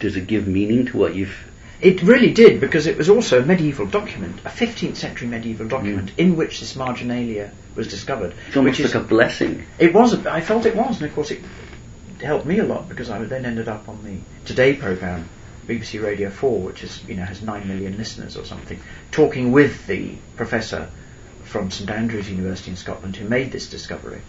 Does 0.01 0.17
it 0.17 0.27
give 0.27 0.49
meaning 0.49 0.87
to 0.87 0.97
what 0.97 1.14
you've? 1.14 1.37
It 1.81 2.03
really 2.03 2.33
did 2.33 2.61
because 2.61 2.87
it 2.87 2.97
was 2.97 3.11
also 3.11 3.43
a 3.43 3.45
medieval 3.45 3.87
document, 3.87 4.41
a 4.45 4.49
15th 4.49 4.97
century 4.97 5.29
medieval 5.29 5.68
document 5.68 6.11
mm. 6.11 6.18
in 6.18 6.37
which 6.37 6.61
this 6.61 6.74
marginalia 6.74 7.53
was 7.74 7.89
discovered. 7.89 8.35
It's 8.49 8.57
almost 8.57 8.79
which 8.79 8.87
is, 8.87 8.95
like 8.95 9.05
a 9.05 9.07
blessing. 9.07 9.66
it 9.79 9.93
was. 9.93 10.14
a- 10.14 10.31
I 10.31 10.41
felt 10.41 10.64
it 10.64 10.74
was, 10.74 11.01
and 11.01 11.09
of 11.09 11.14
course 11.14 11.31
it 11.31 11.41
helped 12.22 12.47
me 12.47 12.59
a 12.59 12.64
lot 12.64 12.89
because 12.89 13.11
I 13.11 13.22
then 13.24 13.45
ended 13.45 13.68
up 13.68 13.89
on 13.89 14.03
the 14.05 14.18
Today 14.47 14.74
program, 14.74 15.29
BBC 15.66 16.03
Radio 16.03 16.31
4, 16.31 16.61
which 16.61 16.83
is 16.83 17.05
you 17.05 17.14
know 17.14 17.24
has 17.24 17.43
nine 17.43 17.68
million 17.68 17.99
listeners 17.99 18.37
or 18.37 18.45
something, 18.45 18.81
talking 19.11 19.53
with 19.53 19.87
the 19.87 20.14
professor 20.37 20.89
from 21.45 21.70
St 21.70 21.91
Andrews 21.91 22.31
University 22.31 22.70
in 22.70 22.77
Scotland 22.77 23.16
who 23.16 23.29
made 23.29 23.53
this 23.53 23.68
discovery, 23.68 24.22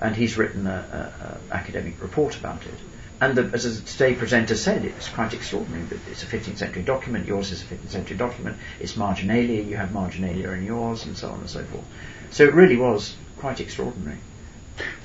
and 0.00 0.16
he's 0.16 0.38
written 0.38 0.66
a, 0.66 0.70
a, 1.50 1.52
a 1.52 1.54
academic 1.54 2.00
report 2.02 2.36
about 2.36 2.62
it. 2.62 2.74
And 3.18 3.34
the, 3.34 3.50
as 3.54 3.80
the 3.80 3.86
Today 3.86 4.14
presenter 4.14 4.54
said, 4.54 4.84
it's 4.84 5.08
quite 5.08 5.32
extraordinary 5.32 5.84
that 5.84 6.00
it's 6.10 6.22
a 6.22 6.26
15th 6.26 6.58
century 6.58 6.82
document. 6.82 7.26
Yours 7.26 7.50
is 7.50 7.62
a 7.62 7.64
15th 7.64 7.88
century 7.88 8.16
document. 8.16 8.58
It's 8.78 8.94
marginalia. 8.94 9.62
You 9.62 9.76
have 9.76 9.92
marginalia 9.92 10.50
in 10.50 10.66
yours, 10.66 11.06
and 11.06 11.16
so 11.16 11.30
on 11.30 11.40
and 11.40 11.48
so 11.48 11.64
forth. 11.64 11.84
So 12.30 12.44
it 12.44 12.52
really 12.52 12.76
was 12.76 13.16
quite 13.38 13.60
extraordinary. 13.60 14.18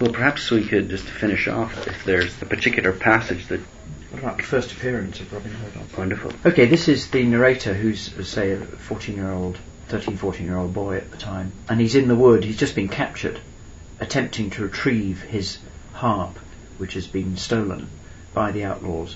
Well, 0.01 0.11
perhaps 0.11 0.51
we 0.51 0.67
could 0.67 0.89
just 0.89 1.05
finish 1.05 1.47
off 1.47 1.87
if 1.87 2.03
there's 2.03 2.41
a 2.41 2.45
particular 2.45 2.91
passage 2.91 3.47
that 3.47 3.61
What 4.09 4.19
about 4.19 4.37
the 4.37 4.43
first 4.43 4.73
appearance 4.73 5.21
of 5.21 5.31
Robin 5.31 5.51
Hood? 5.51 5.97
wonderful. 5.97 6.33
Okay, 6.45 6.65
this 6.65 6.89
is 6.89 7.09
the 7.11 7.23
narrator 7.23 7.73
who's, 7.73 8.11
say, 8.27 8.51
a 8.51 8.57
14 8.57 9.15
year 9.15 9.31
old, 9.31 9.57
13, 9.87 10.17
14 10.17 10.45
year 10.45 10.57
old 10.57 10.73
boy 10.73 10.97
at 10.97 11.11
the 11.11 11.17
time. 11.17 11.53
And 11.69 11.79
he's 11.79 11.95
in 11.95 12.09
the 12.09 12.15
wood, 12.15 12.43
he's 12.43 12.57
just 12.57 12.75
been 12.75 12.89
captured, 12.89 13.39
attempting 14.01 14.49
to 14.49 14.63
retrieve 14.63 15.21
his 15.21 15.59
harp, 15.93 16.37
which 16.77 16.95
has 16.95 17.07
been 17.07 17.37
stolen 17.37 17.87
by 18.33 18.51
the 18.51 18.63
outlaws. 18.63 19.15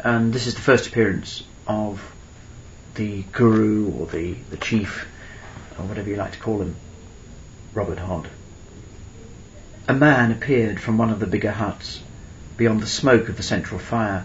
And 0.00 0.32
this 0.32 0.46
is 0.46 0.54
the 0.54 0.60
first 0.60 0.86
appearance 0.86 1.42
of 1.66 2.00
the 2.94 3.22
guru 3.32 3.92
or 3.92 4.06
the, 4.06 4.34
the 4.50 4.56
chief, 4.56 5.06
or 5.78 5.84
whatever 5.84 6.08
you 6.08 6.16
like 6.16 6.32
to 6.32 6.38
call 6.38 6.60
him, 6.60 6.76
Robert 7.74 7.98
Hod. 7.98 8.28
A 9.88 9.94
man 9.94 10.32
appeared 10.32 10.80
from 10.80 10.98
one 10.98 11.10
of 11.10 11.20
the 11.20 11.26
bigger 11.26 11.52
huts, 11.52 12.02
beyond 12.56 12.80
the 12.80 12.86
smoke 12.86 13.28
of 13.28 13.36
the 13.36 13.42
central 13.42 13.78
fire. 13.78 14.24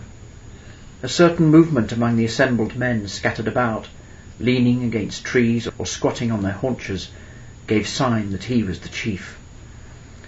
A 1.04 1.08
certain 1.08 1.48
movement 1.48 1.92
among 1.92 2.16
the 2.16 2.26
assembled 2.26 2.76
men 2.76 3.08
scattered 3.08 3.48
about, 3.48 3.88
leaning 4.40 4.84
against 4.84 5.24
trees 5.24 5.68
or 5.78 5.86
squatting 5.86 6.32
on 6.32 6.42
their 6.42 6.54
haunches, 6.54 7.10
gave 7.68 7.88
sign 7.88 8.32
that 8.32 8.44
he 8.44 8.64
was 8.64 8.80
the 8.80 8.90
chief. 8.90 9.38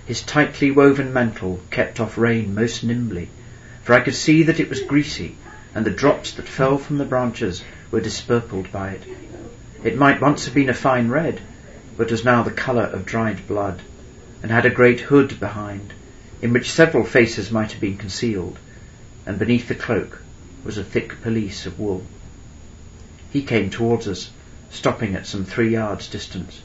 His 0.05 0.21
tightly 0.21 0.69
woven 0.69 1.11
mantle 1.11 1.61
kept 1.71 1.99
off 1.99 2.15
rain 2.15 2.53
most 2.53 2.83
nimbly, 2.83 3.27
for 3.83 3.93
I 3.93 4.01
could 4.01 4.13
see 4.13 4.43
that 4.43 4.59
it 4.59 4.69
was 4.69 4.81
greasy, 4.83 5.35
and 5.73 5.83
the 5.83 5.89
drops 5.89 6.31
that 6.33 6.47
fell 6.47 6.77
from 6.77 6.99
the 6.99 7.05
branches 7.05 7.63
were 7.89 8.01
dispurpled 8.01 8.71
by 8.71 8.91
it. 8.91 9.01
It 9.83 9.97
might 9.97 10.21
once 10.21 10.45
have 10.45 10.53
been 10.53 10.69
a 10.69 10.75
fine 10.75 11.07
red, 11.09 11.41
but 11.97 12.11
was 12.11 12.23
now 12.23 12.43
the 12.43 12.51
colour 12.51 12.83
of 12.83 13.07
dried 13.07 13.47
blood, 13.47 13.81
and 14.43 14.51
had 14.51 14.67
a 14.67 14.69
great 14.69 14.99
hood 14.99 15.39
behind, 15.39 15.91
in 16.39 16.53
which 16.53 16.71
several 16.71 17.03
faces 17.03 17.49
might 17.49 17.71
have 17.71 17.81
been 17.81 17.97
concealed, 17.97 18.59
and 19.25 19.39
beneath 19.39 19.67
the 19.67 19.73
cloak 19.73 20.21
was 20.63 20.77
a 20.77 20.83
thick 20.83 21.19
pelisse 21.23 21.65
of 21.65 21.79
wool. 21.79 22.05
He 23.31 23.41
came 23.41 23.71
towards 23.71 24.07
us, 24.07 24.29
stopping 24.69 25.15
at 25.15 25.25
some 25.25 25.45
three 25.45 25.71
yards 25.71 26.07
distance. 26.07 26.61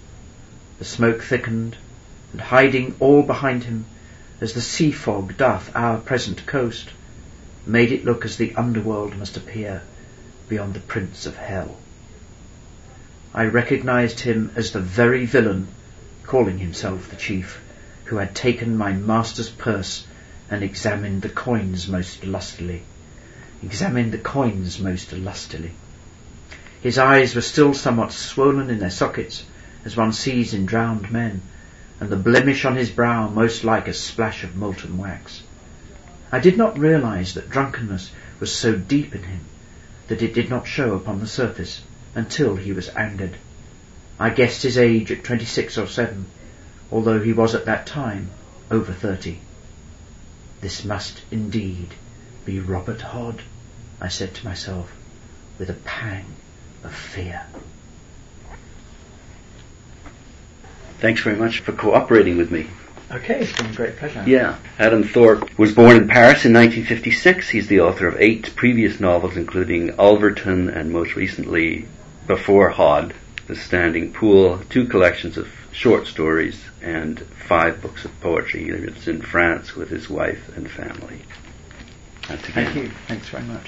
The 0.78 0.84
smoke 0.84 1.22
thickened, 1.22 1.78
and 2.32 2.40
hiding 2.40 2.94
all 3.00 3.22
behind 3.22 3.64
him, 3.64 3.84
as 4.40 4.52
the 4.52 4.60
sea 4.60 4.92
fog 4.92 5.36
doth 5.36 5.70
our 5.74 5.98
present 5.98 6.46
coast, 6.46 6.88
made 7.66 7.92
it 7.92 8.04
look 8.04 8.24
as 8.24 8.36
the 8.36 8.54
underworld 8.54 9.16
must 9.16 9.36
appear 9.36 9.82
beyond 10.48 10.74
the 10.74 10.80
prince 10.80 11.26
of 11.26 11.36
hell. 11.36 11.76
I 13.34 13.44
recognized 13.44 14.20
him 14.20 14.50
as 14.56 14.72
the 14.72 14.80
very 14.80 15.26
villain, 15.26 15.68
calling 16.24 16.58
himself 16.58 17.10
the 17.10 17.16
chief, 17.16 17.60
who 18.04 18.16
had 18.16 18.34
taken 18.34 18.76
my 18.76 18.92
master's 18.92 19.48
purse 19.50 20.06
and 20.50 20.64
examined 20.64 21.22
the 21.22 21.28
coins 21.28 21.86
most 21.86 22.24
lustily. 22.24 22.82
Examined 23.62 24.12
the 24.12 24.18
coins 24.18 24.80
most 24.80 25.12
lustily. 25.12 25.72
His 26.80 26.98
eyes 26.98 27.34
were 27.34 27.40
still 27.40 27.74
somewhat 27.74 28.10
swollen 28.12 28.70
in 28.70 28.78
their 28.78 28.90
sockets, 28.90 29.44
as 29.84 29.96
one 29.96 30.12
sees 30.12 30.54
in 30.54 30.66
drowned 30.66 31.10
men, 31.12 31.42
and 32.00 32.08
the 32.08 32.16
blemish 32.16 32.64
on 32.64 32.76
his 32.76 32.90
brow 32.90 33.28
most 33.28 33.62
like 33.62 33.86
a 33.86 33.94
splash 33.94 34.42
of 34.42 34.56
molten 34.56 34.96
wax. 34.96 35.42
I 36.32 36.40
did 36.40 36.56
not 36.56 36.78
realize 36.78 37.34
that 37.34 37.50
drunkenness 37.50 38.10
was 38.40 38.54
so 38.54 38.74
deep 38.74 39.14
in 39.14 39.22
him 39.22 39.40
that 40.08 40.22
it 40.22 40.34
did 40.34 40.48
not 40.48 40.66
show 40.66 40.94
upon 40.94 41.20
the 41.20 41.26
surface 41.26 41.82
until 42.14 42.56
he 42.56 42.72
was 42.72 42.88
angered. 42.88 43.36
I 44.18 44.30
guessed 44.30 44.62
his 44.62 44.78
age 44.78 45.12
at 45.12 45.24
twenty-six 45.24 45.78
or 45.78 45.86
seven, 45.86 46.26
although 46.90 47.20
he 47.20 47.32
was 47.32 47.54
at 47.54 47.66
that 47.66 47.86
time 47.86 48.30
over 48.70 48.92
thirty. 48.92 49.38
This 50.60 50.84
must 50.84 51.20
indeed 51.30 51.94
be 52.44 52.60
Robert 52.60 53.00
Hod, 53.00 53.42
I 54.00 54.08
said 54.08 54.34
to 54.34 54.44
myself, 54.44 54.90
with 55.58 55.70
a 55.70 55.74
pang 55.74 56.26
of 56.82 56.94
fear. 56.94 57.42
Thanks 61.00 61.22
very 61.22 61.36
much 61.36 61.60
for 61.60 61.72
cooperating 61.72 62.36
with 62.36 62.50
me. 62.50 62.66
Okay, 63.10 63.40
it's 63.40 63.52
been 63.54 63.70
a 63.70 63.74
great 63.74 63.96
pleasure. 63.96 64.22
Yeah. 64.26 64.58
Adam 64.78 65.02
Thorpe 65.02 65.58
was 65.58 65.74
born 65.74 65.96
in 65.96 66.06
Paris 66.06 66.44
in 66.44 66.52
1956. 66.52 67.48
He's 67.48 67.66
the 67.66 67.80
author 67.80 68.06
of 68.06 68.20
eight 68.20 68.54
previous 68.54 69.00
novels, 69.00 69.36
including 69.36 69.92
Ulverton 69.98 70.68
and 70.68 70.92
most 70.92 71.16
recently, 71.16 71.88
before 72.28 72.70
Hodd, 72.70 73.14
The 73.48 73.56
Standing 73.56 74.12
Pool, 74.12 74.60
two 74.68 74.84
collections 74.86 75.36
of 75.38 75.48
short 75.72 76.06
stories, 76.06 76.62
and 76.82 77.18
five 77.48 77.82
books 77.82 78.04
of 78.04 78.20
poetry. 78.20 78.64
He 78.64 78.72
lives 78.72 79.08
in 79.08 79.22
France 79.22 79.74
with 79.74 79.88
his 79.88 80.08
wife 80.08 80.56
and 80.56 80.70
family. 80.70 81.22
Thank 82.22 82.76
you. 82.76 82.90
Thanks 83.08 83.28
very 83.28 83.44
much. 83.44 83.66